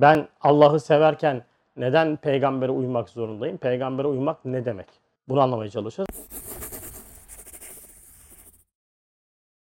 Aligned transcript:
Ben 0.00 0.28
Allah'ı 0.40 0.80
severken 0.80 1.42
neden 1.76 2.16
peygambere 2.16 2.72
uymak 2.72 3.08
zorundayım? 3.08 3.56
Peygambere 3.56 4.06
uymak 4.06 4.44
ne 4.44 4.64
demek? 4.64 4.86
Bunu 5.28 5.40
anlamaya 5.40 5.70
çalışacağız. 5.70 6.08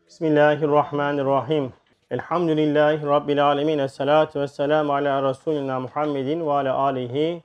Bismillahirrahmanirrahim. 0.07 1.73
Elhamdülillahi 2.11 3.07
Rabbil 3.07 3.47
alemin. 3.47 3.79
Esselatu 3.79 4.41
vesselamu 4.41 4.93
ala 4.93 5.29
Resulina 5.29 5.81
Muhammedin 5.81 6.47
ve 6.47 6.53
ala 6.53 6.75
alihi 6.75 7.43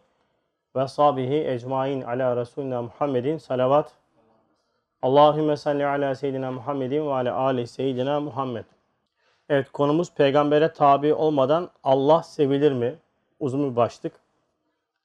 ve 0.76 0.88
sahbihi 0.88 1.48
ecmain 1.48 2.02
ala 2.02 2.36
Resulina 2.36 2.82
Muhammedin. 2.82 3.38
Salavat. 3.38 3.92
Allahümme 5.02 5.58
salli 5.58 5.86
ala 5.86 6.16
seyyidina 6.16 6.52
Muhammedin 6.52 7.08
ve 7.08 7.14
ala 7.14 7.36
ali 7.36 7.68
seyyidina 7.68 8.20
Muhammed. 8.20 8.66
Evet 9.50 9.72
konumuz 9.72 10.14
peygambere 10.14 10.74
tabi 10.74 11.14
olmadan 11.14 11.70
Allah 11.84 12.24
sevilir 12.24 12.72
mi? 12.72 12.96
Uzun 13.40 13.72
bir 13.72 13.76
başlık. 13.76 14.14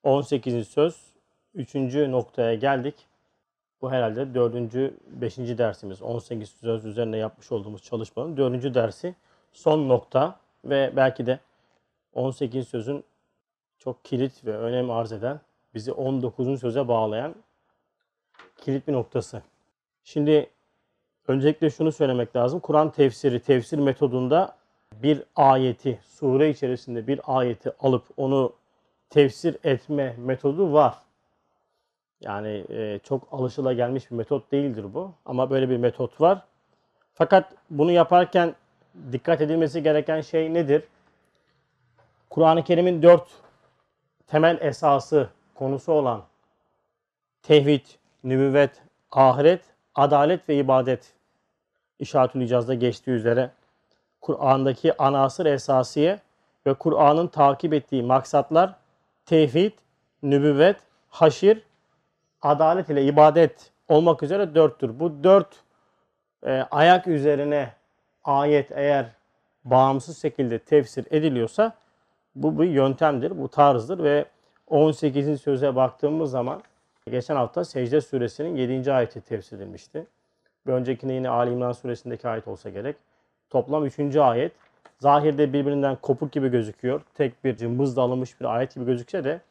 18. 0.03 0.67
söz. 0.67 1.11
3. 1.55 1.75
noktaya 1.95 2.55
geldik. 2.55 2.95
Bu 3.81 3.91
herhalde 3.91 4.33
4. 4.33 4.53
5. 5.07 5.37
dersimiz. 5.37 6.01
18 6.01 6.49
söz 6.49 6.85
üzerine 6.85 7.17
yapmış 7.17 7.51
olduğumuz 7.51 7.83
çalışmanın 7.83 8.37
4. 8.37 8.75
dersi. 8.75 9.15
Son 9.53 9.89
nokta 9.89 10.39
ve 10.65 10.93
belki 10.95 11.25
de 11.25 11.39
18 12.13 12.67
sözün 12.67 13.03
çok 13.77 14.05
kilit 14.05 14.45
ve 14.45 14.57
önem 14.57 14.91
arz 14.91 15.11
eden, 15.11 15.39
bizi 15.73 15.91
19. 15.91 16.59
söze 16.59 16.87
bağlayan 16.87 17.35
kilit 18.57 18.87
bir 18.87 18.93
noktası. 18.93 19.41
Şimdi 20.03 20.49
öncelikle 21.27 21.69
şunu 21.69 21.91
söylemek 21.91 22.35
lazım. 22.35 22.59
Kur'an 22.59 22.91
tefsiri, 22.91 23.39
tefsir 23.39 23.79
metodunda 23.79 24.55
bir 24.93 25.23
ayeti, 25.35 25.99
sure 26.03 26.49
içerisinde 26.49 27.07
bir 27.07 27.19
ayeti 27.25 27.71
alıp 27.79 28.03
onu 28.17 28.53
tefsir 29.09 29.57
etme 29.63 30.15
metodu 30.17 30.73
var. 30.73 30.95
Yani 32.21 32.65
e, 32.69 32.99
çok 33.03 33.27
alışılagelmiş 33.31 34.11
bir 34.11 34.15
metot 34.15 34.51
değildir 34.51 34.85
bu. 34.93 35.13
Ama 35.25 35.49
böyle 35.49 35.69
bir 35.69 35.77
metot 35.77 36.21
var. 36.21 36.41
Fakat 37.13 37.53
bunu 37.69 37.91
yaparken 37.91 38.55
dikkat 39.11 39.41
edilmesi 39.41 39.83
gereken 39.83 40.21
şey 40.21 40.53
nedir? 40.53 40.83
Kur'an-ı 42.29 42.63
Kerim'in 42.63 43.01
dört 43.01 43.27
temel 44.27 44.57
esası 44.61 45.29
konusu 45.55 45.91
olan 45.91 46.23
tevhid, 47.43 47.85
nübüvvet, 48.23 48.81
ahiret, 49.11 49.61
adalet 49.95 50.49
ve 50.49 50.55
ibadet 50.55 51.13
işaretül 52.01 52.41
icazda 52.41 52.73
geçtiği 52.73 53.11
üzere 53.11 53.51
Kur'an'daki 54.21 54.97
anasır 54.97 55.45
esasiye 55.45 56.19
ve 56.67 56.73
Kur'an'ın 56.73 57.27
takip 57.27 57.73
ettiği 57.73 58.03
maksatlar 58.03 58.75
tevhid, 59.25 59.71
nübüvvet, 60.23 60.77
haşir, 61.09 61.63
adalet 62.41 62.89
ile 62.89 63.03
ibadet 63.05 63.71
olmak 63.87 64.23
üzere 64.23 64.55
dörttür. 64.55 64.99
Bu 64.99 65.23
dört 65.23 65.47
e, 66.45 66.51
ayak 66.71 67.07
üzerine 67.07 67.73
ayet 68.23 68.71
eğer 68.71 69.05
bağımsız 69.63 70.21
şekilde 70.21 70.59
tefsir 70.59 71.05
ediliyorsa 71.11 71.73
bu 72.35 72.59
bir 72.59 72.69
yöntemdir, 72.69 73.39
bu 73.41 73.47
tarzdır 73.47 74.03
ve 74.03 74.25
18. 74.67 75.41
söze 75.41 75.75
baktığımız 75.75 76.31
zaman 76.31 76.61
geçen 77.11 77.35
hafta 77.35 77.65
Secde 77.65 78.01
suresinin 78.01 78.55
7. 78.55 78.93
ayeti 78.93 79.21
tefsir 79.21 79.57
edilmişti. 79.57 80.05
Bir 80.67 80.71
öncekine 80.71 81.13
yine 81.13 81.29
Ali 81.29 81.51
İmran 81.51 81.71
suresindeki 81.71 82.27
ayet 82.27 82.47
olsa 82.47 82.69
gerek. 82.69 82.95
Toplam 83.49 83.85
3. 83.85 84.15
ayet. 84.15 84.51
Zahirde 84.99 85.53
birbirinden 85.53 85.95
kopuk 85.95 86.31
gibi 86.31 86.49
gözüküyor. 86.49 87.01
Tek 87.13 87.43
bir 87.43 87.57
cımbızla 87.57 88.01
alınmış 88.01 88.39
bir 88.39 88.45
ayet 88.45 88.75
gibi 88.75 88.85
gözükse 88.85 89.23
de 89.23 89.41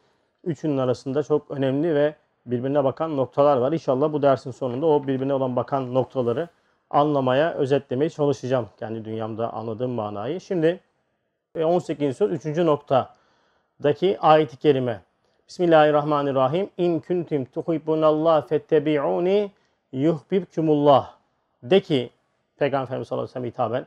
üçünün 0.44 0.78
arasında 0.78 1.22
çok 1.22 1.50
önemli 1.50 1.94
ve 1.94 2.14
birbirine 2.46 2.84
bakan 2.84 3.16
noktalar 3.16 3.56
var. 3.56 3.72
İnşallah 3.72 4.12
bu 4.12 4.22
dersin 4.22 4.50
sonunda 4.50 4.86
o 4.86 5.06
birbirine 5.06 5.34
olan 5.34 5.56
bakan 5.56 5.94
noktaları 5.94 6.48
anlamaya, 6.90 7.54
özetlemeye 7.54 8.10
çalışacağım. 8.10 8.68
Kendi 8.78 9.04
dünyamda 9.04 9.52
anladığım 9.52 9.90
manayı. 9.90 10.40
Şimdi 10.40 10.80
18. 11.58 12.16
söz 12.16 12.46
3. 12.46 12.56
noktadaki 12.56 14.20
ayet-i 14.20 14.56
kerime. 14.56 15.00
Bismillahirrahmanirrahim. 15.48 16.70
İn 16.78 17.00
kuntum 17.00 17.44
tuhibbunallah 17.44 18.48
fettebi'uni 18.48 19.50
yuhbibkumullah. 19.92 21.14
De 21.62 21.80
ki 21.80 22.10
Peygamber 22.56 22.84
Efendimiz 22.84 23.08
sallallahu 23.08 23.24
aleyhi 23.24 23.46
ve 23.46 23.52
sellem 23.52 23.72
hitaben 23.72 23.86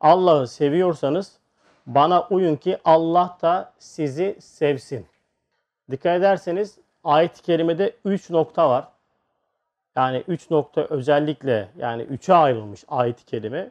Allah'ı 0.00 0.48
seviyorsanız 0.48 1.38
bana 1.86 2.26
uyun 2.30 2.56
ki 2.56 2.78
Allah 2.84 3.38
da 3.42 3.72
sizi 3.78 4.36
sevsin. 4.40 5.06
Dikkat 5.90 6.18
ederseniz 6.18 6.78
ayet-i 7.04 7.42
kerimede 7.42 7.96
3 8.04 8.30
nokta 8.30 8.70
var. 8.70 8.88
Yani 9.96 10.24
3 10.28 10.50
nokta 10.50 10.80
özellikle 10.80 11.68
yani 11.76 12.02
3'e 12.02 12.34
ayrılmış 12.34 12.84
ayet-i 12.88 13.24
kerime. 13.24 13.70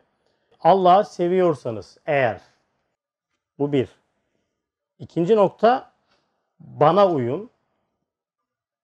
Allah'ı 0.61 1.05
seviyorsanız 1.05 1.97
eğer 2.05 2.41
bu 3.59 3.71
bir. 3.71 3.89
İkinci 4.99 5.35
nokta 5.35 5.91
bana 6.59 7.07
uyun. 7.11 7.49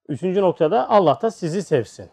Üçüncü 0.07 0.41
noktada 0.41 0.89
Allah 0.89 1.19
da 1.21 1.31
sizi 1.31 1.63
sevsin. 1.63 2.09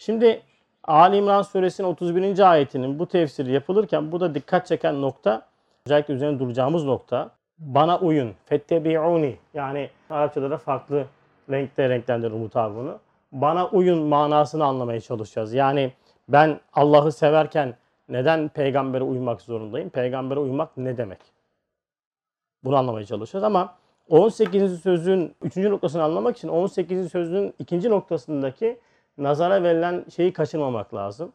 Şimdi 0.00 0.42
Ali 0.84 1.16
İmran 1.16 1.42
suresinin 1.42 1.88
31. 1.88 2.50
ayetinin 2.50 2.98
bu 2.98 3.06
tefsiri 3.06 3.52
yapılırken 3.52 4.12
bu 4.12 4.20
da 4.20 4.34
dikkat 4.34 4.66
çeken 4.66 5.02
nokta 5.02 5.46
özellikle 5.86 6.14
üzerine 6.14 6.38
duracağımız 6.38 6.84
nokta 6.84 7.30
bana 7.58 7.98
uyun. 7.98 8.34
Fettebi'uni 8.44 9.36
yani 9.54 9.90
Arapçada 10.10 10.50
da 10.50 10.58
farklı 10.58 11.06
renkte 11.50 11.88
renklendirir 11.88 12.32
mutabını. 12.32 12.98
Bana 13.32 13.68
uyun 13.68 13.98
manasını 13.98 14.64
anlamaya 14.64 15.00
çalışacağız. 15.00 15.54
Yani 15.54 15.92
ben 16.28 16.60
Allah'ı 16.72 17.12
severken 17.12 17.74
neden 18.08 18.48
peygambere 18.48 19.04
uymak 19.04 19.40
zorundayım? 19.40 19.90
Peygambere 19.90 20.40
uymak 20.40 20.76
ne 20.76 20.96
demek? 20.96 21.20
Bunu 22.64 22.76
anlamaya 22.76 23.06
çalışacağız 23.06 23.44
ama 23.44 23.74
18. 24.08 24.80
sözün 24.80 25.34
3. 25.42 25.56
noktasını 25.56 26.02
anlamak 26.02 26.36
için 26.36 26.48
18. 26.48 27.12
sözün 27.12 27.54
2. 27.58 27.90
noktasındaki 27.90 28.78
nazara 29.18 29.62
verilen 29.62 30.04
şeyi 30.16 30.32
kaçırmamak 30.32 30.94
lazım. 30.94 31.32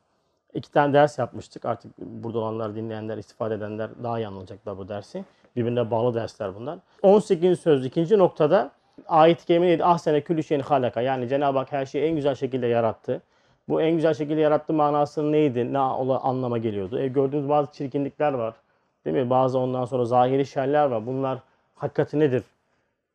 İki 0.54 0.72
tane 0.72 0.94
ders 0.94 1.20
yapmıştık. 1.20 1.66
Artık 1.66 1.98
burada 1.98 2.40
olanlar, 2.40 2.76
dinleyenler, 2.76 3.18
istifade 3.18 3.56
edenler 3.56 3.90
daha 4.04 4.20
iyi 4.20 4.28
anlayacaklar 4.28 4.78
bu 4.78 4.88
dersi. 4.90 5.26
Birbirine 5.56 5.92
bağlı 5.92 6.14
dersler 6.14 6.56
bunlar. 6.56 6.80
18. 7.02 7.60
söz 7.60 7.86
ikinci 7.86 8.18
noktada 8.18 8.72
ayet-i 9.08 9.46
kerime 9.46 9.84
ah 9.84 9.98
sene 9.98 10.22
külü 10.22 10.44
şeyin 10.44 10.62
halaka. 10.62 11.02
Yani 11.02 11.30
Cenab-ı 11.30 11.58
Hak 11.58 11.72
her 11.72 11.86
şeyi 11.86 12.06
en 12.06 12.16
güzel 12.16 12.36
şekilde 12.36 12.68
yarattı. 12.68 13.22
Bu 13.70 13.82
en 13.82 13.92
güzel 13.92 14.14
şekilde 14.14 14.42
yarattı 14.42 14.74
manası 14.74 15.32
neydi? 15.32 15.74
Ne 15.74 15.80
anlama 15.80 16.58
geliyordu? 16.58 17.00
E, 17.00 17.08
gördüğünüz 17.08 17.50
bazı 17.50 17.72
çirkinlikler 17.72 18.34
var. 18.34 18.54
Değil 19.06 19.16
mi? 19.16 19.30
Bazı 19.30 19.60
ondan 19.60 19.86
sonra 19.86 20.06
zahiri 20.06 20.46
şerler 20.46 20.86
var. 20.86 21.08
Bunlar 21.08 21.40
hakikati 21.76 22.20
nedir? 22.20 22.44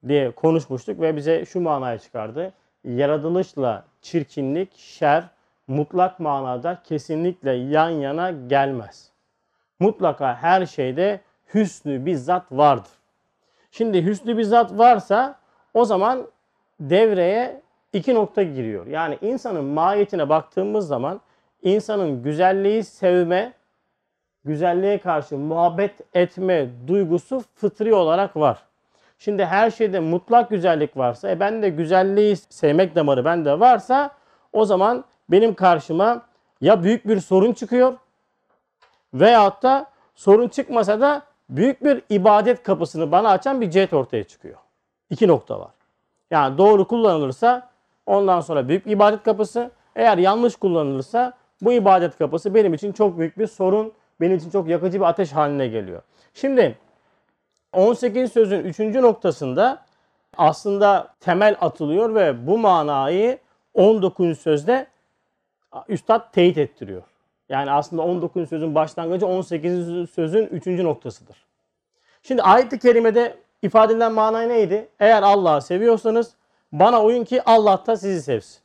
diye 0.09 0.31
konuşmuştuk 0.31 1.01
ve 1.01 1.17
bize 1.17 1.45
şu 1.45 1.61
manaya 1.61 1.99
çıkardı. 1.99 2.53
Yaratılışla 2.85 3.85
çirkinlik, 4.03 4.77
şer 4.77 5.25
mutlak 5.69 6.21
manada 6.21 6.83
kesinlikle 6.85 7.53
yan 7.53 7.91
yana 7.91 8.31
gelmez. 8.31 9.11
Mutlaka 9.81 10.37
her 10.37 10.67
şeyde 10.67 11.21
hüsnü 11.55 12.07
bir 12.07 12.15
zat 12.15 12.53
vardır. 12.53 12.91
Şimdi 13.71 14.05
hüsnü 14.05 14.39
bir 14.39 14.43
zat 14.43 14.79
varsa 14.79 15.39
o 15.75 15.85
zaman 15.85 16.27
devreye 16.81 17.61
iki 17.93 18.15
nokta 18.15 18.43
giriyor. 18.43 18.87
Yani 18.87 19.19
insanın 19.23 19.65
mahiyetine 19.65 20.29
baktığımız 20.29 20.89
zaman 20.89 21.21
insanın 21.63 22.23
güzelliği 22.23 22.85
sevme, 22.85 23.53
güzelliğe 24.45 24.99
karşı 24.99 25.39
muhabbet 25.39 26.01
etme 26.15 26.69
duygusu 26.87 27.43
fıtri 27.55 27.95
olarak 27.95 28.37
var. 28.37 28.70
Şimdi 29.21 29.45
her 29.45 29.71
şeyde 29.71 30.01
mutlak 30.01 30.51
güzellik 30.51 30.97
varsa, 30.97 31.31
e 31.31 31.41
ben 31.41 31.63
de 31.63 31.69
güzelliği 31.69 32.37
sevmek 32.37 32.95
damarı 32.95 33.25
bende 33.25 33.61
varsa 33.61 34.11
o 34.53 34.65
zaman 34.65 35.05
benim 35.31 35.55
karşıma 35.55 36.23
ya 36.61 36.83
büyük 36.83 37.09
bir 37.09 37.21
sorun 37.21 37.53
çıkıyor 37.53 37.93
veyahut 39.15 39.63
da 39.63 39.87
sorun 40.15 40.49
çıkmasa 40.49 41.01
da 41.01 41.23
büyük 41.51 41.85
bir 41.85 42.03
ibadet 42.11 42.63
kapısını 42.63 43.13
bana 43.13 43.31
açan 43.31 43.61
bir 43.61 43.71
cihet 43.71 43.93
ortaya 43.93 44.25
çıkıyor. 44.25 44.57
İki 45.11 45.29
nokta 45.29 45.61
var. 45.61 45.71
Yani 46.31 46.59
doğru 46.59 46.89
kullanılırsa 46.89 47.71
ondan 48.07 48.41
sonra 48.41 48.69
büyük 48.69 48.87
ibadet 48.87 49.23
kapısı. 49.23 49.71
Eğer 49.97 50.19
yanlış 50.19 50.57
kullanılırsa 50.57 51.33
bu 51.63 51.73
ibadet 51.73 52.19
kapısı 52.19 52.55
benim 52.55 52.75
için 52.75 52.93
çok 52.93 53.19
büyük 53.19 53.39
bir 53.39 53.47
sorun, 53.47 53.93
benim 54.21 54.37
için 54.37 54.51
çok 54.51 54.69
yakıcı 54.69 55.01
bir 55.01 55.05
ateş 55.05 55.33
haline 55.33 55.69
geliyor. 55.69 56.03
Şimdi 56.35 56.79
18 57.73 58.33
sözün 58.33 58.65
3. 58.65 58.79
noktasında 58.79 59.83
aslında 60.37 61.15
temel 61.21 61.57
atılıyor 61.61 62.15
ve 62.15 62.47
bu 62.47 62.59
manayı 62.59 63.39
19. 63.75 64.39
sözde 64.39 64.87
üstad 65.89 66.33
teyit 66.33 66.59
ettiriyor. 66.59 67.03
Yani 67.49 67.71
aslında 67.71 68.03
19. 68.03 68.49
sözün 68.49 68.75
başlangıcı 68.75 69.27
18. 69.27 70.11
sözün 70.11 70.47
3. 70.47 70.67
noktasıdır. 70.67 71.37
Şimdi 72.23 72.43
ayet-i 72.43 72.79
kerimede 72.79 73.37
ifade 73.63 73.93
edilen 73.93 74.13
mana 74.13 74.43
neydi? 74.43 74.89
Eğer 75.01 75.23
Allah'ı 75.23 75.63
seviyorsanız 75.63 76.35
bana 76.73 77.03
uyun 77.03 77.25
ki 77.25 77.43
Allah 77.43 77.85
da 77.87 77.97
sizi 77.97 78.23
sevsin. 78.23 78.61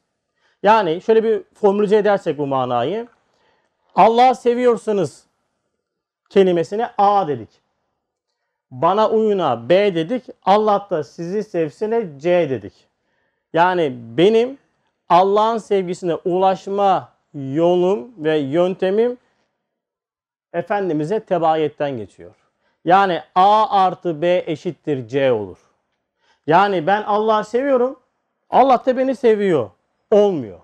Yani 0.63 1.01
şöyle 1.01 1.23
bir 1.23 1.43
formülize 1.53 1.97
edersek 1.97 2.37
bu 2.37 2.47
manayı. 2.47 3.07
Allah'ı 3.95 4.35
seviyorsanız 4.35 5.25
kelimesine 6.29 6.89
A 6.97 7.27
dedik. 7.27 7.64
Bana 8.81 9.09
uyuna 9.09 9.69
B 9.69 9.95
dedik. 9.95 10.23
Allah 10.45 10.87
da 10.89 11.03
sizi 11.03 11.43
sevsine 11.43 12.19
C 12.19 12.49
dedik. 12.49 12.73
Yani 13.53 13.93
benim 14.17 14.57
Allah'ın 15.09 15.57
sevgisine 15.57 16.15
ulaşma 16.15 17.09
yolum 17.33 18.11
ve 18.17 18.37
yöntemim 18.37 19.17
Efendimiz'e 20.53 21.19
tebayetten 21.19 21.97
geçiyor. 21.97 22.35
Yani 22.85 23.21
A 23.35 23.69
artı 23.69 24.21
B 24.21 24.43
eşittir 24.47 25.07
C 25.07 25.31
olur. 25.31 25.57
Yani 26.47 26.87
ben 26.87 27.03
Allah'ı 27.03 27.43
seviyorum. 27.43 27.99
Allah 28.49 28.85
da 28.85 28.97
beni 28.97 29.15
seviyor. 29.15 29.69
Olmuyor. 30.11 30.59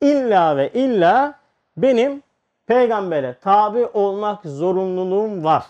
İlla 0.00 0.56
ve 0.56 0.72
illa 0.72 1.34
benim 1.76 2.22
peygambere 2.66 3.34
tabi 3.40 3.86
olmak 3.86 4.44
zorunluluğum 4.44 5.44
var. 5.44 5.64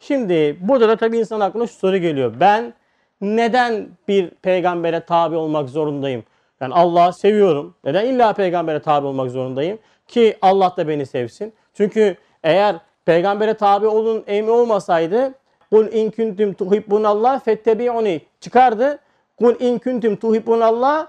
Şimdi 0.00 0.56
burada 0.60 0.88
da 0.88 0.96
tabii 0.96 1.18
insan 1.18 1.40
aklına 1.40 1.66
şu 1.66 1.74
soru 1.74 1.96
geliyor. 1.96 2.34
Ben 2.40 2.74
neden 3.20 3.88
bir 4.08 4.30
peygambere 4.30 5.00
tabi 5.00 5.36
olmak 5.36 5.68
zorundayım? 5.68 6.24
Yani 6.60 6.74
Allah'ı 6.74 7.12
seviyorum. 7.12 7.74
Neden 7.84 8.06
illa 8.06 8.32
peygambere 8.32 8.80
tabi 8.82 9.06
olmak 9.06 9.30
zorundayım? 9.30 9.78
Ki 10.08 10.38
Allah 10.42 10.74
da 10.76 10.88
beni 10.88 11.06
sevsin. 11.06 11.52
Çünkü 11.74 12.16
eğer 12.42 12.76
peygambere 13.04 13.54
tabi 13.54 13.86
olun 13.86 14.24
emri 14.26 14.50
olmasaydı 14.50 15.34
Kul 15.70 15.92
in 15.92 16.10
kuntum 16.10 16.52
tuhibbunallah 16.54 17.40
fettebi'uni 17.40 18.20
çıkardı. 18.40 18.98
Kul 19.38 19.60
in 19.60 19.78
kuntum 19.78 20.16
tuhibbunallah 20.16 21.06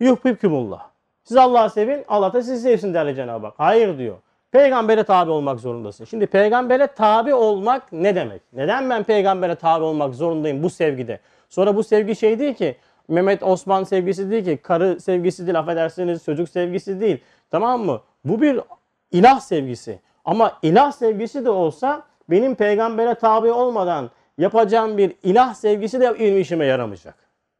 yuhibbukumullah. 0.00 0.90
Siz 1.24 1.36
Allah'ı 1.36 1.70
sevin, 1.70 2.04
Allah 2.08 2.32
da 2.32 2.42
sizi 2.42 2.62
sevsin 2.62 2.94
derler 2.94 3.14
Cenab-ı 3.14 3.46
Hak. 3.46 3.54
Hayır 3.58 3.98
diyor. 3.98 4.16
Peygambere 4.52 5.04
tabi 5.04 5.30
olmak 5.30 5.60
zorundasın. 5.60 6.04
Şimdi 6.04 6.26
peygambere 6.26 6.86
tabi 6.86 7.34
olmak 7.34 7.92
ne 7.92 8.14
demek? 8.14 8.42
Neden 8.52 8.90
ben 8.90 9.02
peygambere 9.02 9.54
tabi 9.54 9.84
olmak 9.84 10.14
zorundayım 10.14 10.62
bu 10.62 10.70
sevgide? 10.70 11.20
Sonra 11.48 11.76
bu 11.76 11.84
sevgi 11.84 12.16
şey 12.16 12.38
değil 12.38 12.54
ki 12.54 12.76
Mehmet 13.08 13.42
Osman 13.42 13.84
sevgisi 13.84 14.30
değil 14.30 14.44
ki 14.44 14.56
karı 14.56 15.00
sevgisi 15.00 15.46
değil 15.46 15.58
affedersiniz 15.58 16.24
çocuk 16.24 16.48
sevgisi 16.48 17.00
değil. 17.00 17.18
Tamam 17.50 17.80
mı? 17.80 18.00
Bu 18.24 18.42
bir 18.42 18.60
ilah 19.12 19.40
sevgisi. 19.40 19.98
Ama 20.24 20.58
ilah 20.62 20.92
sevgisi 20.92 21.44
de 21.44 21.50
olsa 21.50 22.02
benim 22.30 22.54
peygambere 22.54 23.14
tabi 23.14 23.52
olmadan 23.52 24.10
yapacağım 24.38 24.98
bir 24.98 25.14
ilah 25.22 25.54
sevgisi 25.54 26.00
de 26.00 26.18
benim 26.18 26.38
işime 26.38 26.66
yaramayacak. 26.66 27.14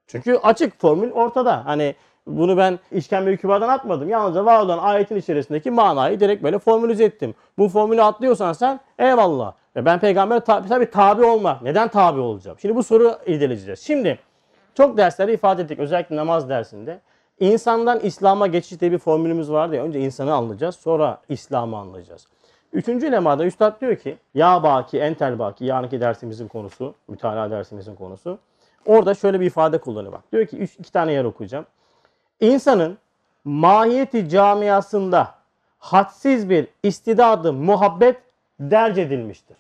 Çünkü 0.07 0.37
açık 0.37 0.81
formül 0.81 1.11
ortada. 1.11 1.67
Hani 1.67 1.95
bunu 2.27 2.57
ben 2.57 2.79
işkembe 2.93 3.37
kübardan 3.37 3.69
atmadım. 3.69 4.09
Yalnızca 4.09 4.45
var 4.45 4.61
olan 4.61 4.79
ayetin 4.79 5.17
içerisindeki 5.17 5.71
manayı 5.71 6.21
direkt 6.21 6.43
böyle 6.43 6.59
formülize 6.59 7.05
ettim. 7.05 7.35
Bu 7.59 7.69
formülü 7.69 8.03
atlıyorsan 8.03 8.53
sen 8.53 8.81
eyvallah. 8.99 9.53
Ben 9.77 10.01
peygambere 10.01 10.41
tabi, 10.41 10.69
tabi 10.69 10.91
tabi 10.91 11.25
olma. 11.25 11.59
Neden 11.63 11.89
tabi 11.89 12.21
olacağım? 12.21 12.59
Şimdi 12.61 12.77
bu 12.77 12.83
soru 12.83 13.19
irdeleyeceğiz. 13.27 13.81
Şimdi 13.81 14.19
çok 14.75 14.97
derslerde 14.97 15.35
ifade 15.35 15.63
ettik. 15.63 15.79
Özellikle 15.79 16.17
namaz 16.17 16.49
dersinde. 16.49 17.01
İnsandan 17.41 18.01
İslam'a 18.01 18.47
geçiş 18.47 18.81
diye 18.81 18.93
bir 18.93 18.99
formülümüz 18.99 19.53
vardı 19.53 19.77
ya. 19.77 19.85
Önce 19.85 20.01
insanı 20.01 20.35
anlayacağız. 20.35 20.75
Sonra 20.75 21.21
İslam'ı 21.29 21.77
anlayacağız. 21.77 22.27
Üçüncü 22.73 23.13
lemada 23.13 23.45
Üstad 23.45 23.81
diyor 23.81 23.97
ki 23.97 24.17
Ya 24.35 24.63
baki 24.63 24.99
entel 24.99 25.39
baki 25.39 25.65
yarınki 25.65 26.01
dersimizin 26.01 26.49
konusu, 26.49 26.95
mütalaa 27.09 27.51
dersimizin 27.51 27.95
konusu. 27.95 28.39
Orada 28.87 29.15
şöyle 29.15 29.41
bir 29.41 29.47
ifade 29.47 29.79
kullanıyor 29.79 30.13
bak. 30.13 30.33
Diyor 30.33 30.47
ki 30.47 30.57
üç, 30.57 30.75
iki 30.79 30.93
tane 30.93 31.13
yer 31.13 31.25
okuyacağım. 31.25 31.67
İnsanın 32.41 32.99
mahiyeti 33.45 34.29
camiasında 34.29 35.35
hadsiz 35.79 36.51
bir 36.51 36.67
istidadı 36.83 37.53
muhabbet 37.53 38.17
derc 38.61 39.03
edilmiştir. 39.03 39.57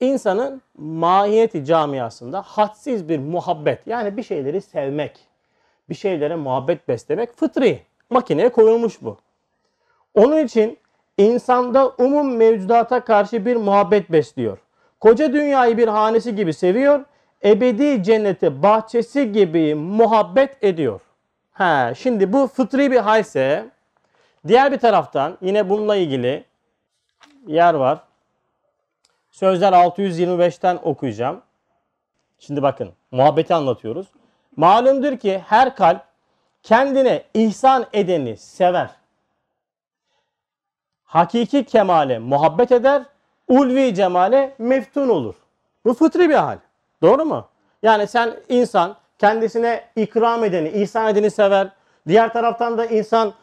İnsanın 0.00 0.62
mahiyeti 0.78 1.64
camiasında 1.64 2.42
hadsiz 2.42 3.08
bir 3.08 3.18
muhabbet 3.18 3.86
yani 3.86 4.16
bir 4.16 4.22
şeyleri 4.22 4.60
sevmek, 4.60 5.18
bir 5.88 5.94
şeylere 5.94 6.36
muhabbet 6.36 6.88
beslemek 6.88 7.32
fıtri. 7.36 7.82
Makineye 8.10 8.48
koyulmuş 8.48 9.02
bu. 9.02 9.18
Onun 10.14 10.44
için 10.44 10.78
insanda 11.18 11.92
umum 11.98 12.36
mevcudata 12.36 13.04
karşı 13.04 13.46
bir 13.46 13.56
muhabbet 13.56 14.12
besliyor. 14.12 14.58
Koca 15.00 15.32
dünyayı 15.32 15.76
bir 15.76 15.88
hanesi 15.88 16.36
gibi 16.36 16.52
seviyor, 16.54 17.04
ebedi 17.44 18.02
cenneti 18.02 18.62
bahçesi 18.62 19.32
gibi 19.32 19.74
muhabbet 19.74 20.64
ediyor. 20.64 21.00
He, 21.56 21.94
şimdi 21.94 22.32
bu 22.32 22.46
fıtri 22.46 22.90
bir 22.90 22.96
halse 22.96 23.70
diğer 24.46 24.72
bir 24.72 24.78
taraftan 24.78 25.38
yine 25.40 25.68
bununla 25.68 25.96
ilgili 25.96 26.44
yer 27.46 27.74
var. 27.74 28.00
Sözler 29.30 29.72
625'ten 29.72 30.78
okuyacağım. 30.82 31.42
Şimdi 32.38 32.62
bakın 32.62 32.92
muhabbeti 33.10 33.54
anlatıyoruz. 33.54 34.06
Malumdur 34.56 35.16
ki 35.16 35.42
her 35.46 35.76
kalp 35.76 36.04
kendine 36.62 37.22
ihsan 37.34 37.86
edeni 37.92 38.36
sever. 38.36 38.90
Hakiki 41.04 41.64
kemale 41.64 42.18
muhabbet 42.18 42.72
eder, 42.72 43.02
ulvi 43.48 43.94
cemale 43.94 44.54
meftun 44.58 45.08
olur. 45.08 45.34
Bu 45.84 45.94
fıtri 45.94 46.28
bir 46.28 46.34
hal. 46.34 46.58
Doğru 47.02 47.24
mu? 47.24 47.48
Yani 47.82 48.06
sen 48.06 48.36
insan 48.48 48.96
kendisine 49.18 49.84
ikram 49.96 50.44
edeni, 50.44 50.68
ihsan 50.68 51.08
edeni 51.08 51.30
sever. 51.30 51.68
Diğer 52.08 52.32
taraftan 52.32 52.78
da 52.78 52.86
insan 52.86 53.34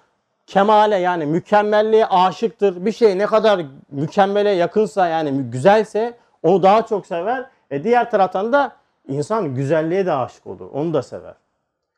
kemale 0.47 0.95
yani 0.95 1.25
mükemmelliğe 1.25 2.05
aşıktır. 2.05 2.85
Bir 2.85 2.91
şey 2.91 3.17
ne 3.17 3.25
kadar 3.25 3.61
mükemmele 3.91 4.49
yakınsa 4.49 5.07
yani 5.07 5.43
güzelse 5.43 6.17
onu 6.43 6.63
daha 6.63 6.85
çok 6.85 7.05
sever. 7.05 7.45
E 7.71 7.83
diğer 7.83 8.11
taraftan 8.11 8.53
da 8.53 8.75
insan 9.07 9.55
güzelliğe 9.55 10.05
de 10.05 10.13
aşık 10.13 10.47
olur. 10.47 10.69
Onu 10.73 10.93
da 10.93 11.01
sever. 11.01 11.33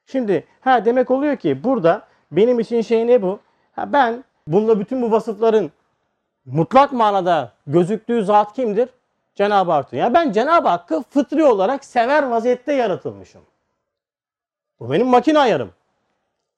Şimdi 0.06 0.48
ha 0.62 0.86
demek 0.86 1.12
oluyor 1.12 1.36
ki 1.38 1.64
burada 1.64 2.02
benim 2.32 2.60
için 2.60 2.82
şey 2.82 3.08
ne 3.08 3.22
bu? 3.22 3.40
Ha 3.76 3.94
ben 3.94 4.24
bununla 4.48 4.80
bütün 4.80 5.02
bu 5.02 5.12
vasıfların 5.12 5.72
mutlak 6.46 6.92
manada 6.94 7.52
gözüktüğü 7.68 8.24
zat 8.24 8.54
kimdir? 8.54 8.90
Cenab-ı 9.36 9.72
Hak'tır. 9.72 9.98
Ya 9.98 10.14
ben 10.14 10.32
Cenab-ı 10.32 10.68
Hakk'ı 10.68 11.04
fıtri 11.10 11.44
olarak 11.44 11.86
sever 11.86 12.24
vaziyette 12.24 12.74
yaratılmışım. 12.74 13.42
Bu 14.80 14.92
benim 14.92 15.08
makine 15.08 15.40
ayarım. 15.40 15.74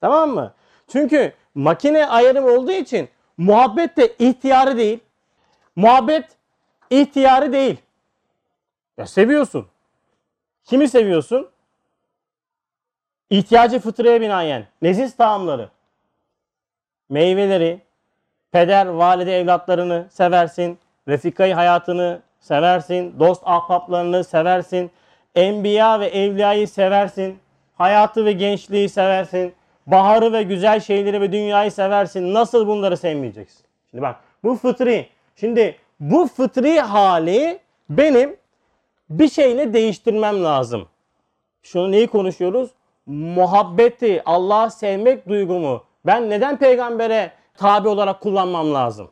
Tamam 0.01 0.29
mı? 0.29 0.53
Çünkü 0.87 1.33
makine 1.55 2.07
ayarım 2.07 2.45
olduğu 2.45 2.71
için 2.71 3.09
muhabbet 3.37 3.97
de 3.97 4.15
ihtiyarı 4.19 4.77
değil. 4.77 4.99
Muhabbet 5.75 6.25
ihtiyarı 6.89 7.53
değil. 7.53 7.77
Ya 8.97 9.07
seviyorsun. 9.07 9.67
Kimi 10.63 10.89
seviyorsun? 10.89 11.49
İhtiyacı 13.29 13.79
fıtraya 13.79 14.21
binaen. 14.21 14.67
Leziz 14.83 15.15
taamları. 15.15 15.69
Meyveleri, 17.09 17.81
peder, 18.51 18.85
valide 18.85 19.39
evlatlarını 19.39 20.07
seversin. 20.09 20.79
Refikayı 21.07 21.53
hayatını 21.53 22.21
seversin. 22.39 23.19
Dost 23.19 23.41
ahbaplarını 23.45 24.23
seversin. 24.23 24.91
Enbiya 25.35 25.99
ve 25.99 26.07
evliyayı 26.07 26.67
seversin. 26.67 27.39
Hayatı 27.77 28.25
ve 28.25 28.31
gençliği 28.31 28.89
seversin. 28.89 29.53
Baharı 29.87 30.33
ve 30.33 30.43
güzel 30.43 30.79
şeyleri 30.79 31.21
ve 31.21 31.31
dünyayı 31.31 31.71
seversin. 31.71 32.33
Nasıl 32.33 32.67
bunları 32.67 32.97
sevmeyeceksin? 32.97 33.65
Şimdi 33.91 34.01
bak 34.01 34.15
bu 34.43 34.55
fıtri. 34.55 35.07
Şimdi 35.35 35.75
bu 35.99 36.27
fıtri 36.27 36.79
hali 36.79 37.59
benim 37.89 38.37
bir 39.09 39.29
şeyle 39.29 39.73
değiştirmem 39.73 40.43
lazım. 40.43 40.87
Şunu 41.63 41.91
neyi 41.91 42.07
konuşuyoruz? 42.07 42.69
Muhabbeti, 43.05 44.21
Allah'ı 44.25 44.71
sevmek 44.71 45.29
duygumu 45.29 45.83
ben 46.05 46.29
neden 46.29 46.57
peygambere 46.57 47.31
tabi 47.57 47.87
olarak 47.87 48.21
kullanmam 48.21 48.73
lazım? 48.73 49.11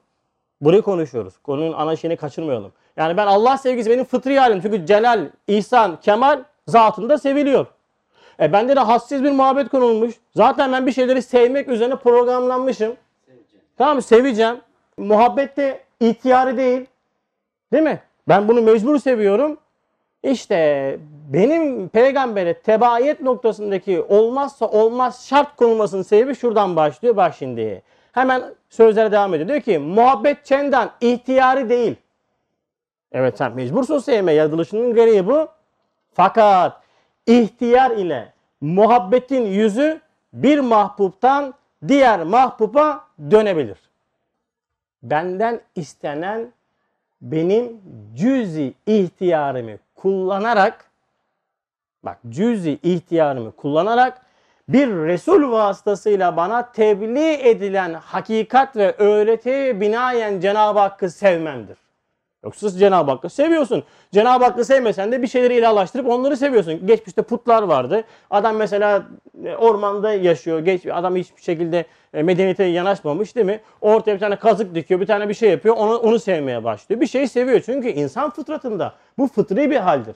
Burayı 0.62 0.82
konuşuyoruz. 0.82 1.38
Konunun 1.38 1.74
ana 1.74 1.96
şeyini 1.96 2.18
kaçırmayalım. 2.18 2.72
Yani 2.98 3.18
ben 3.18 3.28
Allah 3.28 3.58
sevgisi 3.58 3.90
benim 3.90 4.06
fıtri 4.06 4.40
halim. 4.40 4.62
Çünkü 4.62 4.86
celal, 4.86 5.30
ihsan, 5.48 6.00
kemal 6.00 6.44
zatında 6.68 7.18
seviliyor. 7.18 7.66
E 8.40 8.54
bende 8.54 8.76
de 8.76 8.80
hassiz 8.80 9.24
bir 9.24 9.32
muhabbet 9.32 9.70
konulmuş. 9.70 10.16
Zaten 10.36 10.72
ben 10.72 10.86
bir 10.86 10.92
şeyleri 10.92 11.22
sevmek 11.22 11.68
üzerine 11.68 11.96
programlanmışım. 11.96 12.96
Seveceğim. 13.26 13.66
Tamam 13.78 14.02
seveceğim. 14.02 14.58
Muhabbet 14.98 15.58
de 15.58 15.80
ihtiyarı 16.00 16.58
değil. 16.58 16.86
Değil 17.74 17.84
mi? 17.84 18.00
Ben 18.28 18.48
bunu 18.48 18.62
mecbur 18.62 19.00
seviyorum. 19.00 19.58
İşte 20.24 21.00
benim 21.34 21.90
peygambere 21.90 22.54
tebayet 22.54 23.22
noktasındaki 23.22 24.02
olmazsa 24.02 24.68
olmaz 24.68 25.26
şart 25.30 25.56
konulmasının 25.56 26.02
sebebi 26.02 26.36
şuradan 26.36 26.76
başlıyor. 26.76 27.16
Bak 27.16 27.36
şimdi. 27.40 27.82
Hemen 28.12 28.44
sözlere 28.70 29.12
devam 29.12 29.34
ediyor. 29.34 29.50
Diyor 29.50 29.62
ki 29.62 29.80
muhabbet 29.80 30.46
çendan 30.46 30.92
ihtiyari 31.02 31.70
değil. 31.70 31.96
Evet 33.12 33.38
sen 33.38 33.52
mecbursun 33.52 34.00
sevmeye. 34.00 34.38
Yaratılışının 34.38 34.96
gereği 34.96 35.28
bu. 35.28 35.48
Fakat 36.14 36.85
ihtiyar 37.28 37.92
ile 37.92 38.34
muhabbetin 38.62 39.46
yüzü 39.46 40.02
bir 40.34 40.60
mahbuptan 40.60 41.54
diğer 41.88 42.24
mahbuba 42.24 43.06
dönebilir. 43.32 43.78
Benden 45.04 45.62
istenen 45.76 46.48
benim 47.22 47.82
cüzi 48.16 48.74
ihtiyarımı 48.88 49.78
kullanarak 49.96 50.92
bak 52.04 52.18
cüzi 52.30 52.80
ihtiyarımı 52.84 53.52
kullanarak 53.52 54.22
bir 54.70 54.88
Resul 54.88 55.52
vasıtasıyla 55.52 56.38
bana 56.38 56.72
tebliğ 56.72 57.50
edilen 57.50 57.94
hakikat 57.94 58.76
ve 58.76 58.96
öğretiye 58.98 59.82
binaen 59.82 60.40
Cenab-ı 60.40 60.80
Hakk'ı 60.80 61.10
sevmemdir. 61.10 61.78
Yoksa 62.46 62.70
Cenab-ı 62.70 63.12
Hakk'ı 63.12 63.30
seviyorsun. 63.30 63.84
Cenab-ı 64.12 64.44
Hakk'ı 64.44 64.66
sevmesen 64.66 65.12
de 65.12 65.22
bir 65.22 65.28
şeyleri 65.28 65.58
ilahlaştırıp 65.58 66.10
onları 66.10 66.38
seviyorsun. 66.38 66.88
Geçmişte 66.88 67.22
putlar 67.22 67.64
vardı. 67.64 68.04
Adam 68.30 68.56
mesela 68.56 69.06
e, 69.46 69.56
ormanda 69.56 70.14
yaşıyor. 70.14 70.60
Geç, 70.60 70.86
adam 70.86 71.16
hiçbir 71.16 71.42
şekilde 71.42 71.86
e, 72.14 72.24
medeniyete 72.24 72.64
yanaşmamış 72.64 73.36
değil 73.36 73.46
mi? 73.46 73.62
Ortaya 73.82 74.14
bir 74.14 74.20
tane 74.20 74.36
kazık 74.36 74.76
dikiyor, 74.76 75.00
bir 75.00 75.06
tane 75.06 75.30
bir 75.30 75.34
şey 75.34 75.50
yapıyor. 75.50 75.76
Onu, 75.78 75.98
onu 75.98 76.20
sevmeye 76.20 76.64
başlıyor. 76.64 77.02
Bir 77.02 77.08
şeyi 77.08 77.28
seviyor. 77.28 77.62
Çünkü 77.66 77.90
insan 77.90 78.30
fıtratında 78.30 78.94
bu 79.18 79.28
fıtri 79.28 79.72
bir 79.72 79.78
haldir. 79.78 80.16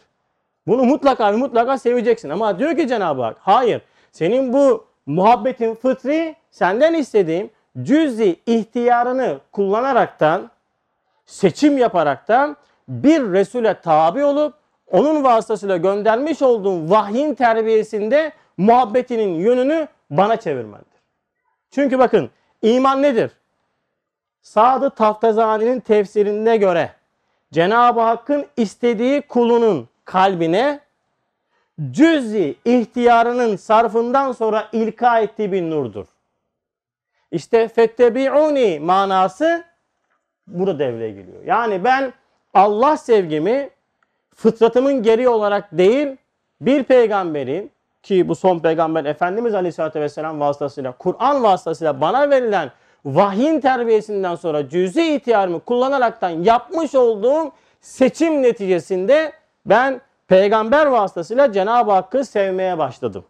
Bunu 0.67 0.83
mutlaka 0.83 1.33
ve 1.33 1.37
mutlaka 1.37 1.77
seveceksin. 1.77 2.29
Ama 2.29 2.59
diyor 2.59 2.77
ki 2.77 2.87
Cenab-ı 2.87 3.21
Hak 3.21 3.37
hayır. 3.39 3.81
Senin 4.11 4.53
bu 4.53 4.85
muhabbetin 5.05 5.75
fıtri 5.75 6.35
senden 6.51 6.93
istediğim 6.93 7.49
cüzi 7.83 8.35
ihtiyarını 8.45 9.37
kullanaraktan 9.51 10.49
seçim 11.29 11.77
yaparaktan 11.77 12.57
bir 12.87 13.21
Resul'e 13.21 13.81
tabi 13.81 14.23
olup 14.23 14.53
onun 14.91 15.23
vasıtasıyla 15.23 15.77
göndermiş 15.77 16.41
olduğun 16.41 16.89
vahyin 16.89 17.35
terbiyesinde 17.35 18.31
muhabbetinin 18.57 19.39
yönünü 19.39 19.87
bana 20.09 20.37
çevirmendir. 20.37 20.99
Çünkü 21.71 21.99
bakın 21.99 22.29
iman 22.61 23.01
nedir? 23.01 23.31
Sadı 24.41 24.89
Taftazani'nin 24.89 25.79
tefsirine 25.79 26.57
göre 26.57 26.91
Cenab-ı 27.53 27.99
Hakk'ın 27.99 28.45
istediği 28.57 29.21
kulunun 29.21 29.89
kalbine 30.05 30.79
cüzi 31.91 32.55
ihtiyarının 32.65 33.55
sarfından 33.55 34.31
sonra 34.31 34.67
ilka 34.71 35.19
ettiği 35.19 35.51
bir 35.51 35.69
nurdur. 35.69 36.05
İşte 37.31 37.67
fettebi'uni 37.67 38.79
manası 38.79 39.68
burada 40.49 40.79
devreye 40.79 41.11
giriyor. 41.11 41.43
Yani 41.45 41.83
ben 41.83 42.13
Allah 42.53 42.97
sevgimi 42.97 43.69
fıtratımın 44.35 45.03
geri 45.03 45.29
olarak 45.29 45.69
değil 45.71 46.07
bir 46.61 46.83
peygamberin 46.83 47.71
ki 48.03 48.27
bu 48.27 48.35
son 48.35 48.59
peygamber 48.59 49.05
Efendimiz 49.05 49.53
Aleyhisselatü 49.53 50.01
Vesselam 50.01 50.39
vasıtasıyla 50.39 50.91
Kur'an 50.91 51.43
vasıtasıyla 51.43 52.01
bana 52.01 52.29
verilen 52.29 52.71
vahyin 53.05 53.59
terbiyesinden 53.59 54.35
sonra 54.35 54.69
cüzi 54.69 55.13
ihtiyarımı 55.15 55.59
kullanaraktan 55.59 56.29
yapmış 56.29 56.95
olduğum 56.95 57.51
seçim 57.81 58.43
neticesinde 58.43 59.31
ben 59.65 60.01
peygamber 60.27 60.85
vasıtasıyla 60.85 61.51
Cenab-ı 61.51 61.91
Hakk'ı 61.91 62.25
sevmeye 62.25 62.77
başladım. 62.77 63.25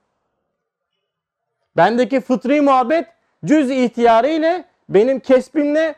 Bendeki 1.77 2.21
fıtri 2.21 2.61
muhabbet 2.61 3.07
cüz 3.45 3.71
ihtiyarı 3.71 4.27
ile 4.27 4.65
benim 4.89 5.19
kesbimle 5.19 5.95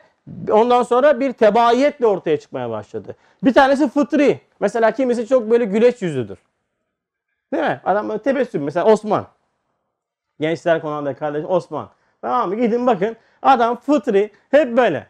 ondan 0.50 0.82
sonra 0.82 1.20
bir 1.20 1.32
tebaiyetle 1.32 2.06
ortaya 2.06 2.40
çıkmaya 2.40 2.70
başladı. 2.70 3.16
Bir 3.44 3.54
tanesi 3.54 3.88
fıtri. 3.88 4.40
Mesela 4.60 4.90
kimisi 4.90 5.26
çok 5.26 5.50
böyle 5.50 5.64
güleç 5.64 6.02
yüzüdür. 6.02 6.38
Değil 7.52 7.64
mi? 7.64 7.80
Adam 7.84 8.08
böyle 8.08 8.22
tebessüm. 8.22 8.62
Mesela 8.62 8.86
Osman. 8.86 9.26
Gençler 10.40 10.82
konağında 10.82 11.14
kardeş 11.14 11.44
Osman. 11.48 11.88
Tamam 12.20 12.48
mı? 12.48 12.54
Gidin 12.56 12.86
bakın. 12.86 13.16
Adam 13.42 13.76
fıtri. 13.76 14.30
Hep 14.50 14.76
böyle. 14.76 15.06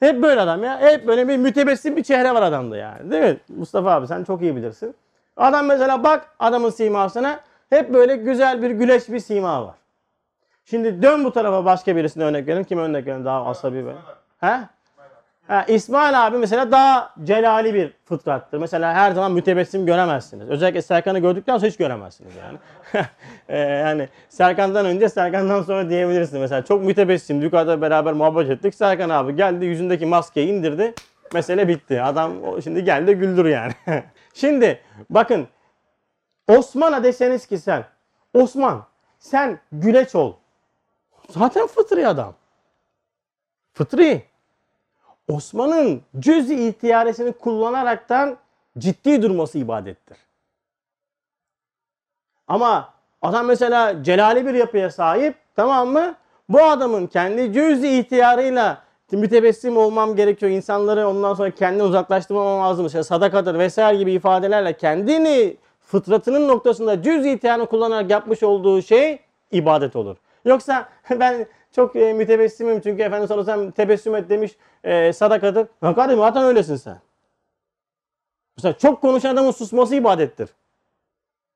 Hep 0.00 0.22
böyle 0.22 0.40
adam 0.40 0.64
ya. 0.64 0.80
Hep 0.80 1.06
böyle 1.06 1.28
bir 1.28 1.36
mütebessim 1.36 1.96
bir 1.96 2.02
çehre 2.02 2.34
var 2.34 2.42
adamda 2.42 2.76
yani. 2.76 3.10
Değil 3.10 3.22
mi? 3.24 3.36
Mustafa 3.48 3.90
abi 3.92 4.06
sen 4.06 4.24
çok 4.24 4.42
iyi 4.42 4.56
bilirsin. 4.56 4.94
Adam 5.36 5.66
mesela 5.66 6.04
bak 6.04 6.34
adamın 6.38 6.70
simasına 6.70 7.40
hep 7.70 7.94
böyle 7.94 8.16
güzel 8.16 8.62
bir 8.62 8.70
güleç 8.70 9.08
bir 9.08 9.20
sima 9.20 9.66
var. 9.66 9.74
Şimdi 10.64 11.02
dön 11.02 11.24
bu 11.24 11.32
tarafa 11.32 11.64
başka 11.64 11.96
birisine 11.96 12.24
örnek 12.24 12.46
verelim. 12.46 12.64
Kime 12.64 12.82
örnek 12.82 13.06
verelim 13.06 13.24
daha 13.24 13.46
asabi 13.46 13.84
böyle? 13.84 13.98
He? 14.40 14.60
Ha, 15.48 15.64
İsmail 15.68 16.26
abi 16.26 16.36
mesela 16.36 16.70
daha 16.70 17.14
celali 17.24 17.74
bir 17.74 17.92
fıtrattır. 18.04 18.58
Mesela 18.58 18.94
her 18.94 19.12
zaman 19.12 19.32
mütebessim 19.32 19.86
göremezsiniz. 19.86 20.48
Özellikle 20.48 20.82
Serkan'ı 20.82 21.18
gördükten 21.18 21.58
sonra 21.58 21.70
hiç 21.70 21.76
göremezsiniz 21.76 22.32
yani. 22.36 22.58
ee, 23.48 23.58
yani 23.58 24.08
Serkan'dan 24.28 24.86
önce 24.86 25.08
Serkan'dan 25.08 25.62
sonra 25.62 25.90
diyebilirsiniz. 25.90 26.40
Mesela 26.40 26.64
çok 26.64 26.84
mütebessim. 26.84 27.42
Yukarıda 27.42 27.80
beraber 27.80 28.12
muhabbet 28.12 28.50
ettik. 28.50 28.74
Serkan 28.74 29.10
abi 29.10 29.36
geldi 29.36 29.64
yüzündeki 29.64 30.06
maskeyi 30.06 30.48
indirdi. 30.48 30.94
Mesele 31.34 31.68
bitti. 31.68 32.02
Adam 32.02 32.32
şimdi 32.64 32.84
geldi 32.84 33.14
güldür 33.14 33.44
yani. 33.44 33.72
şimdi 34.34 34.80
bakın 35.10 35.48
Osman'a 36.48 37.04
deseniz 37.04 37.46
ki 37.46 37.58
sen 37.58 37.84
Osman 38.34 38.82
sen 39.18 39.58
güleç 39.72 40.14
ol. 40.14 40.32
Zaten 41.28 41.66
fıtri 41.66 42.08
adam. 42.08 42.34
Fıtri. 43.72 44.22
Osman'ın 45.28 46.02
cüz-i 46.18 46.68
ihtiyaresini 46.68 47.32
kullanaraktan 47.32 48.36
ciddi 48.78 49.22
durması 49.22 49.58
ibadettir. 49.58 50.16
Ama 52.48 52.94
adam 53.22 53.46
mesela 53.46 54.02
celali 54.04 54.46
bir 54.46 54.54
yapıya 54.54 54.90
sahip 54.90 55.34
tamam 55.56 55.88
mı? 55.88 56.14
Bu 56.48 56.62
adamın 56.62 57.06
kendi 57.06 57.52
cüz-i 57.52 57.98
ihtiyarıyla 57.98 58.82
mütebessim 59.12 59.76
olmam 59.76 60.16
gerekiyor. 60.16 60.52
İnsanları 60.52 61.08
ondan 61.08 61.34
sonra 61.34 61.50
kendini 61.50 61.82
uzaklaştırmam 61.82 62.60
lazım. 62.60 62.86
İşte 62.86 63.02
sadakadır 63.02 63.58
vesaire 63.58 63.98
gibi 63.98 64.12
ifadelerle 64.12 64.76
kendini 64.76 65.56
fıtratının 65.80 66.48
noktasında 66.48 67.02
cüz 67.02 67.26
ihtiyarını 67.26 67.66
kullanarak 67.66 68.10
yapmış 68.10 68.42
olduğu 68.42 68.82
şey 68.82 69.18
ibadet 69.50 69.96
olur. 69.96 70.16
Yoksa 70.44 70.88
ben 71.10 71.46
çok 71.72 71.96
e, 71.96 72.12
mütebessimim 72.12 72.80
çünkü 72.80 73.02
Efendimiz 73.02 73.28
sallallahu 73.28 73.50
aleyhi 73.50 73.58
ve 73.58 73.62
sellem 73.62 73.72
tebessüm 73.72 74.14
et 74.14 74.30
demiş 74.30 74.56
e, 74.84 75.12
sadakadır. 75.12 75.66
Ya 75.82 75.94
kardeşim 75.94 76.20
zaten 76.20 76.42
öylesin 76.42 76.76
sen. 76.76 77.00
Mesela 78.56 78.78
çok 78.78 79.00
konuşan 79.00 79.34
adamın 79.34 79.50
susması 79.50 79.94
ibadettir. 79.94 80.48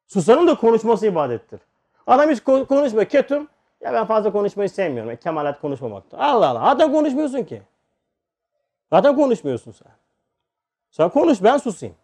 Susanın 0.07 0.47
da 0.47 0.55
konuşması 0.55 1.07
ibadettir. 1.07 1.61
Adam 2.07 2.31
hiç 2.31 2.41
konuşmuyor 2.45 3.05
ketum. 3.05 3.49
Ya 3.81 3.93
ben 3.93 4.07
fazla 4.07 4.33
konuşmayı 4.33 4.71
sevmiyorum. 4.71 5.11
E, 5.11 5.17
kemalat 5.17 5.61
konuşmamakta. 5.61 6.19
Allah 6.19 6.49
Allah. 6.49 6.71
Zaten 6.71 6.93
konuşmuyorsun 6.93 7.45
ki. 7.45 7.63
Zaten 8.91 9.17
konuşmuyorsun 9.17 9.73
sen. 9.73 9.93
Sen 10.91 11.09
konuş 11.09 11.43
ben 11.43 11.59
susayım. 11.59 11.95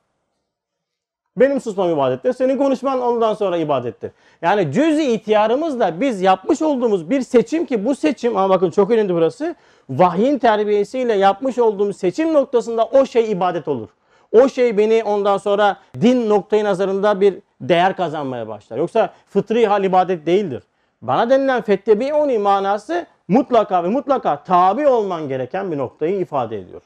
Benim 1.37 1.61
susmam 1.61 1.91
ibadettir. 1.91 2.33
Senin 2.33 2.59
konuşman 2.59 3.03
ondan 3.03 3.35
sonra 3.35 3.57
ibadettir. 3.57 4.11
Yani 4.43 4.73
cüz-i 4.73 5.13
ihtiyarımızla 5.13 6.01
biz 6.01 6.23
yapmış 6.23 6.63
olduğumuz 6.63 7.11
bir 7.11 7.21
seçim 7.21 7.67
ki 7.67 7.85
bu 7.85 7.95
seçim 7.95 8.37
ama 8.37 8.55
bakın 8.55 8.71
çok 8.71 8.91
önemli 8.91 9.15
burası. 9.15 9.55
Vahyin 9.91 10.39
terbiyesiyle 10.39 11.13
yapmış 11.13 11.59
olduğumuz 11.59 11.97
seçim 11.97 12.33
noktasında 12.33 12.85
o 12.85 13.07
şey 13.07 13.33
ibadet 13.33 13.69
olur. 13.69 13.89
O 14.33 14.49
şey 14.49 14.79
beni 14.79 15.05
ondan 15.05 15.39
sonra 15.39 15.77
din 16.01 16.29
noktayı 16.29 16.65
nazarında 16.65 17.21
bir 17.21 17.35
değer 17.61 17.97
kazanmaya 17.97 18.49
başlar. 18.49 18.77
Yoksa 18.77 19.13
fıtri 19.27 19.67
hal 19.67 19.85
ibadet 19.85 20.27
değildir. 20.27 20.63
Bana 21.03 21.31
denilen 21.31 21.63
fettebi'uni 21.63 22.39
manası 22.39 23.07
mutlaka 23.29 23.85
ve 23.85 23.89
mutlaka 23.89 24.43
tabi 24.43 24.89
olman 24.89 25.29
gereken 25.29 25.73
bir 25.73 25.79
noktayı 25.79 26.21
ifade 26.21 26.59
ediyor. 26.59 26.83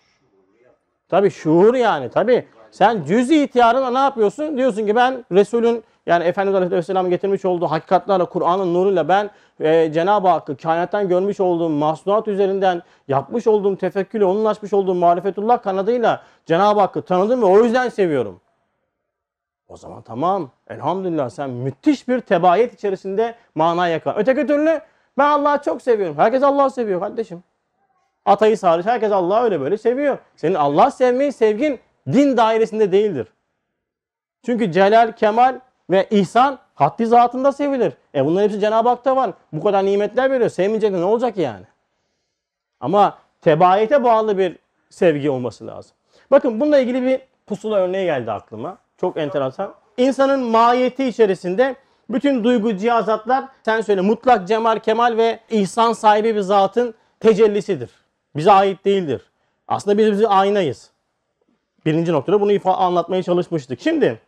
Tabi 1.09 1.31
şuur 1.31 1.75
yani 1.75 2.09
tabi. 2.09 2.47
Sen 2.77 3.05
cüz-i 3.05 3.43
ihtiyarına 3.43 3.91
ne 3.91 3.99
yapıyorsun? 3.99 4.57
Diyorsun 4.57 4.87
ki 4.87 4.97
ben 4.97 5.25
Resul'ün 5.33 5.85
yani 6.07 6.25
Efendimiz 6.25 6.63
Aleyhisselam'ın 6.63 7.11
getirmiş 7.11 7.45
olduğu 7.45 7.67
hakikatlerle, 7.67 8.25
Kur'an'ın 8.25 8.75
nuruyla 8.75 9.09
ben 9.09 9.31
e, 9.61 9.93
Cenab-ı 9.93 10.29
Hakk'ı 10.29 10.57
kainattan 10.57 11.09
görmüş 11.09 11.41
olduğum 11.41 11.69
masnuat 11.69 12.29
üzerinden 12.29 12.83
yapmış 13.09 13.47
olduğum 13.47 13.77
tefekkürle, 13.77 14.25
onun 14.25 14.45
açmış 14.45 14.73
olduğum 14.73 14.95
marifetullah 14.95 15.63
kanadıyla 15.63 16.23
Cenab-ı 16.47 16.81
Hakk'ı 16.81 17.03
tanıdım 17.03 17.43
ve 17.43 17.47
o 17.47 17.65
yüzden 17.65 17.89
seviyorum. 17.89 18.41
O 19.69 19.77
zaman 19.77 20.03
tamam. 20.03 20.51
Elhamdülillah 20.69 21.31
sen 21.31 21.51
müthiş 21.51 22.09
bir 22.09 22.21
tebayet 22.21 22.75
içerisinde 22.75 23.35
mana 23.55 23.89
yakar. 23.89 24.15
Öteki 24.19 24.47
türlü 24.47 24.81
ben 25.19 25.29
Allah'ı 25.29 25.63
çok 25.63 25.83
seviyorum. 25.83 26.19
Herkes 26.19 26.43
Allah'ı 26.43 26.71
seviyor 26.71 27.01
kardeşim. 27.01 27.43
Atayı 28.25 28.57
hariç 28.61 28.87
herkes 28.87 29.13
Allah'ı 29.13 29.45
öyle 29.45 29.61
böyle 29.61 29.79
seviyor. 29.79 30.19
Senin 30.37 30.55
Allah 30.55 30.91
sevmeyi, 30.91 31.33
sevgin 31.33 31.81
din 32.13 32.37
dairesinde 32.37 32.93
değildir. 32.93 33.27
Çünkü 34.47 34.73
celal, 34.73 35.13
kemal 35.13 35.61
ve 35.91 36.07
ihsan 36.11 36.59
haddi 36.75 37.07
zatında 37.07 37.53
sevilir. 37.53 37.93
E 38.15 38.25
bunların 38.25 38.45
hepsi 38.45 38.61
Cenab-ı 38.61 38.89
Hak'ta 38.89 39.17
var. 39.17 39.31
Bu 39.53 39.63
kadar 39.63 39.85
nimetler 39.85 40.31
veriyor. 40.31 40.51
Sevmeyecek 40.51 40.93
ne 40.93 41.05
olacak 41.05 41.37
yani? 41.37 41.65
Ama 42.81 43.19
tebayete 43.41 44.05
bağlı 44.05 44.39
bir 44.39 44.59
sevgi 44.91 45.31
olması 45.31 45.67
lazım. 45.67 45.93
Bakın 46.31 46.61
bununla 46.61 46.79
ilgili 46.79 47.03
bir 47.03 47.21
pusula 47.47 47.77
örneği 47.77 48.05
geldi 48.05 48.33
aklıma. 48.33 48.79
Çok 49.01 49.17
enteresan. 49.17 49.75
İnsanın 49.97 50.41
mahiyeti 50.41 51.05
içerisinde 51.05 51.77
bütün 52.11 52.45
duygu 52.45 52.77
cihazatlar 52.77 53.45
sen 53.65 53.81
söyle 53.81 54.01
mutlak 54.01 54.49
cemal, 54.49 54.79
kemal 54.79 55.17
ve 55.17 55.41
ihsan 55.51 55.93
sahibi 55.93 56.35
bir 56.35 56.41
zatın 56.41 56.95
tecellisidir. 57.21 57.91
Bize 58.37 58.53
ait 58.53 58.85
değildir. 58.85 59.23
Aslında 59.69 59.99
biz 59.99 60.13
bizi 60.13 60.29
aynayız. 60.29 60.91
Birinci 61.87 62.13
noktada 62.13 62.41
bunu 62.41 62.53
ifa 62.53 62.75
anlatmaya 62.77 63.23
çalışmıştık. 63.23 63.81
Şimdi 63.81 64.21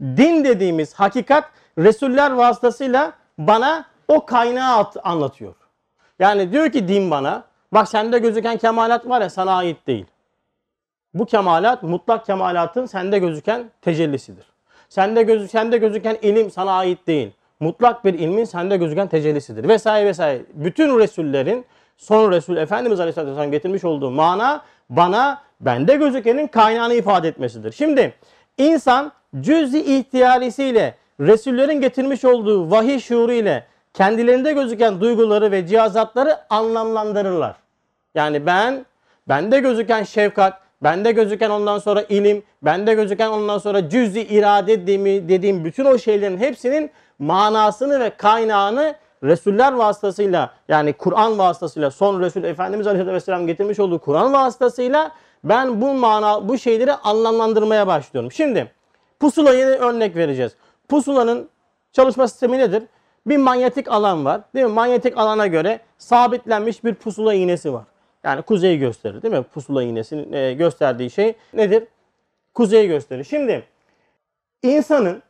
din 0.00 0.44
dediğimiz 0.44 0.94
hakikat 0.94 1.44
Resuller 1.78 2.30
vasıtasıyla 2.30 3.12
bana 3.38 3.84
o 4.08 4.26
kaynağı 4.26 4.76
at- 4.78 4.96
anlatıyor. 5.02 5.54
Yani 6.18 6.52
diyor 6.52 6.72
ki 6.72 6.88
din 6.88 7.10
bana 7.10 7.44
bak 7.72 7.88
sende 7.88 8.18
gözüken 8.18 8.56
kemalat 8.56 9.08
var 9.08 9.20
ya 9.20 9.30
sana 9.30 9.56
ait 9.56 9.86
değil. 9.86 10.06
Bu 11.14 11.26
kemalat 11.26 11.82
mutlak 11.82 12.26
kemalatın 12.26 12.86
sende 12.86 13.18
gözüken 13.18 13.70
tecellisidir. 13.82 14.46
Sende 14.88 15.22
gözü 15.22 15.48
sende 15.48 15.78
gözüken 15.78 16.16
ilim 16.22 16.50
sana 16.50 16.72
ait 16.72 17.06
değil. 17.06 17.32
Mutlak 17.60 18.04
bir 18.04 18.14
ilmin 18.14 18.44
sende 18.44 18.76
gözüken 18.76 19.08
tecellisidir. 19.08 19.68
Vesaire 19.68 20.06
vesaire. 20.06 20.42
Bütün 20.54 20.98
resullerin 20.98 21.64
son 21.96 22.32
Resul 22.32 22.56
Efendimiz 22.56 23.00
Aleyhisselatü 23.00 23.30
Vesselam 23.30 23.50
getirmiş 23.50 23.84
olduğu 23.84 24.10
mana 24.10 24.62
bana 24.90 25.45
bende 25.60 25.96
gözükenin 25.96 26.46
kaynağını 26.46 26.94
ifade 26.94 27.28
etmesidir. 27.28 27.72
Şimdi 27.72 28.14
insan 28.58 29.12
cüz-i 29.40 29.98
ihtiyarisiyle 29.98 30.94
Resullerin 31.20 31.80
getirmiş 31.80 32.24
olduğu 32.24 32.70
vahiy 32.70 33.00
şuuru 33.00 33.32
ile 33.32 33.66
kendilerinde 33.94 34.52
gözüken 34.52 35.00
duyguları 35.00 35.50
ve 35.50 35.66
cihazatları 35.66 36.36
anlamlandırırlar. 36.50 37.56
Yani 38.14 38.46
ben, 38.46 38.86
bende 39.28 39.60
gözüken 39.60 40.02
şefkat, 40.02 40.60
bende 40.82 41.12
gözüken 41.12 41.50
ondan 41.50 41.78
sonra 41.78 42.02
ilim, 42.02 42.42
bende 42.62 42.94
gözüken 42.94 43.28
ondan 43.28 43.58
sonra 43.58 43.88
cüz-i 43.88 44.20
irade 44.20 44.80
dediğim, 44.80 45.28
dediğim 45.28 45.64
bütün 45.64 45.84
o 45.84 45.98
şeylerin 45.98 46.38
hepsinin 46.38 46.90
manasını 47.18 48.00
ve 48.00 48.10
kaynağını 48.10 48.94
Resuller 49.22 49.72
vasıtasıyla 49.72 50.50
yani 50.68 50.92
Kur'an 50.92 51.38
vasıtasıyla 51.38 51.90
son 51.90 52.20
Resul 52.20 52.44
Efendimiz 52.44 52.86
Aleyhisselatü 52.86 53.14
Vesselam 53.14 53.46
getirmiş 53.46 53.80
olduğu 53.80 53.98
Kur'an 53.98 54.32
vasıtasıyla 54.32 55.10
ben 55.44 55.80
bu 55.80 55.94
mana 55.94 56.48
bu 56.48 56.58
şeyleri 56.58 56.92
anlamlandırmaya 56.92 57.86
başlıyorum. 57.86 58.32
Şimdi 58.32 58.72
pusulaya 59.20 59.68
örnek 59.68 60.16
vereceğiz. 60.16 60.52
Pusulanın 60.88 61.48
çalışma 61.92 62.28
sistemi 62.28 62.58
nedir? 62.58 62.82
Bir 63.26 63.36
manyetik 63.36 63.88
alan 63.88 64.24
var. 64.24 64.40
Değil 64.54 64.66
mi? 64.66 64.72
Manyetik 64.72 65.18
alana 65.18 65.46
göre 65.46 65.80
sabitlenmiş 65.98 66.84
bir 66.84 66.94
pusula 66.94 67.34
iğnesi 67.34 67.72
var. 67.72 67.84
Yani 68.24 68.42
kuzeyi 68.42 68.78
gösterir 68.78 69.22
değil 69.22 69.34
mi? 69.34 69.42
Pusula 69.42 69.82
iğnesinin 69.82 70.32
e, 70.32 70.52
gösterdiği 70.52 71.10
şey 71.10 71.34
nedir? 71.54 71.84
Kuzeyi 72.54 72.88
gösterir. 72.88 73.24
Şimdi 73.24 73.64
insanın 74.62 75.22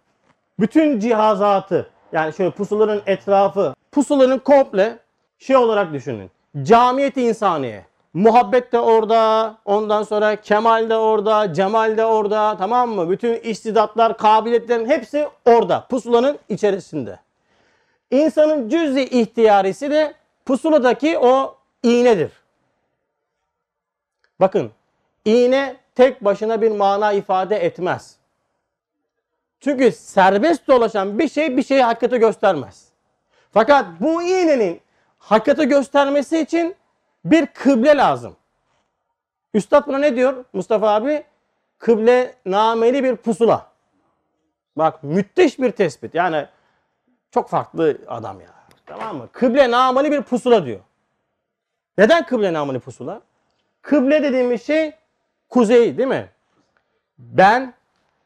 bütün 0.61 0.99
cihazatı 0.99 1.91
yani 2.13 2.33
şöyle 2.33 2.51
pusulanın 2.51 3.03
etrafı, 3.07 3.75
pusulanın 3.93 4.39
komple 4.39 4.99
şey 5.39 5.57
olarak 5.57 5.93
düşünün. 5.93 6.31
Camiyeti 6.63 7.23
insaniye. 7.23 7.85
Muhabbet 8.17 8.73
de 8.73 8.81
orada, 8.81 9.55
ondan 9.65 10.03
sonra 10.03 10.37
kemal 10.37 10.91
de 10.91 10.97
orada, 10.97 11.55
cemal 11.55 11.97
de 11.97 12.05
orada 12.05 12.57
tamam 12.57 12.91
mı? 12.91 13.11
Bütün 13.11 13.41
istidatlar, 13.41 14.17
kabiliyetlerin 14.17 14.89
hepsi 14.89 15.29
orada. 15.45 15.87
Pusulanın 15.87 16.39
içerisinde. 16.49 17.19
İnsanın 18.11 18.69
cüz-i 18.69 19.03
ihtiyarisi 19.03 19.91
de 19.91 20.15
pusuladaki 20.47 21.19
o 21.19 21.57
iğnedir. 21.83 22.33
Bakın 24.41 24.71
iğne 25.25 25.77
tek 25.95 26.25
başına 26.25 26.63
bir 26.63 26.71
mana 26.71 27.13
ifade 27.13 27.57
etmez. 27.57 28.17
Çünkü 29.61 29.93
serbest 29.93 30.69
dolaşan 30.69 31.19
bir 31.19 31.29
şey 31.29 31.57
bir 31.57 31.63
şeyi 31.63 31.83
hakikati 31.83 32.19
göstermez. 32.19 32.89
Fakat 33.53 33.87
bu 34.01 34.23
iğnenin 34.23 34.81
hakikati 35.19 35.69
göstermesi 35.69 36.39
için 36.39 36.77
bir 37.31 37.47
kıble 37.47 37.97
lazım. 37.97 38.37
Üstad 39.55 39.87
buna 39.87 39.99
ne 39.99 40.17
diyor 40.17 40.45
Mustafa 40.53 40.95
abi? 40.95 41.25
Kıble 41.79 42.35
nameli 42.47 43.05
bir 43.05 43.17
pusula. 43.17 43.67
Bak 44.77 45.03
müthiş 45.03 45.59
bir 45.59 45.71
tespit. 45.71 46.15
Yani 46.15 46.47
çok 47.31 47.49
farklı 47.49 47.99
adam 48.09 48.41
ya. 48.41 48.49
Tamam 48.87 49.17
mı? 49.17 49.29
Kıble 49.33 49.71
nameli 49.71 50.13
bir 50.13 50.23
pusula 50.23 50.67
diyor. 50.67 50.81
Neden 51.99 52.27
kıble 52.27 52.53
nameli 52.53 52.81
pusula? 52.81 53.21
Kıble 53.83 54.23
dediğimiz 54.23 54.67
şey 54.67 54.93
kuzey 55.49 55.99
değil 55.99 56.09
mi? 56.09 56.29
Ben 57.19 57.75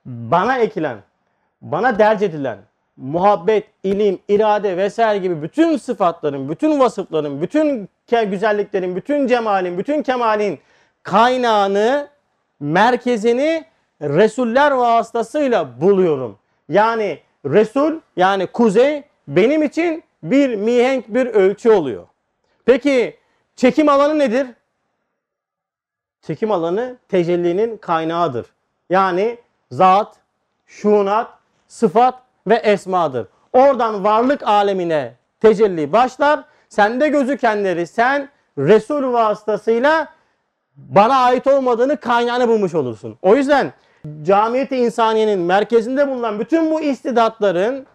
bana 0.05 0.59
ekilen, 0.59 0.99
bana 1.63 1.99
derc 1.99 2.25
edilen 2.25 2.59
muhabbet, 3.01 3.65
ilim, 3.85 4.19
irade 4.29 4.77
vesaire 4.77 5.19
gibi 5.19 5.43
bütün 5.43 5.77
sıfatların, 5.77 6.49
bütün 6.49 6.81
vasıfların, 6.81 7.43
bütün 7.43 7.89
güzelliklerin, 8.31 8.97
bütün 8.97 9.27
cemalin, 9.27 9.79
bütün 9.79 10.03
kemalin 10.03 10.59
kaynağını, 11.03 12.09
merkezini 12.61 13.65
Resuller 14.03 14.71
vasıtasıyla 14.71 15.81
buluyorum. 15.81 16.39
Yani 16.69 17.19
Resul 17.45 18.01
yani 18.17 18.47
kuzey 18.47 19.03
benim 19.29 19.63
için 19.63 20.03
bir 20.23 20.55
mihenk 20.55 21.09
bir 21.09 21.27
ölçü 21.27 21.71
oluyor. 21.71 22.07
Peki 22.65 23.17
çekim 23.57 23.89
alanı 23.89 24.19
nedir? 24.19 24.47
Çekim 26.23 26.51
alanı 26.51 26.97
tecellinin 27.09 27.77
kaynağıdır. 27.77 28.47
Yani 28.91 29.39
zat, 29.71 30.17
şunat, 30.67 31.31
sıfat 31.69 32.30
ve 32.47 32.55
esmadır. 32.55 33.27
Oradan 33.53 34.05
varlık 34.05 34.43
alemine 34.43 35.15
tecelli 35.41 35.93
başlar. 35.93 36.41
Sende 36.69 37.09
gözükenleri 37.09 37.87
sen 37.87 38.29
Resul 38.59 39.13
vasıtasıyla 39.13 40.09
bana 40.77 41.17
ait 41.17 41.47
olmadığını 41.47 41.97
kaynağını 41.97 42.49
bulmuş 42.49 42.75
olursun. 42.75 43.19
O 43.23 43.37
yüzden 43.37 43.73
camiyeti 44.23 44.77
insaniyenin 44.77 45.39
merkezinde 45.39 46.09
bulunan 46.09 46.41
bütün 46.41 46.71
bu 46.71 46.81
istidatların 46.81 47.87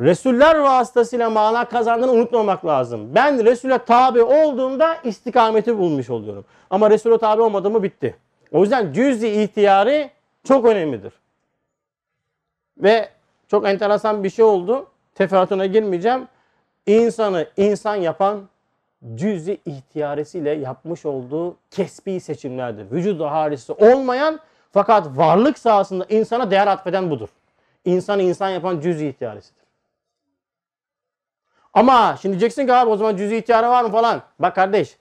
Resuller 0.00 0.58
vasıtasıyla 0.58 1.30
mana 1.30 1.64
kazandığını 1.64 2.12
unutmamak 2.12 2.66
lazım. 2.66 3.14
Ben 3.14 3.44
Resul'e 3.44 3.78
tabi 3.78 4.22
olduğumda 4.22 4.96
istikameti 5.04 5.78
bulmuş 5.78 6.10
oluyorum. 6.10 6.44
Ama 6.70 6.90
Resul'e 6.90 7.18
tabi 7.18 7.42
olmadığımı 7.42 7.82
bitti. 7.82 8.16
O 8.52 8.60
yüzden 8.60 8.92
cüz-i 8.92 9.28
ihtiyarı 9.28 10.10
çok 10.44 10.64
önemlidir. 10.64 11.12
Ve 12.78 13.08
çok 13.48 13.68
enteresan 13.68 14.24
bir 14.24 14.30
şey 14.30 14.44
oldu. 14.44 14.86
Teferruatına 15.14 15.66
girmeyeceğim. 15.66 16.28
İnsanı 16.86 17.46
insan 17.56 17.94
yapan 17.96 18.48
cüz-i 19.14 19.60
ihtiyaresiyle 19.66 20.50
yapmış 20.50 21.06
olduğu 21.06 21.56
kesbi 21.70 22.20
seçimlerdir. 22.20 22.90
Vücudu 22.90 23.24
harisi 23.24 23.72
olmayan 23.72 24.40
fakat 24.72 25.06
varlık 25.16 25.58
sahasında 25.58 26.06
insana 26.08 26.50
değer 26.50 26.66
atfeden 26.66 27.10
budur. 27.10 27.28
İnsanı 27.84 28.22
insan 28.22 28.48
yapan 28.48 28.80
cüz-i 28.80 29.06
ihtiyaresidir. 29.06 29.64
Ama 31.74 32.16
şimdi 32.22 32.32
diyeceksin 32.32 32.66
ki 32.66 32.72
abi 32.72 32.90
o 32.90 32.96
zaman 32.96 33.16
cüz-i 33.16 33.36
ihtiyarı 33.36 33.68
var 33.68 33.84
mı 33.84 33.90
falan. 33.90 34.22
Bak 34.38 34.54
kardeş 34.54 34.96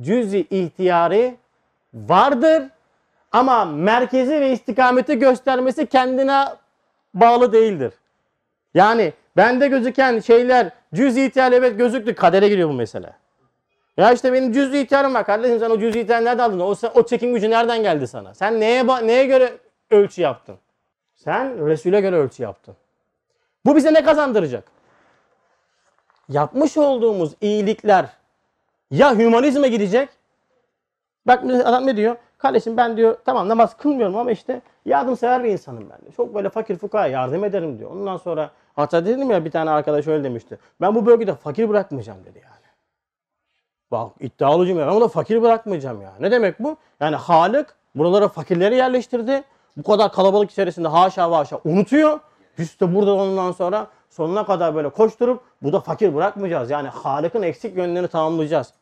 cüz-i 0.00 0.46
ihtiyarı 0.50 1.34
vardır 1.94 2.62
ama 3.32 3.64
merkezi 3.64 4.40
ve 4.40 4.52
istikameti 4.52 5.18
göstermesi 5.18 5.86
kendine 5.86 6.44
bağlı 7.14 7.52
değildir. 7.52 7.92
Yani 8.74 9.12
bende 9.36 9.68
gözüken 9.68 10.20
şeyler 10.20 10.70
cüz-i 10.94 11.24
ihtiyar 11.24 11.52
evet 11.52 11.78
gözüktü 11.78 12.14
kadere 12.14 12.48
giriyor 12.48 12.68
bu 12.68 12.72
mesele. 12.72 13.12
Ya 13.96 14.12
işte 14.12 14.32
benim 14.32 14.52
cüz-i 14.52 14.80
ihtiyarım 14.80 15.14
var 15.14 15.26
kardeşim 15.26 15.58
sen 15.58 15.70
o 15.70 15.78
cüz-i 15.80 16.00
ihtiyarı 16.00 16.24
nereden 16.24 16.44
aldın? 16.44 16.60
O, 16.60 16.74
o 16.94 17.06
çekim 17.06 17.34
gücü 17.34 17.50
nereden 17.50 17.82
geldi 17.82 18.06
sana? 18.06 18.34
Sen 18.34 18.60
neye 18.60 18.86
neye 18.86 19.26
göre 19.26 19.52
ölçü 19.90 20.22
yaptın? 20.22 20.56
Sen 21.14 21.66
Resul'e 21.66 22.00
göre 22.00 22.16
ölçü 22.16 22.42
yaptın. 22.42 22.76
Bu 23.66 23.76
bize 23.76 23.94
ne 23.94 24.04
kazandıracak? 24.04 24.64
Yapmış 26.28 26.76
olduğumuz 26.76 27.32
iyilikler 27.40 28.06
ya 28.90 29.18
hümanizme 29.18 29.68
gidecek. 29.68 30.08
Bak 31.26 31.44
adam 31.44 31.86
ne 31.86 31.96
diyor? 31.96 32.16
Kardeşim 32.42 32.76
ben 32.76 32.96
diyor 32.96 33.16
tamam 33.24 33.48
namaz 33.48 33.76
kılmıyorum 33.76 34.16
ama 34.16 34.30
işte 34.30 34.60
yardımsever 34.84 35.44
bir 35.44 35.48
insanım 35.48 35.90
ben 35.90 35.98
diyor. 36.02 36.12
Çok 36.16 36.34
böyle 36.34 36.48
fakir 36.48 36.76
fukara 36.76 37.06
yardım 37.06 37.44
ederim 37.44 37.78
diyor. 37.78 37.90
Ondan 37.90 38.16
sonra 38.16 38.50
hatta 38.76 39.06
dedim 39.06 39.30
ya 39.30 39.44
bir 39.44 39.50
tane 39.50 39.70
arkadaş 39.70 40.06
öyle 40.06 40.24
demişti. 40.24 40.58
Ben 40.80 40.94
bu 40.94 41.06
bölgede 41.06 41.34
fakir 41.34 41.68
bırakmayacağım 41.68 42.24
dedi 42.24 42.38
yani. 42.44 42.66
Bak 43.90 44.12
iddialıyım 44.20 44.78
ya 44.78 44.86
ben 44.86 44.94
bunu 44.94 45.08
fakir 45.08 45.42
bırakmayacağım 45.42 46.02
ya. 46.02 46.12
Ne 46.20 46.30
demek 46.30 46.58
bu? 46.58 46.76
Yani 47.00 47.16
Halık 47.16 47.76
buralara 47.94 48.28
fakirleri 48.28 48.76
yerleştirdi. 48.76 49.44
Bu 49.76 49.82
kadar 49.82 50.12
kalabalık 50.12 50.50
içerisinde 50.50 50.88
haşa 50.88 51.30
haşa 51.30 51.60
unutuyor. 51.64 52.20
Biz 52.58 52.80
de 52.80 52.94
burada 52.94 53.14
ondan 53.14 53.52
sonra 53.52 53.86
sonuna 54.10 54.46
kadar 54.46 54.74
böyle 54.74 54.88
koşturup 54.88 55.40
bu 55.62 55.72
da 55.72 55.80
fakir 55.80 56.14
bırakmayacağız. 56.14 56.70
Yani 56.70 56.88
Halık'ın 56.88 57.42
eksik 57.42 57.76
yönlerini 57.76 58.08
tamamlayacağız. 58.08 58.72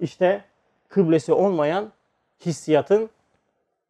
İşte 0.00 0.44
kıblesi 0.90 1.32
olmayan 1.32 1.92
hissiyatın 2.46 3.10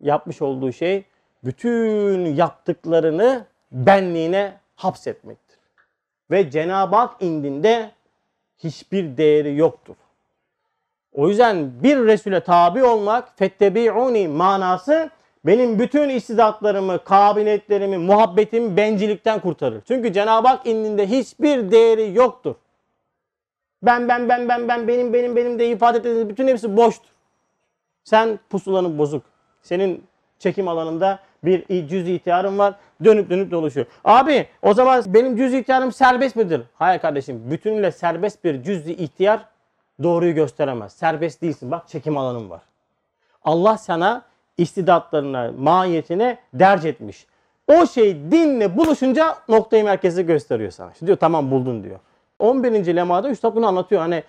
yapmış 0.01 0.43
olduğu 0.43 0.73
şey 0.73 1.05
bütün 1.45 2.25
yaptıklarını 2.25 3.45
benliğine 3.73 4.53
hapsetmektir. 4.77 5.59
Ve 6.31 6.51
Cenab-ı 6.51 6.97
Hak 6.97 7.23
indinde 7.23 7.91
hiçbir 8.59 9.17
değeri 9.17 9.57
yoktur. 9.57 9.95
O 11.13 11.29
yüzden 11.29 11.83
bir 11.83 11.97
Resul'e 11.97 12.41
tabi 12.41 12.85
olmak 12.85 13.39
fettebi'uni 13.39 14.29
manası 14.29 15.11
benim 15.47 15.79
bütün 15.79 16.09
istidatlarımı, 16.09 17.05
kabiliyetlerimi, 17.05 17.99
muhabbetimi 17.99 18.77
bencillikten 18.77 19.41
kurtarır. 19.41 19.83
Çünkü 19.89 20.13
Cenab-ı 20.13 20.49
Hak 20.49 20.67
indinde 20.67 21.07
hiçbir 21.07 21.71
değeri 21.71 22.15
yoktur. 22.15 22.55
Ben 23.83 24.09
ben 24.09 24.29
ben 24.29 24.49
ben 24.49 24.69
ben 24.69 24.88
benim 24.88 25.12
benim 25.12 25.37
benim 25.37 25.59
de 25.59 25.69
ifade 25.69 25.99
ettiğiniz 25.99 26.29
bütün 26.29 26.49
hepsi 26.49 26.77
boştur. 26.77 27.09
Sen 28.05 28.38
pusulanın 28.51 28.99
bozuk. 28.99 29.23
Senin 29.62 30.05
çekim 30.38 30.69
alanında 30.69 31.19
bir 31.45 31.88
cüz 31.88 32.09
ihtiyarın 32.09 32.59
var. 32.59 32.75
Dönüp 33.05 33.31
dönüp 33.31 33.51
dolaşıyor. 33.51 33.87
Abi 34.05 34.47
o 34.62 34.75
zaman 34.75 35.05
benim 35.07 35.37
cüz 35.37 35.55
ihtiyarım 35.55 35.93
serbest 35.93 36.37
midir? 36.37 36.62
Hayır 36.75 37.01
kardeşim. 37.01 37.51
Bütünüyle 37.51 37.93
serbest 37.93 38.45
bir 38.45 38.62
cüz 38.62 38.88
ihtiyar 38.88 39.40
doğruyu 40.03 40.35
gösteremez. 40.35 40.93
Serbest 40.93 41.43
değilsin. 41.43 41.71
Bak 41.71 41.88
çekim 41.88 42.16
alanın 42.16 42.51
var. 42.51 42.61
Allah 43.45 43.79
sana 43.79 44.23
istidatlarına, 44.59 45.53
mahiyetine 45.59 46.38
derc 46.55 46.88
etmiş. 46.88 47.27
O 47.69 47.87
şey 47.87 48.14
dinle 48.31 48.77
buluşunca 48.77 49.37
noktayı 49.49 49.85
merkezi 49.85 50.27
gösteriyor 50.27 50.71
sana. 50.71 50.95
Şimdi 50.99 51.07
diyor 51.07 51.19
tamam 51.19 51.51
buldun 51.51 51.85
diyor. 51.85 51.99
11. 52.40 52.96
lemada 52.96 53.29
Üstad 53.31 53.55
bunu 53.55 53.66
anlatıyor. 53.66 54.00
Hani 54.00 54.22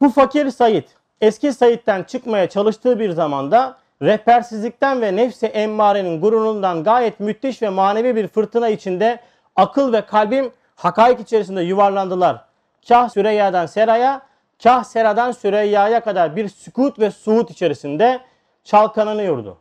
bu 0.00 0.08
fakir 0.08 0.50
Said 0.50 0.84
eski 1.20 1.52
Said'den 1.52 2.02
çıkmaya 2.02 2.48
çalıştığı 2.48 2.98
bir 2.98 3.10
zamanda 3.10 3.76
rehbersizlikten 4.02 5.00
ve 5.00 5.16
nefsi 5.16 5.46
emmarenin 5.46 6.20
gururundan 6.20 6.84
gayet 6.84 7.20
müthiş 7.20 7.62
ve 7.62 7.68
manevi 7.68 8.16
bir 8.16 8.28
fırtına 8.28 8.68
içinde 8.68 9.20
akıl 9.56 9.92
ve 9.92 10.00
kalbim 10.00 10.50
hakaik 10.76 11.20
içerisinde 11.20 11.62
yuvarlandılar. 11.62 12.44
Kah 12.88 13.08
Süreyya'dan 13.08 13.66
Sera'ya, 13.66 14.22
kah 14.62 14.84
Sera'dan 14.84 15.32
Süreyya'ya 15.32 16.00
kadar 16.00 16.36
bir 16.36 16.48
sükut 16.48 16.98
ve 16.98 17.10
suhut 17.10 17.50
içerisinde 17.50 18.20
çalkananıyordu. 18.64 19.58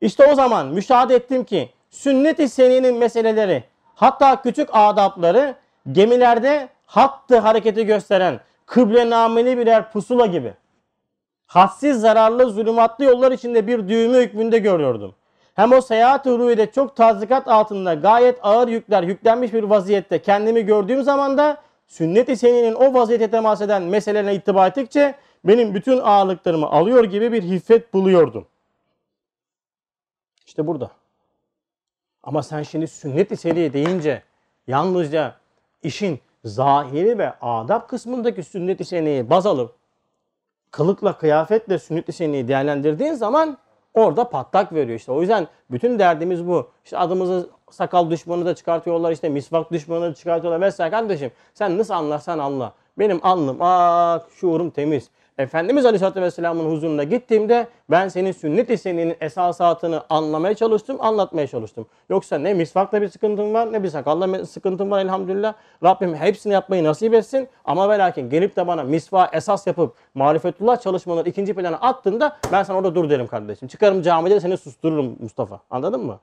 İşte 0.00 0.26
o 0.26 0.34
zaman 0.34 0.66
müşahede 0.66 1.14
ettim 1.14 1.44
ki 1.44 1.70
sünnet-i 1.90 2.48
seninin 2.48 2.94
meseleleri 2.98 3.64
hatta 3.94 4.42
küçük 4.42 4.68
adapları 4.72 5.54
gemilerde 5.92 6.68
hattı 6.88 7.38
hareketi 7.38 7.86
gösteren 7.86 8.40
kıble 8.66 9.10
nameli 9.10 9.58
birer 9.58 9.92
pusula 9.92 10.26
gibi. 10.26 10.54
Hadsiz 11.46 12.00
zararlı 12.00 12.50
zulümatlı 12.50 13.04
yollar 13.04 13.32
içinde 13.32 13.66
bir 13.66 13.88
düğümü 13.88 14.18
hükmünde 14.18 14.58
görüyordum. 14.58 15.14
Hem 15.54 15.72
o 15.72 15.80
seyahat-ı 15.80 16.38
ruhide 16.38 16.72
çok 16.72 16.96
tazikat 16.96 17.48
altında 17.48 17.94
gayet 17.94 18.38
ağır 18.42 18.68
yükler 18.68 19.02
yüklenmiş 19.02 19.52
bir 19.52 19.62
vaziyette 19.62 20.22
kendimi 20.22 20.66
gördüğüm 20.66 21.02
zaman 21.02 21.38
da 21.38 21.62
sünnet-i 21.86 22.36
seninin 22.36 22.74
o 22.74 22.94
vaziyete 22.94 23.30
temas 23.30 23.60
eden 23.60 23.82
meselelerine 23.82 24.34
ittiba 24.34 24.66
ettikçe 24.66 25.14
benim 25.44 25.74
bütün 25.74 25.98
ağırlıklarımı 25.98 26.66
alıyor 26.66 27.04
gibi 27.04 27.32
bir 27.32 27.42
hiffet 27.42 27.94
buluyordum. 27.94 28.46
İşte 30.46 30.66
burada. 30.66 30.90
Ama 32.22 32.42
sen 32.42 32.62
şimdi 32.62 32.88
sünnet-i 32.88 33.72
deyince 33.72 34.22
yalnızca 34.66 35.34
işin 35.82 36.20
zahiri 36.44 37.18
ve 37.18 37.32
adab 37.40 37.88
kısmındaki 37.88 38.42
sünnet-i 38.42 38.84
seniyeyi 38.84 39.30
baz 39.30 39.46
alıp 39.46 39.74
kılıkla 40.70 41.18
kıyafetle 41.18 41.78
sünnet-i 41.78 42.12
seniyeyi 42.12 42.48
değerlendirdiğin 42.48 43.12
zaman 43.12 43.58
orada 43.94 44.30
patlak 44.30 44.72
veriyor 44.72 44.98
işte. 44.98 45.12
O 45.12 45.20
yüzden 45.20 45.48
bütün 45.70 45.98
derdimiz 45.98 46.46
bu. 46.46 46.70
İşte 46.84 46.98
adımızı 46.98 47.50
sakal 47.70 48.10
düşmanı 48.10 48.46
da 48.46 48.54
çıkartıyorlar 48.54 49.12
işte 49.12 49.28
misvak 49.28 49.72
düşmanı 49.72 50.02
da 50.02 50.14
çıkartıyorlar 50.14 50.60
vesaire 50.60 50.90
kardeşim. 50.90 51.30
Sen 51.54 51.78
nasıl 51.78 51.94
anlarsan 51.94 52.38
anla. 52.38 52.72
Benim 52.98 53.20
alnım 53.22 53.62
ak, 53.62 54.26
şuurum 54.34 54.70
temiz. 54.70 55.10
Efendimiz 55.38 55.86
Aleyhisselatü 55.86 56.22
Vesselam'ın 56.22 56.70
huzuruna 56.70 57.04
gittiğimde 57.04 57.68
ben 57.90 58.08
senin 58.08 58.32
sünnet-i 58.32 58.78
seninin 58.78 59.16
esasatını 59.20 60.02
anlamaya 60.10 60.54
çalıştım, 60.54 60.96
anlatmaya 61.00 61.46
çalıştım. 61.46 61.86
Yoksa 62.08 62.38
ne 62.38 62.54
misvakla 62.54 63.02
bir 63.02 63.08
sıkıntım 63.08 63.54
var 63.54 63.72
ne 63.72 63.82
bir 63.82 63.88
sakalla 63.88 64.32
bir 64.32 64.44
sıkıntım 64.44 64.90
var 64.90 65.00
elhamdülillah. 65.00 65.54
Rabbim 65.84 66.14
hepsini 66.14 66.52
yapmayı 66.52 66.84
nasip 66.84 67.14
etsin. 67.14 67.48
Ama 67.64 67.90
ve 67.90 67.98
lakin 67.98 68.30
gelip 68.30 68.56
de 68.56 68.66
bana 68.66 68.82
misva 68.82 69.30
esas 69.32 69.66
yapıp 69.66 69.94
marifetullah 70.14 70.80
çalışmaları 70.80 71.28
ikinci 71.28 71.54
plana 71.54 71.76
attığında 71.76 72.36
ben 72.52 72.62
sana 72.62 72.76
orada 72.76 72.94
dur 72.94 73.10
derim 73.10 73.26
kardeşim. 73.26 73.68
Çıkarım 73.68 74.02
camide 74.02 74.40
seni 74.40 74.56
sustururum 74.56 75.16
Mustafa. 75.20 75.60
Anladın 75.70 76.06
mı? 76.06 76.20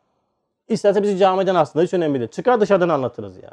İsterse 0.67 1.03
bizi 1.03 1.17
camiden 1.17 1.55
aslında 1.55 1.85
hiç 1.85 1.93
önemli 1.93 2.19
değil. 2.19 2.31
Çıkar 2.31 2.61
dışarıdan 2.61 2.89
anlatırız 2.89 3.37
ya. 3.37 3.51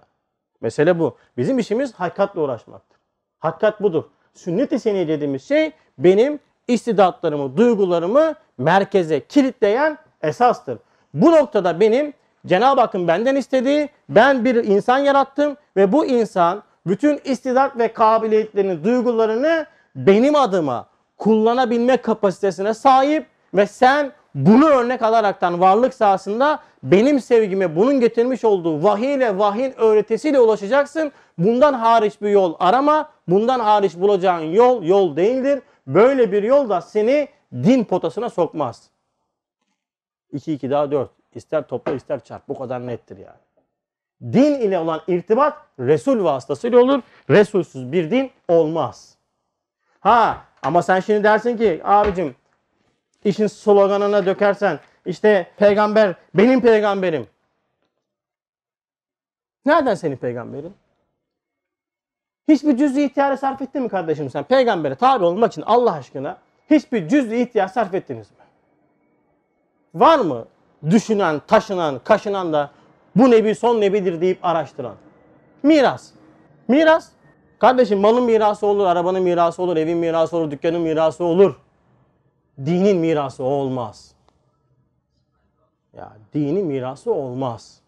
Mesele 0.61 0.99
bu. 0.99 1.17
Bizim 1.37 1.59
işimiz 1.59 1.95
hakikatle 1.95 2.41
uğraşmaktır. 2.41 2.99
Hakikat 3.39 3.83
budur 3.83 4.05
sünnet-i 4.35 4.81
seniye 4.81 5.09
dediğimiz 5.09 5.49
şey 5.49 5.73
benim 5.99 6.39
istidatlarımı, 6.69 7.57
duygularımı 7.57 8.35
merkeze 8.59 9.21
kilitleyen 9.21 9.99
esastır. 10.23 10.79
Bu 11.15 11.33
noktada 11.33 11.81
benim 11.81 12.13
Cenab-ı 12.47 12.81
Hakk'ın 12.81 13.09
benden 13.09 13.37
istediği, 13.37 13.89
ben 14.09 14.45
bir 14.45 14.55
insan 14.55 14.99
yarattım 14.99 15.57
ve 15.77 15.93
bu 15.93 16.07
insan 16.07 16.63
bütün 16.87 17.21
istidat 17.25 17.79
ve 17.79 17.93
kabiliyetlerini, 17.93 18.85
duygularını 18.85 19.67
benim 19.97 20.37
adıma 20.37 20.87
kullanabilme 21.19 21.97
kapasitesine 21.97 22.75
sahip 22.75 23.27
ve 23.55 23.67
sen 23.67 24.13
bunu 24.35 24.67
örnek 24.67 25.03
alaraktan 25.03 25.61
varlık 25.61 25.95
sahasında 25.95 26.61
benim 26.83 27.21
sevgime 27.21 27.77
bunun 27.77 28.01
getirmiş 28.01 28.45
olduğu 28.45 28.83
vahiy 28.83 29.15
ile 29.15 29.39
vahyin 29.39 29.75
öğretisiyle 29.77 30.41
ulaşacaksın. 30.41 31.13
Bundan 31.39 31.73
hariç 31.75 32.23
bir 32.23 32.31
yol 32.31 32.55
arama. 32.59 33.11
Bundan 33.29 33.61
hariç 33.61 33.95
bulacağın 33.97 34.41
yol 34.43 34.83
yol 34.83 35.17
değildir. 35.17 35.63
Böyle 35.87 36.33
bir 36.33 36.43
yol 36.43 36.69
da 36.69 36.81
seni 36.81 37.29
din 37.53 37.85
potasına 37.85 38.31
sokmaz. 38.31 38.91
2 40.33 40.53
2 40.53 40.71
daha 40.71 40.91
4. 40.91 41.11
İster 41.35 41.63
topla 41.63 41.93
ister 41.93 42.25
çarp. 42.25 42.49
Bu 42.49 42.59
kadar 42.59 42.87
nettir 42.87 43.17
yani. 43.17 44.33
Din 44.33 44.55
ile 44.55 44.79
olan 44.79 45.01
irtibat 45.09 45.57
Resul 45.79 46.25
vasıtasıyla 46.25 46.79
olur. 46.79 47.01
Resulsüz 47.31 47.93
bir 47.93 48.11
din 48.11 48.31
olmaz. 48.49 49.17
Ha 50.01 50.45
ama 50.63 50.83
sen 50.83 51.01
şimdi 51.01 51.25
dersin 51.25 51.57
ki 51.57 51.81
abicim 51.85 52.35
işin 53.25 53.47
sloganına 53.47 54.27
dökersen 54.27 54.81
işte 55.07 55.47
peygamber 55.57 56.15
benim 56.35 56.61
peygamberim. 56.61 57.27
Nereden 59.67 59.95
senin 59.95 60.17
peygamberin? 60.17 60.75
Hiçbir 62.49 62.77
cüz-i 62.77 63.05
ihtiyarı 63.05 63.37
sarf 63.37 63.63
ettin 63.63 63.83
mi 63.83 63.89
kardeşim 63.89 64.31
sen? 64.31 64.45
Peygambere 64.45 64.95
tabi 64.95 65.25
olmak 65.25 65.53
için 65.53 65.63
Allah 65.63 65.93
aşkına 65.93 66.39
hiçbir 66.71 67.09
cüz-i 67.09 67.37
ihtiyar 67.37 67.69
sarf 67.69 67.95
ettiniz 67.95 68.31
mi? 68.31 68.37
Var 69.95 70.19
mı 70.19 70.47
düşünen, 70.91 71.41
taşınan, 71.47 72.01
kaşınan 72.05 72.53
da 72.53 72.71
bu 73.17 73.31
nebi 73.31 73.55
son 73.55 73.81
nebidir 73.81 74.21
deyip 74.21 74.45
araştıran? 74.45 74.95
Miras. 75.63 76.11
Miras. 76.69 77.09
Kardeşim 77.59 77.99
malın 77.99 78.25
mirası 78.25 78.67
olur, 78.67 78.87
arabanın 78.87 79.23
mirası 79.23 79.63
olur, 79.63 79.77
evin 79.77 79.99
mirası 79.99 80.37
olur, 80.37 80.51
dükkanın 80.51 80.81
mirası 80.81 81.25
olur. 81.25 81.57
Dinin 82.67 82.97
mirası 82.97 83.45
olmaz. 83.45 84.15
Ya 85.97 86.13
dini 86.35 86.63
mirası 86.63 87.13
olmaz. 87.13 87.81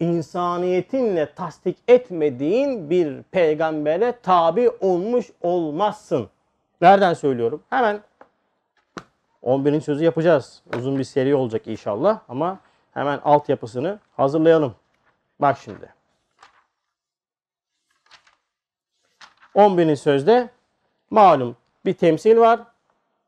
İnsaniyetinle 0.00 1.34
tasdik 1.34 1.78
etmediğin 1.88 2.90
bir 2.90 3.22
peygambere 3.22 4.18
tabi 4.22 4.70
olmuş 4.80 5.30
olmazsın. 5.42 6.28
Nereden 6.80 7.14
söylüyorum? 7.14 7.62
Hemen 7.70 8.00
11. 9.42 9.80
sözü 9.80 10.04
yapacağız. 10.04 10.62
Uzun 10.78 10.98
bir 10.98 11.04
seri 11.04 11.34
olacak 11.34 11.66
inşallah 11.66 12.20
ama 12.28 12.58
hemen 12.94 13.20
altyapısını 13.24 13.98
hazırlayalım. 14.16 14.74
Bak 15.40 15.58
şimdi. 15.58 15.94
11. 19.54 19.96
sözde 19.96 20.50
malum 21.10 21.56
bir 21.84 21.94
temsil 21.94 22.36
var 22.36 22.60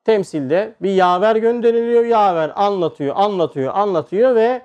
temsilde 0.08 0.74
bir 0.82 0.90
yaver 0.90 1.36
gönderiliyor. 1.36 2.04
Yaver 2.04 2.52
anlatıyor, 2.56 3.16
anlatıyor, 3.16 3.74
anlatıyor 3.74 4.34
ve 4.34 4.62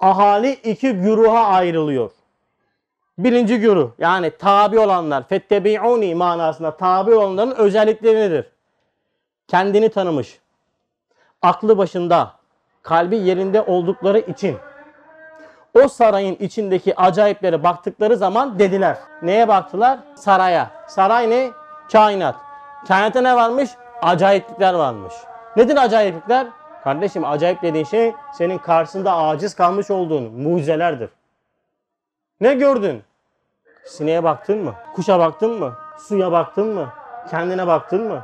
ahali 0.00 0.52
iki 0.52 0.92
güruha 0.92 1.44
ayrılıyor. 1.44 2.10
Birinci 3.18 3.60
güruh 3.60 3.90
yani 3.98 4.30
tabi 4.30 4.78
olanlar 4.78 5.28
fettebi'uni 5.28 6.14
manasında 6.14 6.76
tabi 6.76 7.14
olanların 7.14 7.50
özellikleri 7.50 8.16
nedir? 8.16 8.46
Kendini 9.48 9.88
tanımış. 9.88 10.38
Aklı 11.42 11.78
başında, 11.78 12.32
kalbi 12.82 13.16
yerinde 13.16 13.62
oldukları 13.62 14.18
için 14.18 14.56
o 15.74 15.88
sarayın 15.88 16.36
içindeki 16.40 17.00
acayiplere 17.00 17.62
baktıkları 17.62 18.16
zaman 18.16 18.58
dediler. 18.58 18.96
Neye 19.22 19.48
baktılar? 19.48 19.98
Saraya. 20.14 20.70
Saray 20.88 21.30
ne? 21.30 21.50
Kainat. 21.92 22.36
Kainatta 22.88 23.20
ne 23.20 23.36
varmış? 23.36 23.70
Acayiplikler 24.06 24.74
varmış. 24.74 25.14
Nedir 25.56 25.76
acayiplikler? 25.76 26.46
Kardeşim 26.84 27.24
acayip 27.24 27.62
dediğin 27.62 27.84
şey 27.84 28.14
senin 28.32 28.58
karşısında 28.58 29.16
aciz 29.16 29.54
kalmış 29.54 29.90
olduğun 29.90 30.32
mucizelerdir. 30.32 31.10
Ne 32.40 32.54
gördün? 32.54 33.02
Sineğe 33.84 34.24
baktın 34.24 34.64
mı? 34.64 34.74
Kuşa 34.94 35.18
baktın 35.18 35.58
mı? 35.58 35.74
Suya 35.98 36.32
baktın 36.32 36.74
mı? 36.74 36.88
Kendine 37.30 37.66
baktın 37.66 38.08
mı? 38.08 38.20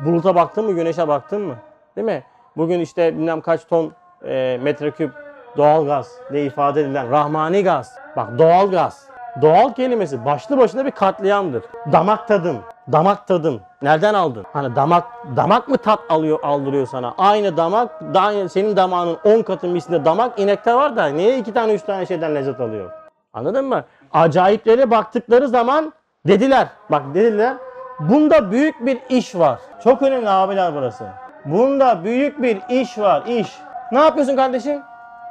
Buluta 0.00 0.34
baktın 0.34 0.64
mı? 0.64 0.72
Güneşe 0.72 1.08
baktın 1.08 1.42
mı? 1.42 1.56
Değil 1.96 2.04
mi? 2.04 2.24
Bugün 2.56 2.80
işte 2.80 3.14
bilmem 3.14 3.40
kaç 3.40 3.66
ton 3.66 3.92
e, 4.24 4.58
metreküp 4.62 5.12
doğal 5.56 5.86
gaz 5.86 6.12
diye 6.32 6.44
ifade 6.44 6.80
edilen 6.80 7.10
rahmani 7.10 7.64
gaz. 7.64 7.98
Bak 8.16 8.38
doğal 8.38 8.70
gaz. 8.70 9.08
Doğal 9.42 9.72
kelimesi 9.72 10.24
başlı 10.24 10.58
başına 10.58 10.86
bir 10.86 10.90
katliamdır. 10.90 11.64
Damak 11.92 12.28
tadım. 12.28 12.58
Damak 12.92 13.26
tadım. 13.26 13.60
Nereden 13.82 14.14
aldın? 14.14 14.44
Hani 14.52 14.76
damak 14.76 15.04
damak 15.36 15.68
mı 15.68 15.76
tat 15.76 15.98
alıyor 16.08 16.38
aldırıyor 16.42 16.86
sana? 16.86 17.14
Aynı 17.18 17.56
damak 17.56 18.00
daha 18.14 18.48
senin 18.48 18.76
damağının 18.76 19.18
10 19.24 19.42
katı 19.42 19.66
mislinde 19.66 20.04
damak 20.04 20.38
inekte 20.38 20.74
var 20.74 20.96
da 20.96 21.06
niye 21.06 21.38
iki 21.38 21.52
tane 21.52 21.74
üç 21.74 21.82
tane 21.82 22.06
şeyden 22.06 22.34
lezzet 22.34 22.60
alıyor? 22.60 22.90
Anladın 23.32 23.64
mı? 23.64 23.84
Acayiplere 24.12 24.90
baktıkları 24.90 25.48
zaman 25.48 25.92
dediler. 26.26 26.68
Bak 26.90 27.02
dediler. 27.14 27.56
Bunda 28.00 28.50
büyük 28.50 28.86
bir 28.86 28.98
iş 29.08 29.34
var. 29.34 29.58
Çok 29.84 30.02
önemli 30.02 30.30
abiler 30.30 30.74
burası. 30.74 31.04
Bunda 31.44 32.04
büyük 32.04 32.42
bir 32.42 32.58
iş 32.68 32.98
var. 32.98 33.22
iş. 33.26 33.58
Ne 33.92 33.98
yapıyorsun 33.98 34.36
kardeşim? 34.36 34.82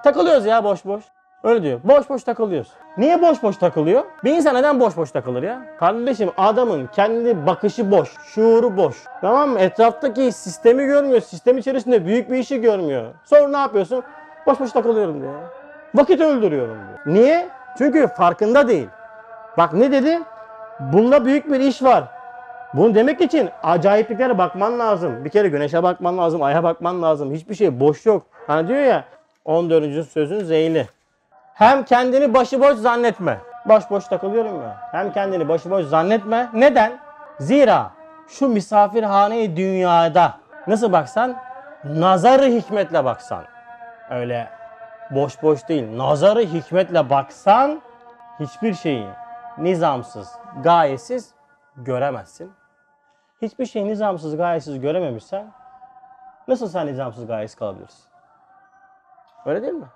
Takılıyoruz 0.04 0.46
ya 0.46 0.64
boş 0.64 0.86
boş. 0.86 1.04
Öyle 1.44 1.64
diyor. 1.64 1.80
Boş 1.84 2.10
boş 2.10 2.24
takılıyoruz. 2.24 2.72
Niye 2.98 3.22
boş 3.22 3.44
boş 3.44 3.58
takılıyor? 3.58 4.04
Bir 4.24 4.36
insan 4.36 4.56
neden 4.56 4.80
boş 4.80 4.98
boş 4.98 5.12
takılır 5.12 5.44
ya? 5.44 5.62
Kardeşim 5.80 6.32
adamın 6.38 6.88
kendi 6.88 7.46
bakışı 7.48 7.92
boş, 7.92 8.10
şuuru 8.24 8.78
boş. 8.78 8.96
Tamam 9.22 9.50
mı? 9.50 9.60
Etraftaki 9.60 10.32
sistemi 10.32 10.86
görmüyor. 10.86 11.22
Sistem 11.22 11.58
içerisinde 11.58 12.06
büyük 12.06 12.32
bir 12.32 12.38
işi 12.38 12.62
görmüyor. 12.62 13.04
Sonra 13.26 13.48
ne 13.48 13.58
yapıyorsun? 13.58 14.04
Boş 14.46 14.60
boş 14.60 14.72
takılıyorum 14.72 15.22
diyor. 15.22 15.34
Vakit 15.96 16.22
öldürüyorum 16.22 16.78
diyor. 16.88 17.16
Niye? 17.16 17.50
Çünkü 17.78 18.08
farkında 18.08 18.68
değil. 18.68 18.88
Bak 19.58 19.74
ne 19.74 19.92
dedi? 19.92 20.20
Bunda 20.80 21.26
büyük 21.26 21.52
bir 21.52 21.60
iş 21.60 21.84
var. 21.84 22.04
Bunu 22.74 22.96
demek 22.96 23.22
için 23.22 23.50
acayipliklere 23.64 24.38
bakman 24.38 24.80
lazım. 24.80 25.26
Bir 25.26 25.30
kere 25.30 25.50
güneşe 25.50 25.84
bakman 25.84 26.18
lazım, 26.18 26.44
aya 26.44 26.64
bakman 26.64 27.02
lazım. 27.02 27.34
Hiçbir 27.34 27.56
şey 27.56 27.80
boş 27.80 28.06
yok. 28.06 28.24
Hani 28.48 28.68
diyor 28.68 28.84
ya 28.84 29.04
14. 29.46 30.08
sözün 30.08 30.44
zeyli. 30.44 30.88
Hem 31.60 31.84
kendini 31.84 32.34
başıboş 32.34 32.78
zannetme. 32.78 33.40
Boş 33.66 33.90
boş 33.90 34.08
takılıyorum 34.08 34.62
ya. 34.62 34.78
Hem 34.92 35.12
kendini 35.12 35.48
başıboş 35.48 35.86
zannetme. 35.86 36.50
Neden? 36.54 37.00
Zira 37.40 37.92
şu 38.28 38.48
misafirhane 38.48 39.58
dünyada 39.58 40.38
nasıl 40.68 40.92
baksan 40.92 41.36
nazarı 41.84 42.46
hikmetle 42.46 43.06
baksan. 43.06 43.44
Öyle 44.10 44.50
boş 45.12 45.44
boş 45.44 45.68
değil. 45.68 45.98
Nazarı 45.98 46.40
hikmetle 46.40 47.10
baksan 47.10 47.82
hiçbir 48.40 48.74
şeyi 48.74 49.08
nizamsız, 49.58 50.34
gayesiz 50.64 51.34
göremezsin. 51.78 52.54
Hiçbir 53.42 53.66
şeyi 53.66 53.88
nizamsız, 53.88 54.38
gayesiz 54.38 54.80
görememişsen 54.82 55.52
nasıl 56.48 56.68
sen 56.68 56.88
nizamsız, 56.88 57.28
gayesiz 57.28 57.56
kalabilirsin? 57.56 58.06
Öyle 59.46 59.62
değil 59.62 59.74
mi? 59.74 59.88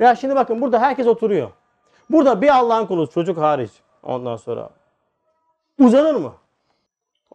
Ya 0.00 0.16
şimdi 0.16 0.36
bakın 0.36 0.60
burada 0.60 0.78
herkes 0.78 1.06
oturuyor. 1.06 1.50
Burada 2.10 2.42
bir 2.42 2.48
Allah'ın 2.48 2.86
kulu 2.86 3.10
çocuk 3.10 3.38
hariç 3.38 3.70
ondan 4.02 4.36
sonra 4.36 4.70
uzanır 5.78 6.14
mı? 6.14 6.32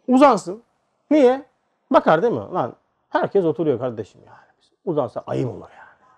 Uzansın. 0.07 0.63
Niye? 1.11 1.45
Bakar 1.91 2.21
değil 2.21 2.33
mi? 2.33 2.53
Lan 2.53 2.73
herkes 3.09 3.45
oturuyor 3.45 3.79
kardeşim 3.79 4.21
yani. 4.25 4.37
Uzansa 4.85 5.23
ayıp 5.27 5.49
olur 5.49 5.69
yani. 5.77 6.09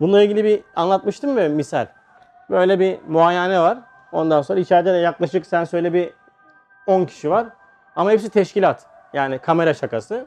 Bununla 0.00 0.22
ilgili 0.22 0.44
bir 0.44 0.62
anlatmıştım 0.76 1.34
mı 1.34 1.48
misal? 1.48 1.86
Böyle 2.50 2.80
bir 2.80 2.98
muayene 3.08 3.60
var. 3.60 3.78
Ondan 4.12 4.42
sonra 4.42 4.60
içeride 4.60 4.92
de 4.92 4.96
yaklaşık 4.96 5.46
sen 5.46 5.64
söyle 5.64 5.92
bir 5.92 6.12
10 6.86 7.04
kişi 7.04 7.30
var. 7.30 7.46
Ama 7.96 8.10
hepsi 8.10 8.30
teşkilat. 8.30 8.86
Yani 9.12 9.38
kamera 9.38 9.74
şakası. 9.74 10.26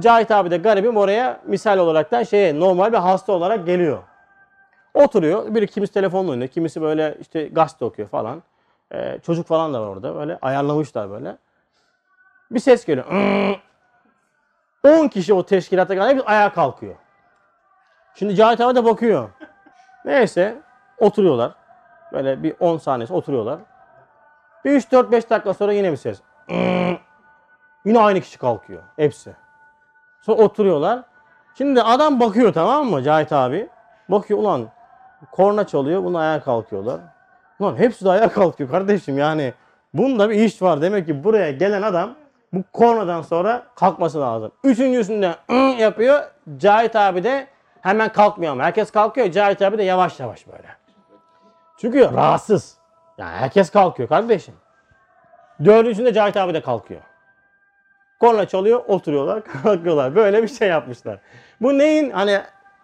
Cahit 0.00 0.30
abi 0.30 0.50
de 0.50 0.56
garibim 0.56 0.96
oraya 0.96 1.40
misal 1.44 1.78
olarak 1.78 2.10
da 2.10 2.24
şeye 2.24 2.60
normal 2.60 2.92
bir 2.92 2.98
hasta 2.98 3.32
olarak 3.32 3.66
geliyor. 3.66 4.02
Oturuyor. 4.94 5.54
Biri 5.54 5.66
kimisi 5.66 5.92
telefonla 5.92 6.30
oynuyor. 6.30 6.48
Kimisi 6.48 6.82
böyle 6.82 7.16
işte 7.20 7.48
gazete 7.48 7.84
okuyor 7.84 8.08
falan. 8.08 8.42
Ee, 8.92 9.18
çocuk 9.22 9.46
falan 9.46 9.74
da 9.74 9.82
var 9.82 9.86
orada. 9.86 10.14
Böyle 10.14 10.38
ayarlamışlar 10.42 11.10
böyle. 11.10 11.36
Bir 12.50 12.60
ses 12.60 12.84
geliyor. 12.84 13.06
10 14.84 15.08
kişi 15.08 15.34
o 15.34 15.46
teşkilata 15.46 15.94
gelen 15.94 16.08
hepsi 16.08 16.24
ayağa 16.24 16.52
kalkıyor. 16.52 16.94
Şimdi 18.14 18.34
Cahit 18.34 18.60
abi 18.60 18.74
de 18.74 18.84
bakıyor. 18.84 19.28
Neyse 20.04 20.58
oturuyorlar. 20.98 21.52
Böyle 22.12 22.42
bir 22.42 22.54
10 22.60 22.78
saniyesi 22.78 23.12
oturuyorlar. 23.12 23.58
Bir 24.64 24.80
3-4-5 24.80 25.30
dakika 25.30 25.54
sonra 25.54 25.72
yine 25.72 25.92
bir 25.92 25.96
ses. 25.96 26.20
Yine 27.84 27.98
aynı 27.98 28.20
kişi 28.20 28.38
kalkıyor. 28.38 28.82
Hepsi. 28.96 29.36
Sonra 30.20 30.42
oturuyorlar. 30.42 31.02
Şimdi 31.54 31.82
adam 31.82 32.20
bakıyor 32.20 32.52
tamam 32.52 32.86
mı 32.86 33.02
Cahit 33.02 33.32
abi? 33.32 33.68
Bakıyor 34.08 34.40
ulan 34.40 34.68
korna 35.30 35.66
çalıyor. 35.66 36.04
Bunlar 36.04 36.20
ayağa 36.20 36.42
kalkıyorlar. 36.42 37.00
Ulan 37.58 37.76
hepsi 37.76 38.04
de 38.04 38.10
ayağa 38.10 38.28
kalkıyor 38.28 38.70
kardeşim 38.70 39.18
yani. 39.18 39.54
Bunda 39.94 40.30
bir 40.30 40.34
iş 40.34 40.62
var. 40.62 40.82
Demek 40.82 41.06
ki 41.06 41.24
buraya 41.24 41.50
gelen 41.50 41.82
adam 41.82 42.14
bu 42.52 42.64
kornadan 42.72 43.22
sonra 43.22 43.62
kalkması 43.74 44.20
lazım. 44.20 44.52
Üçüncüsünde 44.64 45.34
yapıyor. 45.78 46.22
Cahit 46.56 46.96
abi 46.96 47.24
de 47.24 47.46
hemen 47.80 48.08
kalkmıyor 48.08 48.52
ama. 48.52 48.64
Herkes 48.64 48.90
kalkıyor. 48.90 49.30
Cahit 49.30 49.62
abi 49.62 49.78
de 49.78 49.82
yavaş 49.82 50.20
yavaş 50.20 50.46
böyle. 50.46 50.68
Çünkü 51.78 52.00
rahatsız. 52.14 52.76
Yani 53.18 53.36
herkes 53.36 53.70
kalkıyor 53.70 54.08
kardeşim. 54.08 54.54
Dördüncüsünde 55.64 56.12
Cahit 56.12 56.36
abi 56.36 56.54
de 56.54 56.62
kalkıyor. 56.62 57.00
Korna 58.20 58.48
çalıyor, 58.48 58.84
oturuyorlar, 58.88 59.44
kalkıyorlar. 59.62 60.14
Böyle 60.14 60.42
bir 60.42 60.48
şey 60.48 60.68
yapmışlar. 60.68 61.18
Bu 61.60 61.78
neyin 61.78 62.10
hani 62.10 62.40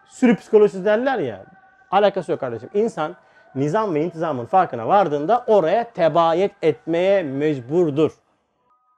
sürü 0.08 0.36
psikolojisi 0.36 0.84
derler 0.84 1.18
ya. 1.18 1.44
Alakası 1.90 2.30
yok 2.30 2.40
kardeşim. 2.40 2.70
İnsan 2.74 3.16
nizam 3.54 3.94
ve 3.94 4.04
intizamın 4.04 4.46
farkına 4.46 4.88
vardığında 4.88 5.44
oraya 5.46 5.92
tebayet 5.92 6.52
etmeye 6.62 7.22
mecburdur. 7.22 8.12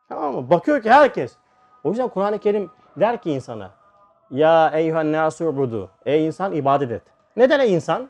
Tamam 0.08 0.34
mı? 0.34 0.50
Bakıyor 0.50 0.82
ki 0.82 0.90
herkes. 0.90 1.36
O 1.84 1.88
yüzden 1.88 2.08
Kur'an-ı 2.08 2.38
Kerim 2.38 2.70
der 2.96 3.22
ki 3.22 3.30
insana 3.32 3.70
Ya 4.30 4.70
eyühen 4.74 5.12
nasubudu. 5.12 5.90
Ey 6.06 6.26
insan 6.26 6.52
ibadet 6.52 6.90
et. 6.90 7.02
Neden 7.36 7.60
ey 7.60 7.74
insan? 7.74 8.08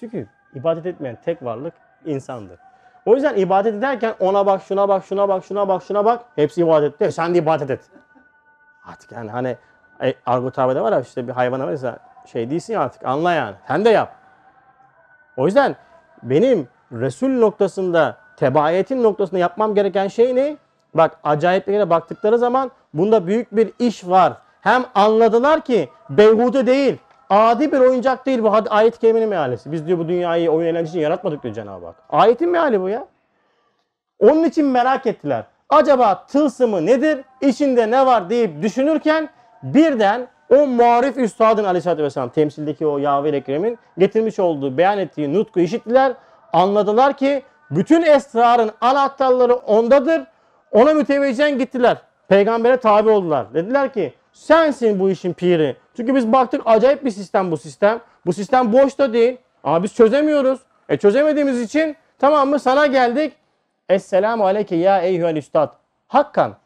Çünkü 0.00 0.28
ibadet 0.54 0.86
etmeyen 0.86 1.18
tek 1.24 1.44
varlık 1.44 1.74
insandır. 2.04 2.58
O 3.06 3.14
yüzden 3.14 3.36
ibadet 3.36 3.74
ederken 3.74 4.14
ona 4.20 4.46
bak, 4.46 4.62
şuna 4.62 4.88
bak, 4.88 5.04
şuna 5.04 5.28
bak, 5.28 5.44
şuna 5.44 5.68
bak, 5.68 5.82
şuna 5.82 6.04
bak. 6.04 6.24
Hepsi 6.36 6.60
ibadet 6.60 6.96
ediyor. 6.96 7.10
Sen 7.10 7.34
de 7.34 7.38
ibadet 7.38 7.70
et. 7.70 7.80
Artık 8.84 9.12
yani 9.12 9.30
hani 9.30 9.56
e, 10.02 10.14
argo 10.26 10.50
tabirde 10.50 10.80
var 10.80 10.92
ya 10.92 11.00
işte 11.00 11.28
bir 11.28 11.32
hayvana 11.32 11.66
mesela 11.66 11.98
şey 12.26 12.50
değilsin 12.50 12.74
artık 12.74 13.06
anla 13.06 13.32
yani. 13.32 13.54
Sen 13.68 13.84
de 13.84 13.90
yap. 13.90 14.14
O 15.36 15.46
yüzden 15.46 15.76
benim 16.22 16.68
Resul 16.92 17.28
noktasında, 17.28 18.16
tebayetin 18.36 19.02
noktasında 19.02 19.38
yapmam 19.38 19.74
gereken 19.74 20.08
şey 20.08 20.36
ne? 20.36 20.56
Bak 20.94 21.18
acayipliklere 21.24 21.90
baktıkları 21.90 22.38
zaman 22.38 22.70
bunda 22.94 23.26
büyük 23.26 23.56
bir 23.56 23.72
iş 23.78 24.08
var. 24.08 24.32
Hem 24.60 24.84
anladılar 24.94 25.60
ki 25.60 25.88
beyhude 26.10 26.66
değil, 26.66 26.98
adi 27.30 27.72
bir 27.72 27.80
oyuncak 27.80 28.26
değil 28.26 28.42
bu 28.42 28.52
ayet-i 28.70 28.98
kerimenin 28.98 29.28
mealesi. 29.28 29.72
Biz 29.72 29.86
diyor 29.86 29.98
bu 29.98 30.08
dünyayı 30.08 30.50
oyun 30.50 30.66
eğlence 30.66 30.90
için 30.90 31.00
yaratmadık 31.00 31.42
diyor 31.42 31.54
Cenab-ı 31.54 31.86
Hak. 31.86 31.96
Ayetin 32.10 32.50
meali 32.50 32.80
bu 32.80 32.88
ya. 32.88 33.06
Onun 34.18 34.44
için 34.44 34.66
merak 34.66 35.06
ettiler. 35.06 35.44
Acaba 35.68 36.26
tılsımı 36.26 36.86
nedir? 36.86 37.24
İçinde 37.40 37.90
ne 37.90 38.06
var 38.06 38.30
deyip 38.30 38.62
düşünürken 38.62 39.28
birden 39.62 40.28
o 40.52 40.66
muarif 40.66 41.18
üstadın 41.18 41.64
aleyhissalatü 41.64 42.02
vesselam 42.02 42.28
temsildeki 42.28 42.86
o 42.86 42.98
Yahve 42.98 43.28
Ekrem'in 43.28 43.78
getirmiş 43.98 44.38
olduğu, 44.38 44.78
beyan 44.78 44.98
ettiği 44.98 45.34
nutku 45.34 45.60
işittiler. 45.60 46.12
Anladılar 46.52 47.16
ki 47.16 47.42
bütün 47.70 48.02
esrarın 48.02 48.70
anahtarları 48.80 49.54
ondadır. 49.54 50.22
Ona 50.72 50.94
müteveccihen 50.94 51.58
gittiler. 51.58 51.96
Peygambere 52.28 52.76
tabi 52.76 53.10
oldular. 53.10 53.54
Dediler 53.54 53.92
ki 53.92 54.12
sensin 54.32 55.00
bu 55.00 55.10
işin 55.10 55.32
piri. 55.32 55.76
Çünkü 55.96 56.14
biz 56.14 56.32
baktık 56.32 56.62
acayip 56.64 57.04
bir 57.04 57.10
sistem 57.10 57.50
bu 57.50 57.56
sistem. 57.56 58.00
Bu 58.26 58.32
sistem 58.32 58.72
boş 58.72 58.98
da 58.98 59.12
değil. 59.12 59.36
Ama 59.64 59.82
biz 59.82 59.94
çözemiyoruz. 59.94 60.60
E 60.88 60.96
çözemediğimiz 60.96 61.60
için 61.60 61.96
tamam 62.18 62.48
mı 62.48 62.58
sana 62.58 62.86
geldik. 62.86 63.32
Esselamu 63.88 64.44
aleyke 64.44 64.76
ya 64.76 65.00
eyyühel 65.00 65.36
üstad. 65.36 65.72
Hakkan 66.08 66.56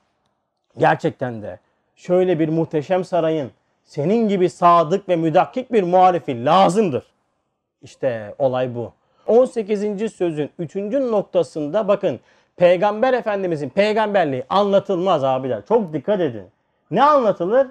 gerçekten 0.79 1.43
de 1.43 1.59
şöyle 1.97 2.39
bir 2.39 2.49
muhteşem 2.49 3.05
sarayın 3.05 3.51
senin 3.87 4.29
gibi 4.29 4.51
sadık 4.51 5.09
ve 5.09 5.17
müdakkik 5.17 5.73
bir 5.73 5.83
muhalifi 5.83 6.45
lazımdır. 6.45 7.05
İşte 7.83 8.35
olay 8.39 8.75
bu. 8.75 8.93
18. 9.27 10.13
sözün 10.13 10.51
3. 10.59 10.77
noktasında 10.77 11.89
bakın 11.89 12.21
Peygamber 12.57 13.13
Efendimizin 13.13 13.69
peygamberliği 13.69 14.45
anlatılmaz 14.49 15.25
abiler. 15.25 15.67
Çok 15.69 15.93
dikkat 15.93 16.21
edin. 16.21 16.47
Ne 16.91 17.03
anlatılır? 17.03 17.67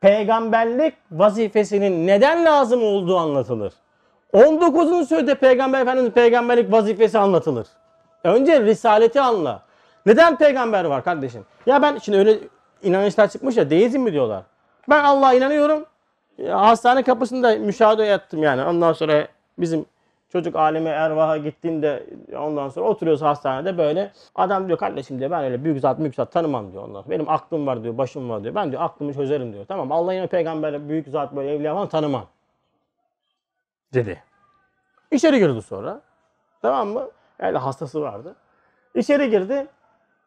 Peygamberlik 0.00 0.94
vazifesinin 1.10 2.06
neden 2.06 2.44
lazım 2.44 2.82
olduğu 2.82 3.16
anlatılır. 3.16 3.72
19. 4.32 5.08
sözde 5.08 5.34
Peygamber 5.34 5.82
Efendimiz 5.82 6.10
peygamberlik 6.12 6.72
vazifesi 6.72 7.18
anlatılır. 7.18 7.66
Önce 8.24 8.62
risaleti 8.62 9.20
anla. 9.20 9.62
Neden 10.06 10.38
peygamber 10.38 10.84
var 10.84 11.04
kardeşim? 11.04 11.44
Ya 11.66 11.82
ben 11.82 11.98
şimdi 11.98 12.18
öyle 12.18 12.38
inanışlar 12.82 13.28
çıkmış 13.28 13.56
ya 13.56 13.70
deizm 13.70 14.00
mi 14.00 14.12
diyorlar. 14.12 14.42
Ben 14.88 15.04
Allah'a 15.04 15.34
inanıyorum. 15.34 15.84
Hastane 16.48 17.02
kapısında 17.02 17.56
müşahede 17.56 18.04
yattım 18.04 18.42
yani. 18.42 18.64
Ondan 18.64 18.92
sonra 18.92 19.28
bizim 19.58 19.86
çocuk 20.28 20.56
aleme 20.56 20.90
ervaha 20.90 21.36
gittiğimde 21.36 22.06
ondan 22.38 22.68
sonra 22.68 22.86
oturuyoruz 22.86 23.22
hastanede 23.22 23.78
böyle. 23.78 24.12
Adam 24.34 24.66
diyor 24.66 24.78
kardeşim 24.78 25.18
diyor 25.18 25.30
ben 25.30 25.44
öyle 25.44 25.64
büyük 25.64 25.80
zat 25.80 25.98
büyük 25.98 26.14
zat 26.14 26.32
tanımam 26.32 26.72
diyor 26.72 26.82
ondan 26.82 27.02
sonra. 27.02 27.10
Benim 27.10 27.28
aklım 27.28 27.66
var 27.66 27.82
diyor 27.82 27.98
başım 27.98 28.30
var 28.30 28.42
diyor. 28.42 28.54
Ben 28.54 28.70
diyor 28.70 28.82
aklımı 28.82 29.14
çözerim 29.14 29.52
diyor. 29.52 29.64
Tamam 29.68 29.92
Allah'ın 29.92 30.26
peygamber 30.26 30.88
büyük 30.88 31.08
zat 31.08 31.36
böyle 31.36 31.54
evliya 31.54 31.74
falan 31.74 31.88
tanımam. 31.88 32.26
Dedi. 33.94 34.22
İçeri 35.10 35.38
girdi 35.38 35.62
sonra. 35.62 36.00
Tamam 36.62 36.88
mı? 36.88 37.08
Yani 37.42 37.58
hastası 37.58 38.00
vardı. 38.00 38.34
İçeri 38.94 39.30
girdi. 39.30 39.66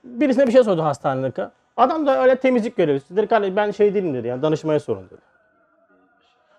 Birisine 0.03 0.47
bir 0.47 0.51
şey 0.51 0.63
sordu 0.63 0.83
hastanedeki. 0.83 1.41
Adam 1.77 2.07
da 2.07 2.23
öyle 2.23 2.35
temizlik 2.35 2.75
görevlisi. 2.75 3.15
Dedi 3.15 3.27
kardeşim 3.27 3.55
ben 3.55 3.71
şey 3.71 3.93
değilim 3.93 4.13
dedi 4.13 4.27
yani 4.27 4.41
danışmaya 4.41 4.79
sorun 4.79 5.05
dedi. 5.05 5.21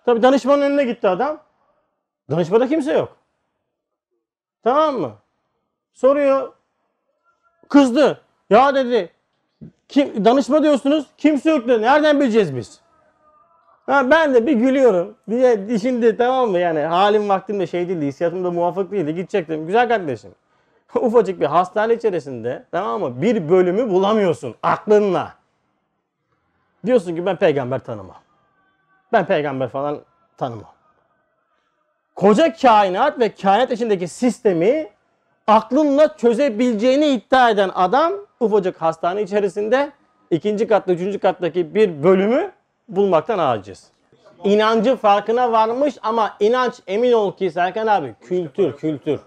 Tabi 0.05 0.23
danışmanın 0.23 0.63
önüne 0.63 0.85
gitti 0.85 1.09
adam. 1.09 1.41
Danışmada 2.31 2.69
kimse 2.69 2.93
yok. 2.93 3.17
Tamam 4.65 5.01
mı? 5.01 5.13
Soruyor. 5.95 6.53
Kızdı. 7.69 8.21
Ya 8.51 8.75
dedi. 8.75 9.11
Kim, 9.89 10.25
danışma 10.25 10.63
diyorsunuz. 10.63 11.07
Kimse 11.19 11.51
yok 11.51 11.69
dedi. 11.69 11.83
Nereden 11.83 12.21
bileceğiz 12.21 12.57
biz? 12.57 12.81
Ha, 13.87 14.11
ben 14.11 14.35
de 14.35 14.47
bir 14.47 14.53
gülüyorum. 14.53 15.15
Bir 15.29 15.43
de 15.43 15.79
şimdi 15.79 16.17
tamam 16.17 16.51
mı 16.51 16.59
yani 16.59 16.81
halim 16.81 17.29
vaktim 17.29 17.61
de 17.61 17.67
şey 17.67 17.89
değildi. 17.89 18.07
Hissiyatım 18.07 18.45
da 18.45 18.51
muvafık 18.51 18.91
değildi. 18.91 19.15
Gidecektim. 19.15 19.67
Güzel 19.67 19.89
kardeşim. 19.89 20.31
Ufacık 21.01 21.41
bir 21.41 21.47
hastane 21.47 21.95
içerisinde 21.95 22.65
tamam 22.71 23.01
mı? 23.01 23.23
Bir 23.23 23.49
bölümü 23.49 23.91
bulamıyorsun 23.91 24.55
aklınla. 24.63 25.35
Diyorsun 26.87 27.17
ki 27.17 27.27
ben 27.27 27.37
peygamber 27.37 27.79
tanımam. 27.79 28.17
Ben 29.13 29.27
peygamber 29.27 29.69
falan 29.69 30.01
tanımam. 30.37 30.73
Koca 32.15 32.53
kainat 32.57 33.21
ve 33.21 33.35
kainat 33.35 33.73
içindeki 33.73 34.09
sistemi 34.09 34.89
aklınla 35.47 36.17
çözebileceğini 36.17 37.07
iddia 37.07 37.51
eden 37.51 37.71
adam 37.75 38.13
ufacık 38.41 38.83
hastane 38.83 39.23
içerisinde 39.23 39.93
ikinci 40.31 40.67
katta, 40.67 40.93
üçüncü 40.93 41.19
kattaki 41.19 41.75
bir 41.75 42.03
bölümü 42.03 42.53
bulmaktan 42.89 43.39
aciz. 43.39 43.91
İnancı 44.45 44.97
farkına 44.97 45.53
varmış 45.53 45.95
ama 46.03 46.37
inanç 46.41 46.75
emin 46.87 47.13
ol 47.13 47.37
ki 47.37 47.51
Serkan 47.51 47.87
abi 47.87 48.15
kültür, 48.21 48.77
kültür. 48.77 49.21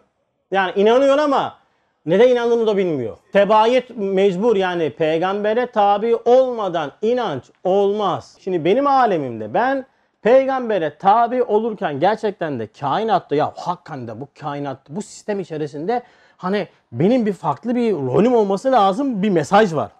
Yani 0.51 0.71
inanıyor 0.75 1.17
ama 1.17 1.57
neden 2.05 2.29
inandığını 2.29 2.67
da 2.67 2.77
bilmiyor. 2.77 3.17
Tebayet 3.33 3.97
mecbur 3.97 4.55
yani 4.55 4.89
peygambere 4.89 5.71
tabi 5.71 6.15
olmadan 6.15 6.91
inanç 7.01 7.43
olmaz. 7.63 8.37
Şimdi 8.39 8.65
benim 8.65 8.87
alemimde 8.87 9.53
ben 9.53 9.85
peygambere 10.21 10.97
tabi 10.97 11.43
olurken 11.43 11.99
gerçekten 11.99 12.59
de 12.59 12.67
kainatta 12.67 13.35
ya 13.35 13.53
hakikaten 13.55 14.07
de 14.07 14.21
bu 14.21 14.27
kainatta 14.39 14.95
bu 14.95 15.01
sistem 15.01 15.39
içerisinde 15.39 16.03
hani 16.37 16.67
benim 16.91 17.25
bir 17.25 17.33
farklı 17.33 17.75
bir 17.75 17.93
rolüm 17.93 18.35
olması 18.35 18.71
lazım 18.71 19.23
bir 19.23 19.29
mesaj 19.29 19.73
var. 19.73 19.91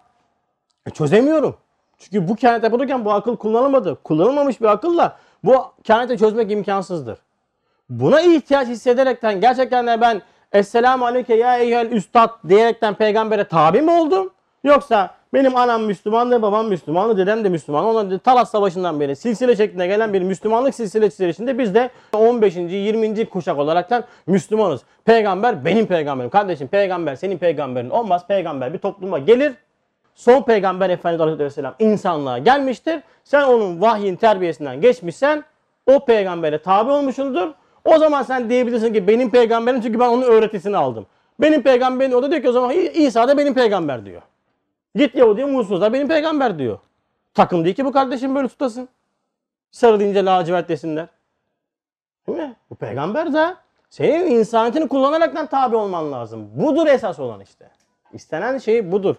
E 0.88 0.89
çözemiyorum. 0.89 1.58
Çünkü 1.97 2.27
bu 2.27 2.36
kainatta 2.36 2.71
bulurken 2.71 3.05
bu 3.05 3.12
akıl 3.12 3.38
kullanılmadı. 3.38 3.97
Kullanılmamış 4.03 4.62
bir 4.62 4.65
akılla 4.65 5.17
bu 5.43 5.65
kainatı 5.88 6.17
çözmek 6.17 6.51
imkansızdır. 6.51 7.19
Buna 7.89 8.21
ihtiyaç 8.21 8.67
hissederekten 8.67 9.41
gerçekten 9.41 9.88
de 9.88 10.01
ben 10.01 10.21
Esselamu 10.56 11.06
Aleyke 11.06 11.36
ya 11.36 11.58
eyyühel 11.58 11.91
üstad 11.91 12.30
diyerekten 12.50 12.94
peygambere 12.94 13.44
tabi 13.44 13.82
mi 13.82 13.91
oldum? 13.91 14.30
Yoksa 14.63 15.10
benim 15.34 15.56
anam 15.56 15.84
Müslümandı, 15.84 16.41
babam 16.41 16.68
Müslümandı, 16.68 17.18
dedem 17.18 17.44
de 17.44 17.50
Müslüman. 17.50 17.86
Onlar 17.86 18.20
Talas 18.20 18.52
Savaşı'ndan 18.52 19.00
beri 19.00 19.15
silsile 19.15 19.56
şeklinde 19.56 19.88
gelen 19.88 20.13
bir 20.13 20.22
Müslümanlık 20.22 20.76
silsilesi 20.76 21.15
içerisinde 21.15 21.58
biz 21.60 21.76
de 21.76 21.89
15. 22.13 22.56
20. 22.56 23.26
kuşak 23.26 23.58
olaraktan 23.58 24.04
Müslümanız. 24.28 24.82
Peygamber 25.06 25.65
benim 25.65 25.86
peygamberim. 25.86 26.30
Kardeşim 26.30 26.68
peygamber 26.68 27.15
senin 27.15 27.38
peygamberin 27.38 27.89
olmaz. 27.89 28.28
Peygamber 28.28 28.74
bir 28.74 28.80
topluma 28.80 29.20
gelir. 29.20 29.54
Son 30.15 30.41
peygamber 30.41 30.89
Efendimiz 30.89 31.22
Aleyhisselam 31.22 31.76
insanlığa 31.80 32.38
gelmiştir. 32.38 33.00
Sen 33.24 33.44
onun 33.44 33.82
vahyin 33.82 34.15
terbiyesinden 34.15 34.82
geçmişsen 34.82 35.44
o 35.86 36.06
peygambere 36.06 36.62
tabi 36.62 36.91
olmuşsundur. 36.91 37.48
O 37.86 37.98
zaman 37.98 38.24
sen 38.24 38.50
diyebilirsin 38.50 38.93
ki 38.93 39.08
benim 39.08 39.32
peygamberim 39.32 39.82
çünkü 39.82 40.00
ben 40.00 40.10
onun 40.10 40.21
öğretisini 40.21 40.78
aldım. 40.78 41.06
Benim 41.39 41.62
peygamberim 41.62 42.13
o 42.13 42.24
da 42.24 42.32
diyor 42.32 42.41
ki 42.41 42.50
o 42.50 42.52
zaman 42.52 42.71
İsa 42.93 43.28
da 43.28 43.38
benim 43.38 43.54
peygamber 43.54 44.06
diyor. 44.06 44.21
Git 44.95 45.15
Yahudi 45.15 45.45
Musa 45.45 45.82
da 45.82 45.93
benim 45.93 46.08
peygamber 46.08 46.60
diyor. 46.60 46.80
Takım 47.34 47.65
değil 47.65 47.76
ki 47.76 47.86
bu 47.86 47.91
kardeşim 47.91 48.36
böyle 48.36 48.48
tutasın. 48.48 48.89
Sarı 49.71 50.00
deyince 50.00 50.26
lacivert 50.26 50.69
desinler. 50.69 51.08
Değil 52.28 52.39
mi? 52.39 52.56
Bu 52.69 52.76
peygamber 52.76 53.34
de 53.34 53.56
senin 53.89 54.32
insaniyetini 54.32 54.88
kullanaraktan 54.88 55.45
tabi 55.45 55.76
olman 55.76 56.12
lazım. 56.12 56.50
Budur 56.56 56.88
esas 56.88 57.19
olan 57.19 57.39
işte. 57.39 57.69
İstenen 58.13 58.58
şey 58.58 58.91
budur. 58.91 59.15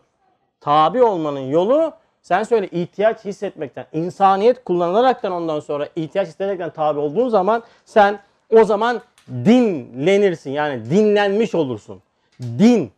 Tabi 0.61 1.03
olmanın 1.03 1.41
yolu 1.41 1.93
sen 2.23 2.43
söyle 2.43 2.69
ihtiyaç 2.69 3.25
hissetmekten, 3.25 3.87
insaniyet 3.93 4.65
kullanılaraktan 4.65 5.33
ondan 5.33 5.61
sonra 5.61 5.89
ihtiyaç 5.97 6.29
hissederekten 6.29 6.71
tabi 6.71 6.99
olduğun 6.99 7.29
zaman 7.29 7.63
sen 7.85 8.19
o 8.51 8.65
zaman 8.65 9.03
dinlenirsin. 9.29 10.51
Yani 10.51 10.91
dinlenmiş 10.91 11.55
olursun. 11.55 12.03
Din 12.41 12.93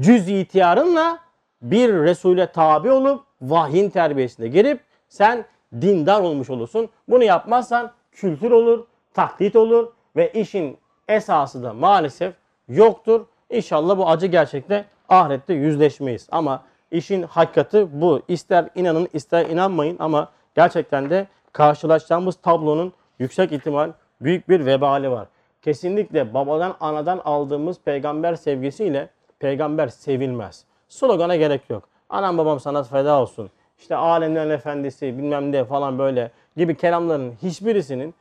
cüz 0.00 0.28
ihtiyarınla 0.28 1.18
bir 1.62 1.94
Resul'e 1.94 2.46
tabi 2.46 2.90
olup 2.90 3.24
vahyin 3.42 3.90
terbiyesine 3.90 4.48
girip 4.48 4.80
sen 5.08 5.44
dindar 5.80 6.20
olmuş 6.20 6.50
olursun. 6.50 6.88
Bunu 7.08 7.24
yapmazsan 7.24 7.92
kültür 8.12 8.50
olur, 8.50 8.84
taklit 9.14 9.56
olur 9.56 9.92
ve 10.16 10.32
işin 10.32 10.78
esası 11.08 11.62
da 11.62 11.72
maalesef 11.72 12.34
yoktur. 12.68 13.26
İnşallah 13.50 13.98
bu 13.98 14.08
acı 14.08 14.26
gerçekte 14.26 14.84
ahirette 15.08 15.54
yüzleşmeyiz. 15.54 16.28
Ama 16.30 16.62
işin 16.90 17.22
hakikati 17.22 18.00
bu. 18.00 18.22
İster 18.28 18.68
inanın 18.74 19.08
ister 19.12 19.46
inanmayın 19.46 19.96
ama 19.98 20.28
gerçekten 20.54 21.10
de 21.10 21.26
karşılaşacağımız 21.52 22.36
tablonun 22.36 22.92
yüksek 23.18 23.52
ihtimal 23.52 23.92
büyük 24.20 24.48
bir 24.48 24.66
vebali 24.66 25.10
var. 25.10 25.28
Kesinlikle 25.62 26.34
babadan 26.34 26.76
anadan 26.80 27.20
aldığımız 27.24 27.80
peygamber 27.84 28.34
sevgisiyle 28.34 29.08
peygamber 29.38 29.88
sevilmez. 29.88 30.64
Slogana 30.88 31.36
gerek 31.36 31.70
yok. 31.70 31.88
Anam 32.08 32.38
babam 32.38 32.60
sana 32.60 32.82
feda 32.82 33.20
olsun. 33.20 33.50
İşte 33.78 33.96
alemlerin 33.96 34.50
efendisi 34.50 35.18
bilmem 35.18 35.52
ne 35.52 35.64
falan 35.64 35.98
böyle 35.98 36.30
gibi 36.56 36.74
kelamların 36.76 37.32
hiçbirisinin 37.42 38.14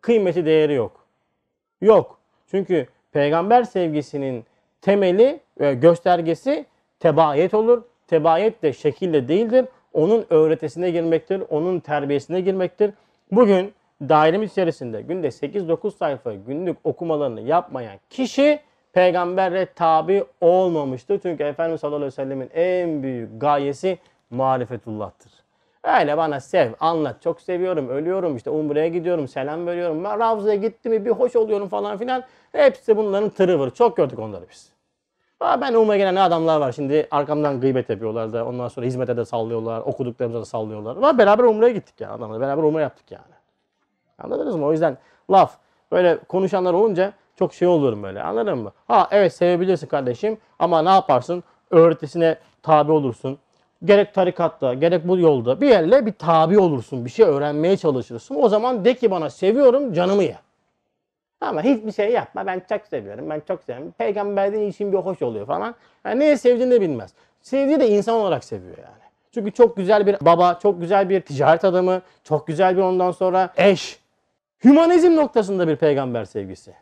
kıymeti 0.00 0.44
değeri 0.44 0.74
yok. 0.74 1.04
Yok. 1.80 2.18
Çünkü 2.50 2.86
peygamber 3.12 3.62
sevgisinin 3.62 4.44
temeli 4.80 5.40
ve 5.60 5.74
göstergesi 5.74 6.66
tebayet 7.00 7.54
olur. 7.54 7.82
Tebayet 8.06 8.62
de 8.62 8.72
şekilde 8.72 9.28
değildir. 9.28 9.66
Onun 9.92 10.26
öğretisine 10.30 10.90
girmektir. 10.90 11.42
Onun 11.50 11.80
terbiyesine 11.80 12.40
girmektir. 12.40 12.90
Bugün 13.32 13.72
dairemiz 14.08 14.50
içerisinde 14.50 15.02
günde 15.02 15.26
8-9 15.26 15.96
sayfa 15.96 16.34
günlük 16.34 16.76
okumalarını 16.84 17.40
yapmayan 17.40 17.96
kişi 18.10 18.60
peygambere 18.92 19.66
tabi 19.74 20.24
olmamıştır. 20.40 21.20
Çünkü 21.22 21.42
Efendimiz 21.44 21.80
sallallahu 21.80 21.96
aleyhi 21.96 22.12
ve 22.12 22.14
sellemin 22.14 22.50
en 22.54 23.02
büyük 23.02 23.40
gayesi 23.40 23.98
marifetullah'tır. 24.30 25.32
Öyle 25.84 26.16
bana 26.16 26.40
sev, 26.40 26.72
anlat. 26.80 27.22
Çok 27.22 27.40
seviyorum, 27.40 27.88
ölüyorum 27.88 28.36
işte 28.36 28.50
umreye 28.50 28.88
gidiyorum, 28.88 29.28
selam 29.28 29.66
veriyorum. 29.66 30.04
Ben 30.04 30.18
Ravza'ya 30.18 30.54
gittim 30.54 30.92
mi 30.92 31.04
bir 31.04 31.10
hoş 31.10 31.36
oluyorum 31.36 31.68
falan 31.68 31.98
filan. 31.98 32.24
Hepsi 32.52 32.96
bunların 32.96 33.28
tırıvır. 33.28 33.70
Çok 33.70 33.96
gördük 33.96 34.18
onları 34.18 34.44
biz. 34.50 34.72
Aa, 35.40 35.60
ben 35.60 35.74
umreye 35.74 35.98
gelen 35.98 36.14
ne 36.14 36.20
adamlar 36.20 36.60
var 36.60 36.72
şimdi 36.72 37.08
arkamdan 37.10 37.60
gıybet 37.60 37.90
yapıyorlar 37.90 38.32
da 38.32 38.46
ondan 38.46 38.68
sonra 38.68 38.86
hizmete 38.86 39.16
de 39.16 39.24
sallıyorlar, 39.24 39.80
okuduklarımıza 39.80 40.40
da 40.40 40.44
sallıyorlar. 40.44 40.96
Ama 40.96 41.18
beraber 41.18 41.44
umreye 41.44 41.72
gittik 41.72 42.00
ya 42.00 42.12
adamla 42.12 42.40
beraber 42.40 42.62
umre 42.62 42.82
yaptık 42.82 43.10
yani. 43.10 43.39
Anladınız 44.20 44.56
mı? 44.56 44.66
O 44.66 44.72
yüzden 44.72 44.98
laf 45.30 45.56
böyle 45.92 46.18
konuşanlar 46.28 46.72
olunca 46.74 47.12
çok 47.38 47.54
şey 47.54 47.68
olurum 47.68 48.02
böyle 48.02 48.22
anladın 48.22 48.58
mı? 48.58 48.72
Ha 48.88 49.08
evet 49.10 49.34
sevebilirsin 49.34 49.86
kardeşim 49.86 50.38
ama 50.58 50.82
ne 50.82 50.90
yaparsın? 50.90 51.44
Öğretisine 51.70 52.38
tabi 52.62 52.92
olursun. 52.92 53.38
Gerek 53.84 54.14
tarikatta 54.14 54.74
gerek 54.74 55.08
bu 55.08 55.18
yolda 55.18 55.60
bir 55.60 55.68
yerle 55.68 56.06
bir 56.06 56.12
tabi 56.12 56.58
olursun. 56.58 57.04
Bir 57.04 57.10
şey 57.10 57.26
öğrenmeye 57.26 57.76
çalışırsın. 57.76 58.34
O 58.38 58.48
zaman 58.48 58.84
de 58.84 58.94
ki 58.94 59.10
bana 59.10 59.30
seviyorum 59.30 59.92
canımı 59.92 60.22
ye. 60.22 60.36
Ama 61.40 61.62
hiçbir 61.62 61.92
şey 61.92 62.12
yapma. 62.12 62.46
Ben 62.46 62.62
çok 62.68 62.86
seviyorum. 62.86 63.30
Ben 63.30 63.42
çok 63.48 63.62
seviyorum. 63.62 63.92
Peygamberden 63.98 64.60
için 64.60 64.92
bir 64.92 64.98
hoş 64.98 65.22
oluyor 65.22 65.46
falan. 65.46 65.74
Yani 66.04 66.20
neye 66.20 66.36
sevdiğini 66.36 66.70
de 66.70 66.80
bilmez. 66.80 67.12
Sevdiği 67.42 67.80
de 67.80 67.88
insan 67.88 68.14
olarak 68.14 68.44
seviyor 68.44 68.78
yani. 68.78 69.00
Çünkü 69.34 69.52
çok 69.52 69.76
güzel 69.76 70.06
bir 70.06 70.16
baba, 70.20 70.58
çok 70.62 70.80
güzel 70.80 71.08
bir 71.08 71.20
ticaret 71.20 71.64
adamı, 71.64 72.02
çok 72.24 72.46
güzel 72.46 72.76
bir 72.76 72.82
ondan 72.82 73.10
sonra 73.10 73.52
eş. 73.56 73.99
Hümanizm 74.64 75.16
noktasında 75.16 75.68
bir 75.68 75.76
peygamber 75.76 76.24
sevgisi. 76.24 76.74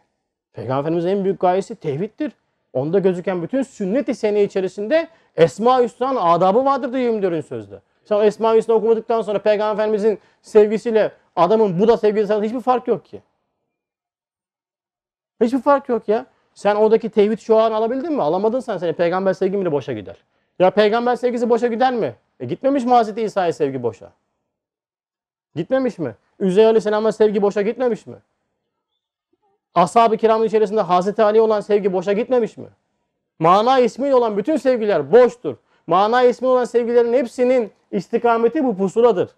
Peygamber 0.52 0.80
Efendimizin 0.80 1.08
en 1.08 1.24
büyük 1.24 1.40
gayesi 1.40 1.76
tevhiddir. 1.76 2.32
Onda 2.72 2.98
gözüken 2.98 3.42
bütün 3.42 3.62
sünnet-i 3.62 4.14
sene 4.14 4.44
içerisinde 4.44 5.08
Esma-ı 5.36 5.84
Hüsna'nın 5.84 6.20
adabı 6.20 6.64
vardır 6.64 6.92
diyor 6.92 7.14
24'ün 7.14 7.40
sözde. 7.40 7.80
Sen 8.04 8.20
Esma-ı 8.20 8.56
Hüsna 8.56 8.74
okumadıktan 8.74 9.22
sonra 9.22 9.38
Peygamber 9.38 9.74
Efendimizin 9.74 10.18
sevgisiyle 10.42 11.12
adamın 11.36 11.80
Buda 11.80 11.96
sevgisi 11.96 12.32
arasında 12.32 12.46
hiçbir 12.46 12.60
fark 12.60 12.88
yok 12.88 13.04
ki. 13.04 13.22
Hiçbir 15.42 15.62
fark 15.62 15.88
yok 15.88 16.08
ya. 16.08 16.26
Sen 16.54 16.74
oradaki 16.74 17.10
tevhid 17.10 17.38
şuarını 17.38 17.76
alabildin 17.76 18.12
mi? 18.12 18.22
Alamadın 18.22 18.60
sen 18.60 18.76
seni 18.76 18.92
peygamber 18.92 19.32
sevgin 19.32 19.60
bile 19.60 19.72
boşa 19.72 19.92
gider. 19.92 20.16
Ya 20.58 20.70
peygamber 20.70 21.16
sevgisi 21.16 21.50
boşa 21.50 21.66
gider 21.66 21.94
mi? 21.94 22.14
E 22.40 22.46
gitmemiş 22.46 22.84
mi 22.84 22.90
Hazreti 22.90 23.22
İsa'ya 23.22 23.52
sevgi 23.52 23.82
boşa? 23.82 24.12
Gitmemiş 25.54 25.98
mi? 25.98 26.14
Üzeyr 26.40 26.66
Aleyhisselam'a 26.66 27.12
sevgi 27.12 27.42
boşa 27.42 27.62
gitmemiş 27.62 28.06
mi? 28.06 28.16
Ashab-ı 29.74 30.16
kiramın 30.16 30.46
içerisinde 30.46 30.80
Hazreti 30.80 31.22
Ali 31.22 31.40
olan 31.40 31.60
sevgi 31.60 31.92
boşa 31.92 32.12
gitmemiş 32.12 32.56
mi? 32.56 32.68
Mana 33.38 33.78
ismiyle 33.78 34.14
olan 34.14 34.36
bütün 34.36 34.56
sevgiler 34.56 35.12
boştur. 35.12 35.56
Mana 35.86 36.22
ismi 36.22 36.48
olan 36.48 36.64
sevgilerin 36.64 37.12
hepsinin 37.12 37.70
istikameti 37.90 38.64
bu 38.64 38.76
pusuladır. 38.76 39.30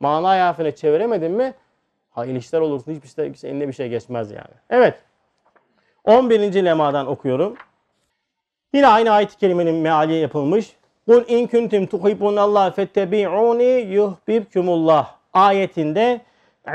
Mana 0.00 0.46
harfine 0.46 0.74
çeviremedin 0.74 1.32
mi 1.32 1.54
hayırlı 2.10 2.38
işler 2.38 2.60
olursun. 2.60 2.92
Hiçbir 2.92 3.38
şey, 3.38 3.50
eline 3.50 3.68
bir 3.68 3.72
şey 3.72 3.88
geçmez 3.88 4.30
yani. 4.30 4.54
Evet. 4.70 4.94
11. 6.04 6.64
lemadan 6.64 7.06
okuyorum. 7.06 7.56
Yine 8.74 8.86
aynı 8.86 9.10
ayet-i 9.10 9.36
kerimenin 9.36 9.74
meali 9.74 10.14
yapılmış. 10.14 10.76
Kul 11.06 11.24
in 11.28 11.46
kuntum 11.46 11.86
tuhibbunallah 11.86 12.74
fettebi'uni 12.74 13.94
yuhbibkumullah 13.94 15.19
ayetinde 15.32 16.20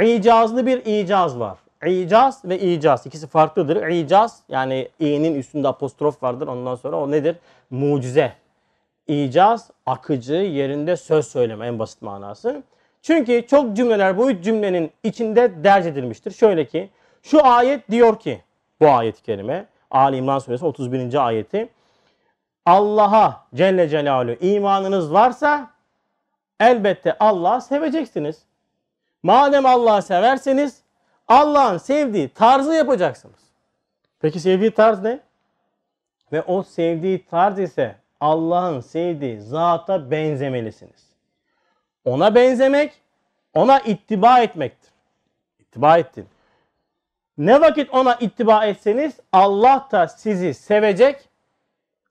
icazlı 0.01 0.65
bir 0.65 0.85
icaz 0.85 1.39
var. 1.39 1.57
İcaz 1.85 2.45
ve 2.45 2.59
icaz 2.59 3.05
ikisi 3.05 3.27
farklıdır. 3.27 3.87
İcaz 3.87 4.39
yani 4.49 4.89
i'nin 4.99 5.35
üstünde 5.35 5.67
apostrof 5.67 6.23
vardır. 6.23 6.47
Ondan 6.47 6.75
sonra 6.75 6.95
o 6.95 7.11
nedir? 7.11 7.35
Mucize. 7.69 8.33
İcaz 9.07 9.71
akıcı, 9.85 10.33
yerinde 10.33 10.97
söz 10.97 11.27
söyleme 11.27 11.67
en 11.67 11.79
basit 11.79 12.01
manası. 12.01 12.63
Çünkü 13.01 13.47
çok 13.47 13.75
cümleler 13.75 14.17
bu 14.17 14.31
üç 14.31 14.43
cümlenin 14.43 14.91
içinde 15.03 15.63
derc 15.63 15.89
edilmiştir. 15.89 16.31
Şöyle 16.31 16.65
ki 16.65 16.89
şu 17.23 17.45
ayet 17.45 17.91
diyor 17.91 18.19
ki 18.19 18.41
bu 18.81 18.89
ayet-i 18.89 19.23
kerime 19.23 19.65
Ali 19.91 20.17
İmran 20.17 20.39
suresi 20.39 20.65
31. 20.65 21.27
ayeti 21.27 21.69
Allah'a 22.65 23.45
Celle 23.55 23.89
Celaluhu 23.89 24.45
imanınız 24.45 25.13
varsa 25.13 25.74
elbette 26.59 27.17
Allah'ı 27.19 27.61
seveceksiniz. 27.61 28.41
Madem 29.23 29.65
Allah'ı 29.65 30.01
severseniz 30.01 30.81
Allah'ın 31.27 31.77
sevdiği 31.77 32.29
tarzı 32.29 32.73
yapacaksınız. 32.73 33.39
Peki 34.19 34.39
sevdiği 34.39 34.71
tarz 34.71 35.01
ne? 35.01 35.19
Ve 36.31 36.41
o 36.41 36.63
sevdiği 36.63 37.25
tarz 37.25 37.59
ise 37.59 37.95
Allah'ın 38.19 38.79
sevdiği 38.79 39.39
zata 39.39 40.11
benzemelisiniz. 40.11 41.05
Ona 42.05 42.35
benzemek, 42.35 42.93
ona 43.53 43.79
ittiba 43.79 44.39
etmektir. 44.39 44.91
İttiba 45.59 45.97
ettin. 45.97 46.27
Ne 47.37 47.61
vakit 47.61 47.93
ona 47.93 48.15
ittiba 48.15 48.65
etseniz 48.65 49.19
Allah 49.31 49.87
da 49.91 50.07
sizi 50.07 50.53
sevecek. 50.53 51.29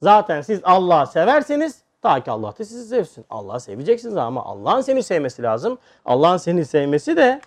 Zaten 0.03 0.40
siz 0.40 0.61
Allah'ı 0.64 1.07
severseniz 1.07 1.84
ta 2.05 2.21
ki 2.21 2.31
Allah 2.31 2.55
da 2.59 2.65
sizi 2.65 2.89
sevsin. 2.89 3.25
Allah'ı 3.31 3.61
seveceksiniz 3.61 4.17
ama 4.17 4.45
Allah'ın 4.45 4.81
seni 4.81 5.03
sevmesi 5.03 5.43
lazım. 5.43 5.79
Allah'ın 6.05 6.37
seni 6.37 6.65
sevmesi 6.65 7.17
de 7.17 7.41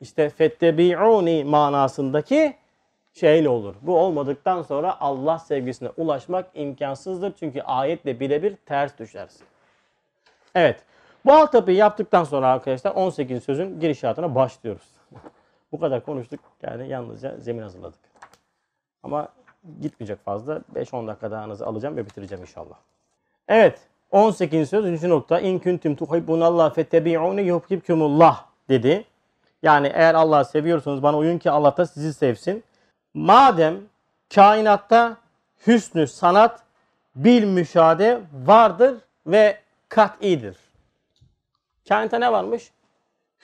işte 0.00 0.28
fettebi'uni 0.28 1.44
manasındaki 1.44 2.56
şeyle 3.12 3.48
olur. 3.48 3.74
Bu 3.82 3.98
olmadıktan 3.98 4.62
sonra 4.62 5.00
Allah 5.00 5.38
sevgisine 5.38 5.88
ulaşmak 5.96 6.50
imkansızdır. 6.54 7.32
Çünkü 7.38 7.62
ayetle 7.62 8.20
birebir 8.20 8.56
ters 8.56 8.98
düşersin. 8.98 9.46
Evet. 10.54 10.84
Bu 11.24 11.32
altyapıyı 11.32 11.76
yaptıktan 11.76 12.24
sonra 12.24 12.48
arkadaşlar 12.48 12.90
18 12.90 13.42
sözün 13.42 13.80
girişatına 13.80 14.34
başlıyoruz. 14.34 14.88
Bu 15.72 15.80
kadar 15.80 16.04
konuştuk. 16.04 16.40
Yani 16.62 16.88
yalnızca 16.88 17.36
zemin 17.38 17.62
hazırladık. 17.62 18.00
Ama 19.02 19.28
gitmeyecek 19.80 20.24
fazla. 20.24 20.60
5-10 20.74 21.06
dakika 21.06 21.30
dahanızı 21.30 21.66
alacağım 21.66 21.96
ve 21.96 22.06
bitireceğim 22.06 22.42
inşallah. 22.42 22.76
Evet. 23.48 23.88
18. 24.10 24.70
söz 24.70 24.84
3. 24.84 25.02
nokta. 25.02 25.40
İn 25.40 25.58
kuntum 25.58 25.94
tuhibbunallah 25.94 26.74
fettebi'uni 26.74 27.42
yuhibbukumullah 27.42 28.44
dedi. 28.68 29.04
Yani 29.62 29.92
eğer 29.94 30.14
Allah'ı 30.14 30.44
seviyorsanız 30.44 31.02
bana 31.02 31.18
uyun 31.18 31.38
ki 31.38 31.50
Allah 31.50 31.76
da 31.76 31.86
sizi 31.86 32.14
sevsin. 32.14 32.64
Madem 33.14 33.76
kainatta 34.34 35.16
hüsnü 35.66 36.06
sanat 36.06 36.62
bil 37.16 37.44
müşahede 37.44 38.20
vardır 38.46 38.94
ve 39.26 39.58
kat'idir. 39.88 40.56
Kainatta 41.88 42.18
ne 42.18 42.32
varmış? 42.32 42.70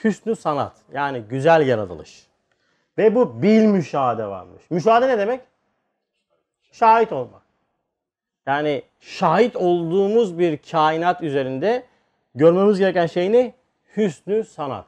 Hüsnü 0.04 0.36
sanat 0.36 0.72
yani 0.92 1.20
güzel 1.20 1.66
yaratılış. 1.66 2.26
Ve 2.98 3.14
bu 3.14 3.42
bil 3.42 3.64
müşahede 3.64 4.26
varmış. 4.26 4.62
Müşahede 4.70 5.08
ne 5.08 5.18
demek? 5.18 5.40
Şahit 6.72 7.12
olmak. 7.12 7.43
Yani 8.46 8.82
şahit 9.00 9.56
olduğumuz 9.56 10.38
bir 10.38 10.58
kainat 10.70 11.22
üzerinde 11.22 11.84
görmemiz 12.34 12.78
gereken 12.78 13.06
şey 13.06 13.32
ne? 13.32 13.54
Hüsnü 13.96 14.44
sanat. 14.44 14.86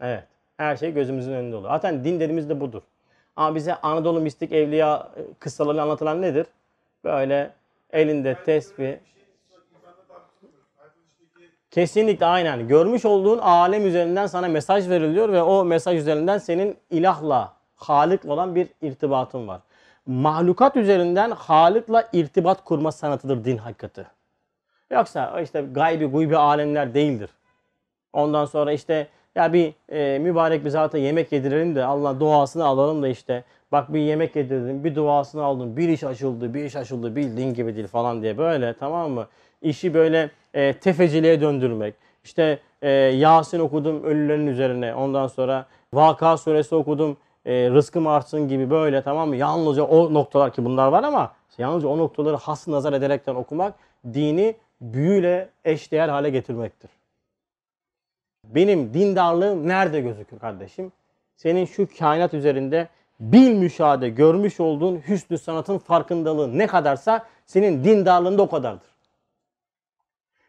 Evet. 0.00 0.24
Her 0.56 0.76
şey 0.76 0.94
gözümüzün 0.94 1.32
önünde 1.32 1.56
olur. 1.56 1.68
Zaten 1.68 2.04
din 2.04 2.20
dediğimiz 2.20 2.48
de 2.48 2.60
budur. 2.60 2.82
Ama 3.36 3.54
bize 3.54 3.74
Anadolu 3.74 4.20
mistik 4.20 4.52
evliya 4.52 5.08
kıssaları 5.38 5.82
anlatılan 5.82 6.22
nedir? 6.22 6.46
Böyle 7.04 7.50
elinde 7.92 8.34
tesbih. 8.44 8.96
Kesinlikle 11.70 12.26
aynen. 12.26 12.68
Görmüş 12.68 13.04
olduğun 13.04 13.38
alem 13.38 13.86
üzerinden 13.86 14.26
sana 14.26 14.48
mesaj 14.48 14.88
veriliyor 14.88 15.32
ve 15.32 15.42
o 15.42 15.64
mesaj 15.64 15.98
üzerinden 15.98 16.38
senin 16.38 16.76
ilahla, 16.90 17.52
Halık'la 17.76 18.32
olan 18.32 18.54
bir 18.54 18.68
irtibatın 18.82 19.48
var. 19.48 19.60
Mahlukat 20.06 20.76
üzerinden 20.76 21.30
Halık'la 21.30 22.08
irtibat 22.12 22.64
kurma 22.64 22.92
sanatıdır 22.92 23.44
din 23.44 23.56
hakikati. 23.56 24.06
Yoksa 24.90 25.40
işte 25.40 25.64
gaybi 25.72 26.06
guybi 26.06 26.36
alemler 26.36 26.94
değildir. 26.94 27.30
Ondan 28.12 28.44
sonra 28.44 28.72
işte 28.72 29.08
ya 29.34 29.52
bir 29.52 29.74
e, 29.88 30.18
mübarek 30.18 30.64
bir 30.64 30.70
zata 30.70 30.98
yemek 30.98 31.32
yedirelim 31.32 31.74
de 31.74 31.84
Allah 31.84 32.20
duasını 32.20 32.64
alalım 32.64 33.02
da 33.02 33.08
işte 33.08 33.44
bak 33.72 33.94
bir 33.94 34.00
yemek 34.00 34.36
yedirdim 34.36 34.84
bir 34.84 34.94
duasını 34.94 35.42
aldım 35.42 35.76
bir 35.76 35.88
iş 35.88 36.04
açıldı 36.04 36.54
bir 36.54 36.64
iş 36.64 36.76
açıldı 36.76 37.16
bildiğin 37.16 37.54
gibi 37.54 37.76
değil 37.76 37.86
falan 37.86 38.22
diye 38.22 38.38
böyle 38.38 38.74
tamam 38.74 39.10
mı? 39.10 39.26
İşi 39.62 39.94
böyle 39.94 40.30
e, 40.54 40.72
tefeciliğe 40.72 41.40
döndürmek. 41.40 41.94
İşte 42.24 42.58
e, 42.82 42.90
Yasin 42.90 43.58
okudum 43.60 44.04
ölülerin 44.04 44.46
üzerine 44.46 44.94
ondan 44.94 45.26
sonra 45.26 45.66
Vaka 45.94 46.36
suresi 46.36 46.74
okudum 46.74 47.16
e, 47.46 47.70
rızkım 47.70 48.06
artsın 48.06 48.48
gibi 48.48 48.70
böyle 48.70 49.02
tamam 49.02 49.28
mı? 49.28 49.36
Yalnızca 49.36 49.82
o 49.82 50.14
noktalar 50.14 50.52
ki 50.52 50.64
bunlar 50.64 50.88
var 50.88 51.04
ama 51.04 51.32
yalnızca 51.58 51.88
o 51.88 51.98
noktaları 51.98 52.36
has 52.36 52.68
nazar 52.68 52.92
ederekten 52.92 53.34
okumak 53.34 53.74
dini 54.14 54.54
büyüyle 54.80 55.48
eşdeğer 55.64 56.08
hale 56.08 56.30
getirmektir. 56.30 56.90
Benim 58.44 58.94
dindarlığım 58.94 59.68
nerede 59.68 60.00
gözükür 60.00 60.38
kardeşim? 60.38 60.92
Senin 61.36 61.64
şu 61.64 61.88
kainat 61.98 62.34
üzerinde 62.34 62.88
bil 63.20 63.52
müşahede 63.52 64.08
görmüş 64.08 64.60
olduğun 64.60 65.02
hüsnü 65.08 65.38
sanatın 65.38 65.78
farkındalığı 65.78 66.58
ne 66.58 66.66
kadarsa 66.66 67.26
senin 67.46 67.84
dindarlığında 67.84 68.42
o 68.42 68.50
kadardır. 68.50 68.92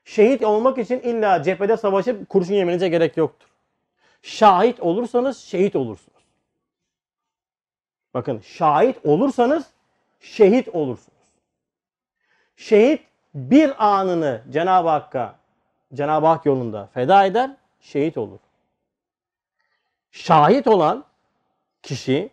Şehit 0.06 0.44
olmak 0.44 0.78
için 0.78 1.00
illa 1.00 1.44
cephede 1.44 1.78
savaşıp 1.78 2.30
kurşun 2.30 2.54
yemenize 2.54 2.90
gerek 2.90 3.18
yoktur. 3.18 3.48
Şahit 4.22 4.80
olursanız 4.80 5.38
şehit 5.38 5.76
olursunuz. 5.76 6.13
Bakın 8.14 8.40
şahit 8.40 9.06
olursanız 9.06 9.66
şehit 10.20 10.68
olursunuz. 10.68 11.14
Şehit 12.56 13.02
bir 13.36 13.86
anını 13.92 14.42
Cenab-ı 14.50 14.90
Hakk'a, 14.90 15.36
Cenab-ı 15.94 16.28
Hak 16.28 16.46
yolunda 16.46 16.90
feda 16.94 17.26
eder, 17.26 17.52
şehit 17.80 18.18
olur. 18.18 18.40
Şahit 20.12 20.68
olan 20.68 21.04
kişi 21.82 22.30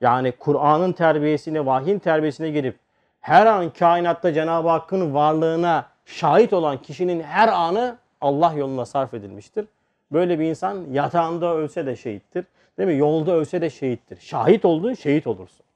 yani 0.00 0.32
Kur'an'ın 0.32 0.92
terbiyesine, 0.92 1.66
vahyin 1.66 1.98
terbiyesine 1.98 2.50
girip 2.50 2.78
her 3.20 3.46
an 3.46 3.70
kainatta 3.70 4.32
Cenab-ı 4.32 4.68
Hakk'ın 4.68 5.14
varlığına 5.14 5.86
şahit 6.04 6.52
olan 6.52 6.82
kişinin 6.82 7.22
her 7.22 7.48
anı 7.48 7.96
Allah 8.20 8.52
yoluna 8.52 8.86
sarf 8.86 9.14
edilmiştir. 9.14 9.66
Böyle 10.12 10.38
bir 10.38 10.44
insan 10.44 10.86
yatağında 10.90 11.54
ölse 11.54 11.86
de 11.86 11.96
şehittir. 11.96 12.44
Değil 12.78 12.88
mi? 12.88 12.96
Yolda 12.96 13.32
ölse 13.32 13.60
de 13.60 13.70
şehittir. 13.70 14.20
Şahit 14.20 14.64
olduğun 14.64 14.94
şehit 14.94 15.26
olursun. 15.26 15.66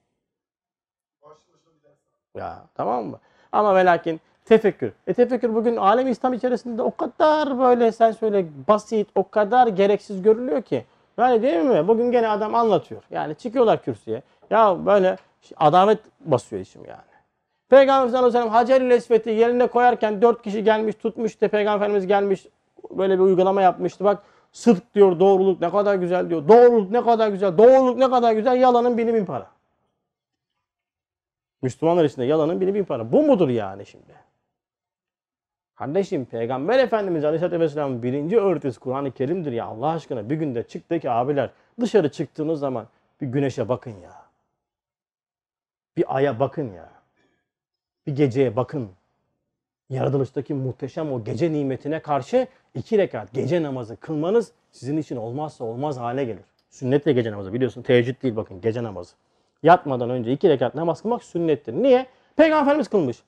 Ya 2.36 2.66
tamam 2.74 3.04
mı? 3.04 3.20
Ama 3.52 3.76
ve 3.76 3.84
lakin 3.84 4.20
Tefekkür. 4.46 4.92
E 5.06 5.14
tefekkür 5.14 5.54
bugün 5.54 5.76
alem 5.76 6.08
İslam 6.08 6.32
içerisinde 6.32 6.82
o 6.82 6.96
kadar 6.96 7.58
böyle 7.58 7.92
sen 7.92 8.12
söyle 8.12 8.46
basit, 8.68 9.08
o 9.14 9.28
kadar 9.30 9.66
gereksiz 9.66 10.22
görülüyor 10.22 10.62
ki. 10.62 10.84
Yani 11.18 11.42
değil 11.42 11.62
mi? 11.62 11.88
Bugün 11.88 12.10
gene 12.10 12.28
adam 12.28 12.54
anlatıyor. 12.54 13.02
Yani 13.10 13.34
çıkıyorlar 13.34 13.82
kürsüye. 13.82 14.22
Ya 14.50 14.86
böyle 14.86 15.16
adalet 15.56 15.98
basıyor 16.20 16.62
işim 16.62 16.84
yani. 16.84 17.00
Peygamber 17.68 18.08
sallallahu 18.08 18.38
aleyhi 18.38 18.46
ve 18.46 19.00
sellem 19.00 19.02
Hacer-i 19.02 19.30
yerine 19.30 19.66
koyarken 19.66 20.22
dört 20.22 20.42
kişi 20.42 20.64
gelmiş 20.64 20.94
tutmuş 20.94 21.40
da 21.40 21.48
Peygamber 21.48 21.76
Efendimiz 21.76 22.06
gelmiş 22.06 22.46
böyle 22.90 23.14
bir 23.14 23.24
uygulama 23.24 23.62
yapmıştı. 23.62 24.04
Bak 24.04 24.22
sıdk 24.56 24.94
diyor 24.94 25.20
doğruluk 25.20 25.60
ne 25.60 25.70
kadar 25.70 25.94
güzel 25.94 26.30
diyor. 26.30 26.48
Doğruluk 26.48 26.90
ne 26.90 27.04
kadar 27.04 27.28
güzel. 27.28 27.58
Doğruluk 27.58 27.98
ne 27.98 28.10
kadar 28.10 28.32
güzel. 28.32 28.60
Yalanın 28.60 28.98
bini 28.98 29.14
bin 29.14 29.24
para. 29.24 29.50
Müslümanlar 31.62 32.04
içinde 32.04 32.24
yalanın 32.24 32.60
bini 32.60 32.74
bin 32.74 32.84
para. 32.84 33.12
Bu 33.12 33.22
mudur 33.22 33.48
yani 33.48 33.86
şimdi? 33.86 34.12
Kardeşim 35.74 36.24
Peygamber 36.24 36.78
Efendimiz 36.78 37.24
Aleyhisselatü 37.24 37.60
Vesselam'ın 37.60 38.02
birinci 38.02 38.38
öğretisi 38.38 38.80
Kur'an-ı 38.80 39.12
Kerim'dir 39.12 39.52
ya 39.52 39.64
Allah 39.64 39.88
aşkına. 39.88 40.30
Bir 40.30 40.36
günde 40.36 40.62
çıktı 40.62 41.00
ki 41.00 41.10
abiler 41.10 41.50
dışarı 41.80 42.10
çıktığınız 42.10 42.60
zaman 42.60 42.86
bir 43.20 43.26
güneşe 43.26 43.68
bakın 43.68 43.94
ya. 44.02 44.12
Bir 45.96 46.16
aya 46.16 46.40
bakın 46.40 46.72
ya. 46.72 46.90
Bir 48.06 48.16
geceye 48.16 48.56
bakın. 48.56 48.90
Yaratılıştaki 49.90 50.54
muhteşem 50.54 51.12
o 51.12 51.24
gece 51.24 51.52
nimetine 51.52 52.00
karşı 52.00 52.46
iki 52.74 52.98
rekat 52.98 53.32
gece 53.32 53.62
namazı 53.62 53.96
kılmanız 53.96 54.52
sizin 54.70 54.96
için 54.96 55.16
olmazsa 55.16 55.64
olmaz 55.64 55.98
hale 55.98 56.24
gelir. 56.24 56.44
Sünnetle 56.70 57.12
gece 57.12 57.32
namazı 57.32 57.52
biliyorsun 57.52 57.82
teheccüd 57.82 58.22
değil 58.22 58.36
bakın 58.36 58.60
gece 58.60 58.82
namazı. 58.82 59.14
Yatmadan 59.62 60.10
önce 60.10 60.32
iki 60.32 60.48
rekat 60.48 60.74
namaz 60.74 61.02
kılmak 61.02 61.24
sünnettir. 61.24 61.72
Niye? 61.72 62.06
Peygamber 62.36 62.62
Efendimiz 62.62 62.88
kılmış. 62.88 63.22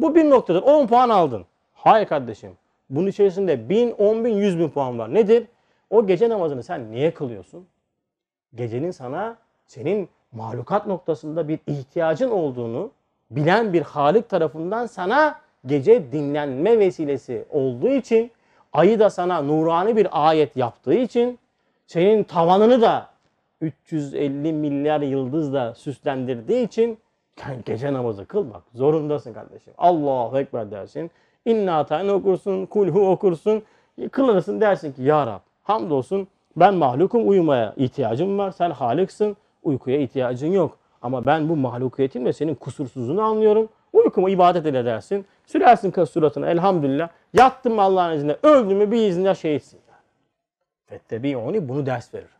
Bu 0.00 0.14
bir 0.14 0.30
noktadır. 0.30 0.62
10 0.62 0.86
puan 0.86 1.08
aldın. 1.08 1.44
Hayır 1.74 2.06
kardeşim. 2.06 2.50
Bunun 2.90 3.06
içerisinde 3.06 3.68
1000, 3.68 3.90
10 3.90 4.24
bin, 4.24 4.34
100 4.34 4.58
bin 4.58 4.68
puan 4.68 4.98
var. 4.98 5.14
Nedir? 5.14 5.46
O 5.90 6.06
gece 6.06 6.28
namazını 6.28 6.62
sen 6.62 6.92
niye 6.92 7.14
kılıyorsun? 7.14 7.66
Gecenin 8.54 8.90
sana 8.90 9.36
senin 9.66 10.08
mahlukat 10.32 10.86
noktasında 10.86 11.48
bir 11.48 11.58
ihtiyacın 11.66 12.30
olduğunu 12.30 12.90
bilen 13.30 13.72
bir 13.72 13.82
Halik 13.82 14.28
tarafından 14.28 14.86
sana 14.86 15.43
gece 15.66 16.12
dinlenme 16.12 16.78
vesilesi 16.78 17.44
olduğu 17.50 17.88
için 17.88 18.30
ayı 18.72 18.98
da 18.98 19.10
sana 19.10 19.42
nurani 19.42 19.96
bir 19.96 20.28
ayet 20.28 20.56
yaptığı 20.56 20.94
için 20.94 21.38
senin 21.86 22.24
tavanını 22.24 22.82
da 22.82 23.06
350 23.60 24.52
milyar 24.52 25.00
yıldızla 25.00 25.74
süslendirdiği 25.74 26.66
için 26.66 26.98
gece 27.66 27.92
namazı 27.92 28.26
kılmak 28.26 28.62
zorundasın 28.74 29.32
kardeşim. 29.32 29.72
Allahu 29.78 30.38
Ekber 30.38 30.70
dersin. 30.70 31.10
İnna 31.44 31.78
atayını 31.78 32.12
okursun, 32.12 32.66
kulhu 32.66 33.10
okursun. 33.10 33.62
Kılırsın 34.10 34.60
dersin 34.60 34.92
ki 34.92 35.02
Ya 35.02 35.26
Rab 35.26 35.40
hamdolsun 35.62 36.28
ben 36.56 36.74
mahlukum 36.74 37.28
uyumaya 37.28 37.74
ihtiyacım 37.76 38.38
var. 38.38 38.50
Sen 38.50 38.70
haliksin 38.70 39.36
uykuya 39.62 39.98
ihtiyacın 39.98 40.52
yok. 40.52 40.78
Ama 41.02 41.26
ben 41.26 41.48
bu 41.48 41.56
mahlukiyetimle 41.56 42.32
senin 42.32 42.54
kusursuzluğunu 42.54 43.22
anlıyorum. 43.22 43.68
Uykumu 43.94 44.28
ibadet 44.28 44.66
ile 44.66 44.84
dersin. 44.84 45.26
Sürersin 45.46 46.04
suratına 46.04 46.50
elhamdülillah. 46.50 47.08
Yattım 47.32 47.78
Allah'ın 47.78 48.16
izniyle. 48.16 48.38
Öldüm 48.42 48.78
mü 48.78 48.90
bir 48.90 49.08
izninde 49.08 49.34
şehitsin. 49.34 49.80
Fettebi'uni 50.86 51.68
bunu 51.68 51.86
ders 51.86 52.14
verir. 52.14 52.30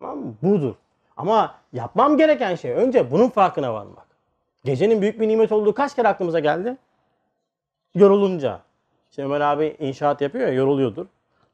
Tamam 0.00 0.18
mı? 0.18 0.34
Budur. 0.42 0.74
Ama 1.16 1.54
yapmam 1.72 2.16
gereken 2.16 2.54
şey 2.54 2.72
önce 2.72 3.10
bunun 3.10 3.28
farkına 3.28 3.74
varmak. 3.74 4.06
Gecenin 4.64 5.02
büyük 5.02 5.20
bir 5.20 5.28
nimet 5.28 5.52
olduğu 5.52 5.74
kaç 5.74 5.94
kere 5.94 6.08
aklımıza 6.08 6.38
geldi? 6.38 6.76
Yorulunca. 7.94 8.60
Şimdi 9.10 9.26
Ömer 9.28 9.40
abi 9.40 9.76
inşaat 9.78 10.20
yapıyor 10.20 10.48
ya 10.48 10.54
yoruluyordur. 10.54 11.06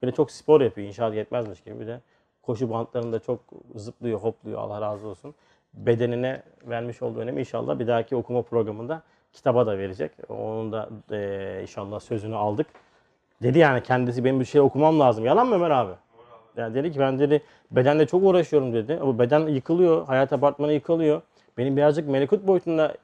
Böyle 0.02 0.14
çok 0.14 0.30
spor 0.30 0.60
yapıyor 0.60 0.88
inşaat 0.88 1.14
yetmezmiş 1.14 1.60
gibi 1.60 1.80
bir 1.80 1.86
de. 1.86 2.00
Koşu 2.42 2.70
bantlarında 2.70 3.18
çok 3.18 3.40
zıplıyor 3.74 4.18
hopluyor 4.18 4.58
Allah 4.58 4.80
razı 4.80 5.08
olsun. 5.08 5.34
Bedenine 5.75 6.43
vermiş 6.64 7.03
olduğu 7.03 7.20
önemi 7.20 7.41
inşallah 7.41 7.79
bir 7.79 7.87
dahaki 7.87 8.16
okuma 8.16 8.43
programında 8.43 9.03
kitaba 9.33 9.66
da 9.66 9.79
verecek. 9.79 10.12
Onun 10.29 10.72
da 10.72 10.89
e, 11.12 11.59
inşallah 11.62 12.01
sözünü 12.01 12.37
aldık. 12.37 12.66
Dedi 13.43 13.59
yani 13.59 13.83
kendisi 13.83 14.25
benim 14.25 14.41
bir 14.41 14.45
şey 14.45 14.61
okumam 14.61 15.01
lazım. 15.01 15.25
Yalan 15.25 15.47
mı 15.47 15.55
Ömer 15.55 15.70
abi? 15.70 15.93
Yani 16.57 16.75
dedi 16.75 16.93
ki 16.93 16.99
ben 16.99 17.18
dedi 17.18 17.43
bedenle 17.70 18.07
çok 18.07 18.22
uğraşıyorum 18.22 18.72
dedi. 18.72 18.99
Bu 19.03 19.18
beden 19.18 19.47
yıkılıyor, 19.47 20.07
hayat 20.07 20.33
apartmanı 20.33 20.72
yıkılıyor. 20.72 21.22
Benim 21.59 21.77
birazcık 21.77 22.09
melekut 22.09 22.47
boyutunda 22.47 22.95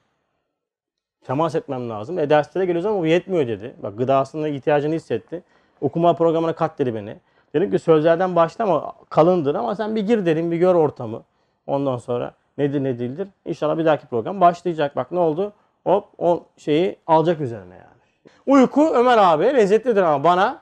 temas 1.25 1.55
etmem 1.55 1.91
lazım. 1.91 2.19
E 2.19 2.31
derslere 2.31 2.67
geliyoruz 2.67 2.87
ama 2.87 3.01
bu 3.01 3.07
yetmiyor 3.07 3.49
dedi. 3.49 3.75
Bak 3.83 3.99
gıdasına 3.99 4.49
ihtiyacını 4.49 4.95
hissetti. 4.95 5.43
Okuma 5.81 6.15
programına 6.15 6.53
kat 6.53 6.79
dedi 6.79 6.95
beni. 6.95 7.17
Dedim 7.55 7.71
ki 7.71 7.79
sözlerden 7.79 8.37
başla 8.37 8.65
ama 8.65 8.93
kalındır 9.11 9.55
ama 9.55 9.75
sen 9.75 9.97
bir 9.97 10.07
gir 10.07 10.27
dedim 10.27 10.51
bir 10.51 10.57
gör 10.57 10.75
ortamı. 10.75 11.23
Ondan 11.67 11.97
sonra 11.97 12.35
nedir 12.61 12.85
ne 12.85 12.99
değildir. 12.99 13.29
İnşallah 13.45 13.79
bir 13.79 13.85
dahaki 13.85 14.07
program 14.07 14.41
başlayacak. 14.41 14.97
Bak 14.97 15.13
ne 15.13 15.19
oldu? 15.19 15.53
Hop 15.85 16.09
o 16.19 16.45
şeyi 16.57 16.97
alacak 17.07 17.41
üzerine 17.41 17.75
yani. 17.75 18.01
Uyku 18.47 18.87
Ömer 18.95 19.19
abi 19.19 19.45
lezzetlidir 19.45 20.03
ama 20.03 20.25
bana 20.25 20.61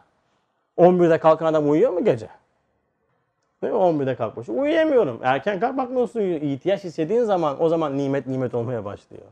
11'de 0.78 1.18
kalkan 1.18 1.46
adam 1.46 1.70
uyuyor 1.70 1.92
mu 1.92 2.04
gece? 2.04 2.28
Değil 3.62 3.72
mi? 3.72 3.78
11'de 3.78 4.14
kalkmış. 4.14 4.48
Uyuyamıyorum. 4.48 5.20
Erken 5.22 5.60
kalk 5.60 5.76
bak 5.76 5.90
nasıl 5.90 6.20
uyuyor. 6.20 6.40
İhtiyaç 6.40 6.84
hissettiğin 6.84 7.22
zaman 7.22 7.62
o 7.62 7.68
zaman 7.68 7.98
nimet 7.98 8.26
nimet 8.26 8.54
olmaya 8.54 8.84
başlıyor. 8.84 9.26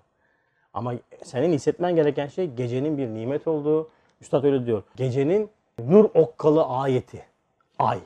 Ama 0.74 0.94
senin 1.24 1.52
hissetmen 1.52 1.96
gereken 1.96 2.26
şey 2.26 2.46
gecenin 2.46 2.98
bir 2.98 3.08
nimet 3.08 3.46
olduğu. 3.46 3.88
Üstad 4.20 4.44
öyle 4.44 4.66
diyor. 4.66 4.82
Gecenin 4.96 5.50
nur 5.78 6.04
okkalı 6.14 6.64
ayeti. 6.64 7.24
Ay. 7.78 7.98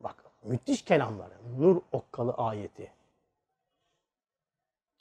Bak 0.00 0.14
müthiş 0.44 0.82
kelamlar. 0.82 1.28
Nur 1.58 1.76
okkalı 1.92 2.32
ayeti. 2.32 2.99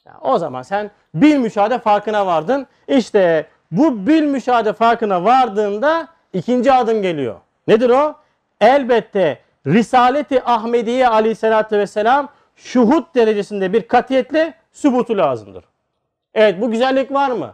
Ya 0.06 0.14
o 0.22 0.38
zaman 0.38 0.62
sen 0.62 0.92
bil 1.14 1.36
müşahede 1.38 1.80
farkına 1.80 2.26
vardın. 2.26 2.68
İşte 2.88 3.48
bu 3.72 4.08
bil 4.08 4.24
müşahede 4.24 4.74
farkına 4.74 5.24
vardığında 5.24 6.08
ikinci 6.34 6.74
adım 6.74 7.02
geliyor. 7.02 7.36
Nedir 7.68 7.90
o? 7.90 8.16
Elbette 8.62 9.40
Risaleti 9.68 10.44
Ahmediye 10.44 11.08
aleyhissalatü 11.08 11.78
vesselam 11.78 12.30
şuhut 12.56 13.16
derecesinde 13.16 13.74
bir 13.74 13.88
katiyetle 13.88 14.54
sübutu 14.72 15.18
lazımdır. 15.18 15.64
Evet 16.34 16.62
bu 16.62 16.72
güzellik 16.72 17.12
var 17.14 17.32
mı? 17.32 17.54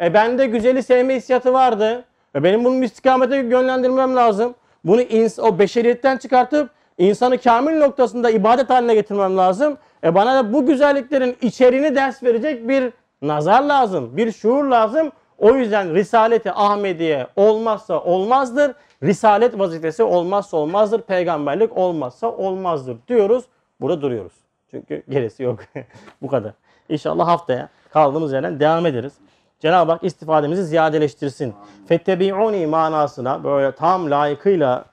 E 0.00 0.14
bende 0.14 0.46
güzeli 0.46 0.82
sevme 0.82 1.14
hissiyatı 1.16 1.52
vardı. 1.52 2.04
E 2.34 2.44
benim 2.44 2.64
bunu 2.64 2.84
istikamete 2.84 3.36
yönlendirmem 3.36 4.16
lazım. 4.16 4.54
Bunu 4.84 5.02
ins- 5.02 5.40
o 5.40 5.58
beşeriyetten 5.58 6.16
çıkartıp 6.16 6.70
insanı 6.98 7.38
kamil 7.38 7.76
noktasında 7.78 8.30
ibadet 8.30 8.70
haline 8.70 8.94
getirmem 8.94 9.36
lazım. 9.36 9.78
E 10.04 10.14
bana 10.14 10.34
da 10.34 10.52
bu 10.52 10.66
güzelliklerin 10.66 11.36
içeriğini 11.42 11.94
ders 11.94 12.22
verecek 12.22 12.68
bir 12.68 12.92
nazar 13.22 13.62
lazım, 13.62 14.16
bir 14.16 14.32
şuur 14.32 14.64
lazım. 14.64 15.12
O 15.38 15.54
yüzden 15.54 15.94
Risaleti 15.94 16.52
Ahmediye 16.52 17.26
olmazsa 17.36 18.00
olmazdır. 18.00 18.72
Risalet 19.02 19.58
vazifesi 19.58 20.02
olmazsa 20.02 20.56
olmazdır. 20.56 21.02
Peygamberlik 21.02 21.76
olmazsa 21.76 22.26
olmazdır 22.30 22.96
diyoruz. 23.08 23.44
Burada 23.80 24.02
duruyoruz. 24.02 24.32
Çünkü 24.70 25.02
gerisi 25.08 25.42
yok. 25.42 25.60
bu 26.22 26.28
kadar. 26.28 26.52
İnşallah 26.88 27.28
haftaya 27.28 27.68
kaldığımız 27.90 28.32
yerden 28.32 28.60
devam 28.60 28.86
ederiz. 28.86 29.12
Cenab-ı 29.60 29.92
Hak 29.92 30.04
istifademizi 30.04 30.64
ziyadeleştirsin. 30.64 31.54
Fettebi'uni 31.88 32.66
manasına 32.66 33.44
böyle 33.44 33.72
tam 33.72 34.10
layıkıyla 34.10 34.84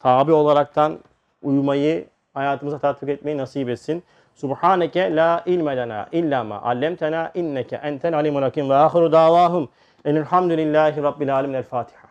tabi 0.00 0.32
olaraktan 0.32 0.98
uyumayı, 1.42 2.06
hayatımıza 2.34 2.78
tatbik 2.78 3.08
etmeyi 3.08 3.38
nasip 3.38 3.68
etsin. 3.68 4.02
Subhaneke 4.36 5.08
la 5.14 5.42
ilme 5.46 5.74
lena 5.74 6.08
illa 6.12 6.44
ma 6.44 6.60
allemtena 6.60 7.30
inneke 7.34 7.80
entel 7.82 8.14
alimul 8.14 8.42
hakim 8.42 8.68
ve 8.68 8.74
ahiru 8.74 9.12
davahum. 9.12 9.68
Elhamdülillahi 10.04 11.02
Rabbil 11.02 11.34
alemin. 11.34 11.54
El 11.54 11.62
Fatiha. 11.62 12.05